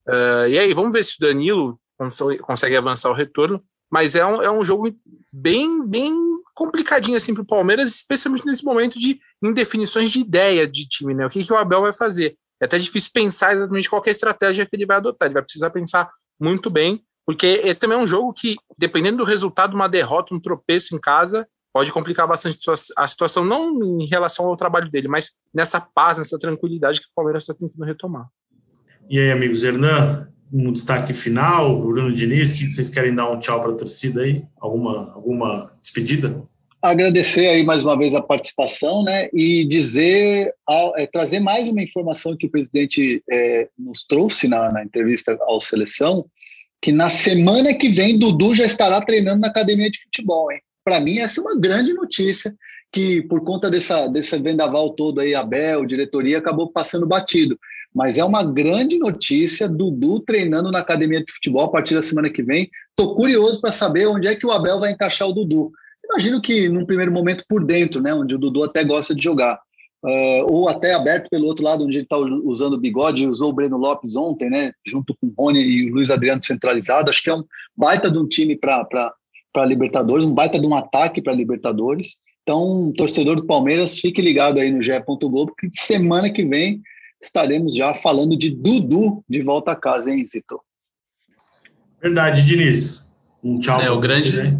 Uh, 0.09 0.47
e 0.49 0.61
aí, 0.61 0.73
vamos 0.73 0.93
ver 0.93 1.03
se 1.03 1.17
o 1.17 1.27
Danilo 1.27 1.77
consegue 2.43 2.77
avançar 2.77 3.11
o 3.11 3.15
retorno. 3.15 3.61
Mas 3.91 4.15
é 4.15 4.25
um, 4.25 4.43
é 4.43 4.51
um 4.51 4.63
jogo 4.63 4.95
bem, 5.33 5.85
bem 5.85 6.15
complicadinho 6.55 7.17
assim 7.17 7.35
para 7.35 7.43
o 7.43 7.47
Palmeiras, 7.47 7.97
especialmente 7.97 8.47
nesse 8.47 8.65
momento 8.65 8.97
de 8.97 9.19
indefinições 9.43 10.09
de 10.09 10.21
ideia 10.21 10.69
de 10.69 10.87
time, 10.89 11.15
né? 11.15 11.27
O 11.27 11.31
que, 11.31 11.45
que 11.45 11.53
o 11.53 11.57
Abel 11.57 11.83
vai 11.83 11.93
fazer? 11.93 12.37
É 12.61 12.65
até 12.65 12.79
difícil 12.79 13.11
pensar 13.13 13.55
exatamente 13.55 13.89
qual 13.89 14.03
é 14.05 14.09
a 14.09 14.11
estratégia 14.11 14.67
que 14.67 14.75
ele 14.75 14.87
vai 14.87 14.97
adotar. 14.97 15.27
Ele 15.27 15.35
vai 15.35 15.43
precisar 15.43 15.71
pensar 15.71 16.11
muito 16.41 16.71
bem, 16.71 17.03
porque 17.25 17.61
esse 17.65 17.81
também 17.81 17.99
é 17.99 18.01
um 18.01 18.07
jogo 18.07 18.33
que, 18.33 18.57
dependendo 18.79 19.19
do 19.19 19.25
resultado, 19.25 19.75
uma 19.75 19.89
derrota, 19.89 20.35
um 20.35 20.41
tropeço 20.41 20.95
em 20.95 20.99
casa, 20.99 21.47
pode 21.73 21.93
complicar 21.93 22.27
bastante 22.27 22.59
a 22.97 23.07
situação, 23.07 23.45
não 23.45 24.01
em 24.01 24.07
relação 24.07 24.47
ao 24.47 24.57
trabalho 24.57 24.91
dele, 24.91 25.09
mas 25.09 25.33
nessa 25.53 25.81
paz, 25.81 26.17
nessa 26.17 26.39
tranquilidade 26.39 27.01
que 27.01 27.07
o 27.07 27.15
Palmeiras 27.15 27.43
está 27.43 27.53
tentando 27.53 27.85
retomar. 27.85 28.29
E 29.11 29.21
aí, 29.21 29.31
amigos, 29.31 29.63
Hernan, 29.63 30.29
um 30.53 30.73
destaque 30.73 31.13
final, 31.13 31.83
Bruno 31.83 32.11
Diniz, 32.11 32.53
que 32.53 32.67
vocês 32.67 32.89
querem 32.89 33.15
dar 33.15 33.31
um 33.31 33.39
tchau 33.39 33.61
para 33.61 33.73
a 33.73 33.77
torcida 33.77 34.23
aí? 34.23 34.45
Alguma, 34.59 35.13
alguma 35.13 35.71
despedida? 35.83 36.43
Agradecer 36.91 37.49
aí 37.49 37.65
mais 37.65 37.83
uma 37.83 37.99
vez 37.99 38.15
a 38.15 38.23
participação, 38.23 39.03
né, 39.03 39.29
e 39.33 39.65
dizer, 39.65 40.53
é, 40.97 41.07
trazer 41.07 41.41
mais 41.41 41.69
uma 41.69 41.83
informação 41.83 42.37
que 42.37 42.47
o 42.47 42.51
presidente 42.51 43.23
é, 43.31 43.69
nos 43.79 44.05
trouxe 44.05 44.47
na, 44.47 44.71
na, 44.71 44.85
entrevista 44.85 45.37
ao 45.43 45.61
Seleção, 45.61 46.27
que 46.81 46.93
na 46.93 47.11
semana 47.11 47.75
que 47.75 47.89
vem 47.89 48.19
Dudu 48.19 48.55
já 48.55 48.65
estará 48.65 49.01
treinando 49.01 49.41
na 49.41 49.49
academia 49.49 49.91
de 49.91 50.01
futebol, 50.01 50.53
hein? 50.53 50.61
Para 50.85 51.01
mim 51.01 51.19
essa 51.19 51.41
é 51.41 51.43
uma 51.43 51.59
grande 51.59 51.93
notícia 51.93 52.55
que 52.93 53.23
por 53.23 53.43
conta 53.43 53.69
dessa 53.69 54.07
desse 54.07 54.39
vendaval 54.39 54.91
todo 54.91 55.21
aí, 55.21 55.35
Abel, 55.35 55.85
diretoria 55.85 56.39
acabou 56.39 56.71
passando 56.71 57.07
batido. 57.07 57.59
Mas 57.93 58.19
é 58.19 58.25
uma 58.25 58.45
grande 58.45 58.99
notícia, 58.99 59.69
Dudu 59.69 60.21
treinando 60.21 60.71
na 60.71 60.79
academia 60.79 61.25
de 61.25 61.33
futebol 61.33 61.65
a 61.65 61.71
partir 61.71 61.95
da 61.95 62.03
semana 62.03 62.31
que 62.31 62.43
vem. 62.43 62.71
Estou 62.91 63.17
curioso 63.17 63.61
para 63.61 63.73
saber 63.73 64.07
onde 64.07 64.29
é 64.29 64.37
que 64.37 64.47
o 64.47 64.53
Abel 64.53 64.79
vai 64.79 64.93
encaixar 64.93 65.27
o 65.27 65.33
Dudu 65.33 65.73
Imagino 66.11 66.41
que 66.41 66.69
num 66.69 66.87
primeiro 66.87 67.13
momento 67.13 67.45
por 67.49 67.65
dentro, 67.65 68.01
né, 68.01 68.15
onde 68.15 68.35
o 68.35 68.39
Dudu 68.39 68.65
até 68.65 68.85
gosta 68.85 69.15
de 69.15 69.23
jogar. 69.23 69.61
Uh, 70.05 70.47
ou 70.49 70.69
até 70.69 70.95
aberto 70.95 71.29
pelo 71.29 71.47
outro 71.47 71.65
lado, 71.65 71.85
onde 71.85 71.97
ele 71.97 72.05
está 72.05 72.17
usando 72.17 72.75
o 72.75 72.81
bigode, 72.81 73.27
usou 73.27 73.51
o 73.51 73.53
Breno 73.53 73.77
Lopes 73.77 74.15
ontem, 74.15 74.49
né, 74.49 74.73
junto 74.87 75.17
com 75.17 75.27
o 75.27 75.35
Rony 75.37 75.61
e 75.61 75.91
o 75.91 75.95
Luiz 75.95 76.11
Adriano 76.11 76.45
centralizado. 76.45 77.11
Acho 77.11 77.23
que 77.23 77.31
é 77.31 77.35
um 77.35 77.43
baita 77.77 78.11
de 78.11 78.19
um 78.19 78.27
time 78.27 78.57
para 78.57 79.13
Libertadores, 79.67 80.25
um 80.25 80.33
baita 80.33 80.61
de 80.61 80.67
um 80.67 80.77
ataque 80.77 81.21
para 81.21 81.33
Libertadores. 81.33 82.19
Então, 82.43 82.93
torcedor 82.97 83.35
do 83.35 83.47
Palmeiras, 83.47 83.99
fique 83.99 84.23
ligado 84.23 84.61
aí 84.61 84.71
no 84.71 84.81
GE. 84.81 84.93
Globo, 85.01 85.53
que 85.59 85.69
semana 85.73 86.31
que 86.31 86.45
vem 86.45 86.81
estaremos 87.21 87.75
já 87.75 87.93
falando 87.93 88.37
de 88.37 88.51
Dudu 88.51 89.25
de 89.29 89.43
volta 89.43 89.73
a 89.73 89.77
casa, 89.77 90.13
hein, 90.13 90.25
Zito? 90.25 90.61
Verdade, 92.01 92.45
Diniz. 92.45 93.11
Um 93.43 93.59
tchau. 93.59 93.81
É, 93.81 93.91
o 93.91 93.99
grande. 93.99 94.31
Você, 94.31 94.57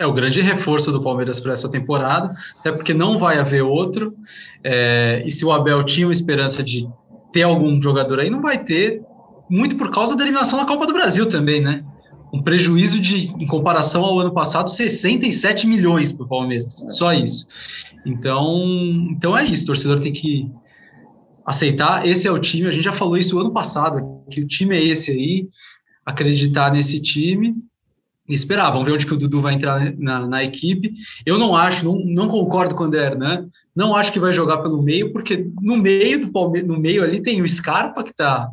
é 0.00 0.06
o 0.06 0.14
grande 0.14 0.40
reforço 0.40 0.90
do 0.90 1.02
Palmeiras 1.02 1.38
para 1.38 1.52
essa 1.52 1.68
temporada, 1.68 2.34
até 2.58 2.72
porque 2.72 2.94
não 2.94 3.18
vai 3.18 3.38
haver 3.38 3.62
outro. 3.62 4.16
É, 4.64 5.22
e 5.26 5.30
se 5.30 5.44
o 5.44 5.52
Abel 5.52 5.84
tinha 5.84 6.06
uma 6.06 6.12
esperança 6.12 6.64
de 6.64 6.88
ter 7.30 7.42
algum 7.42 7.80
jogador 7.80 8.18
aí, 8.18 8.30
não 8.30 8.40
vai 8.40 8.64
ter, 8.64 9.02
muito 9.48 9.76
por 9.76 9.90
causa 9.90 10.16
da 10.16 10.22
eliminação 10.22 10.58
da 10.58 10.64
Copa 10.64 10.86
do 10.86 10.94
Brasil 10.94 11.28
também, 11.28 11.62
né? 11.62 11.84
Um 12.32 12.42
prejuízo 12.42 12.98
de, 12.98 13.26
em 13.38 13.46
comparação 13.46 14.02
ao 14.02 14.18
ano 14.18 14.32
passado, 14.32 14.70
67 14.70 15.66
milhões 15.66 16.12
para 16.12 16.24
o 16.24 16.28
Palmeiras, 16.28 16.74
só 16.96 17.12
isso. 17.12 17.46
Então, 18.06 18.64
então 19.10 19.36
é 19.36 19.44
isso, 19.44 19.64
o 19.64 19.66
torcedor 19.66 20.00
tem 20.00 20.14
que 20.14 20.50
aceitar. 21.44 22.06
Esse 22.06 22.26
é 22.26 22.30
o 22.30 22.38
time, 22.38 22.68
a 22.68 22.72
gente 22.72 22.84
já 22.84 22.92
falou 22.94 23.18
isso 23.18 23.38
ano 23.38 23.52
passado, 23.52 24.22
que 24.30 24.40
o 24.40 24.46
time 24.46 24.74
é 24.74 24.82
esse 24.82 25.10
aí, 25.10 25.46
acreditar 26.06 26.72
nesse 26.72 27.02
time 27.02 27.54
esperar. 28.34 28.70
Vamos 28.70 28.86
ver 28.86 28.92
onde 28.92 29.06
que 29.06 29.14
o 29.14 29.16
Dudu 29.16 29.40
vai 29.40 29.54
entrar 29.54 29.92
na, 29.98 30.26
na 30.26 30.44
equipe. 30.44 30.92
Eu 31.24 31.38
não 31.38 31.56
acho, 31.56 31.84
não, 31.84 31.98
não 32.04 32.28
concordo 32.28 32.74
com 32.74 32.84
o 32.84 32.90
Der, 32.90 33.16
né? 33.16 33.44
Não 33.74 33.94
acho 33.94 34.12
que 34.12 34.20
vai 34.20 34.32
jogar 34.32 34.58
pelo 34.58 34.82
meio, 34.82 35.12
porque 35.12 35.48
no 35.60 35.76
meio 35.76 36.26
do 36.26 36.32
Palmeiras, 36.32 36.68
no 36.68 36.78
meio 36.78 37.02
ali 37.02 37.22
tem 37.22 37.42
o 37.42 37.48
Scarpa 37.48 38.02
que 38.02 38.10
está 38.10 38.48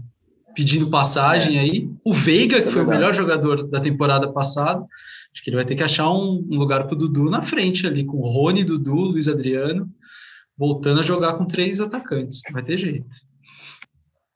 pedindo 0.55 0.89
passagem 0.89 1.57
é. 1.57 1.61
aí, 1.61 1.89
o 2.03 2.13
Veiga, 2.13 2.61
que 2.61 2.71
foi 2.71 2.83
o 2.83 2.87
melhor 2.87 3.13
jogador 3.13 3.67
da 3.67 3.79
temporada 3.79 4.31
passada. 4.31 4.83
Acho 5.31 5.43
que 5.43 5.49
ele 5.51 5.57
vai 5.57 5.65
ter 5.65 5.75
que 5.75 5.83
achar 5.83 6.09
um, 6.09 6.47
um 6.49 6.57
lugar 6.57 6.85
para 6.85 6.95
o 6.95 6.97
Dudu 6.97 7.29
na 7.29 7.43
frente 7.43 7.85
ali, 7.85 8.03
com 8.03 8.17
Rony, 8.17 8.63
Dudu, 8.63 8.95
Luiz 8.95 9.27
Adriano, 9.27 9.87
voltando 10.57 10.99
a 10.99 11.03
jogar 11.03 11.33
com 11.33 11.45
três 11.45 11.79
atacantes. 11.79 12.41
Não 12.47 12.53
vai 12.53 12.63
ter 12.63 12.77
jeito. 12.77 13.05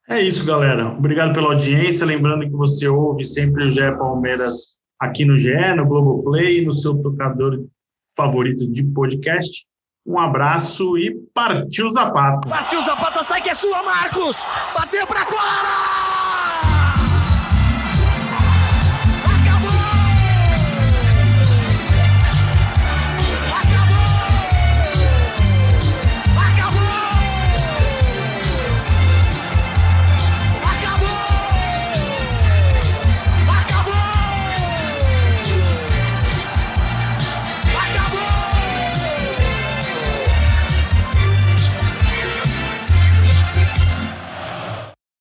É 0.07 0.21
isso, 0.21 0.45
galera. 0.45 0.89
Obrigado 0.89 1.33
pela 1.33 1.53
audiência. 1.53 2.05
Lembrando 2.05 2.43
que 2.43 2.51
você 2.51 2.87
ouve 2.87 3.23
sempre 3.23 3.65
o 3.65 3.69
GE 3.69 3.79
Palmeiras 3.97 4.75
aqui 5.01 5.25
no 5.25 5.35
GE, 5.35 5.73
no 5.75 5.87
Globoplay, 5.87 6.63
no 6.63 6.71
seu 6.71 6.95
tocador 7.01 7.65
favorito 8.15 8.71
de 8.71 8.83
podcast. 8.83 9.65
Um 10.05 10.19
abraço 10.19 10.97
e 10.97 11.11
partiu 11.33 11.91
Zapata. 11.91 12.47
Partiu 12.47 12.81
Zapata, 12.83 13.23
sai 13.23 13.41
que 13.41 13.49
é 13.49 13.55
sua, 13.55 13.81
Marcos! 13.83 14.45
Bateu 14.75 15.05
para 15.07 15.25
fora! 15.25 16.00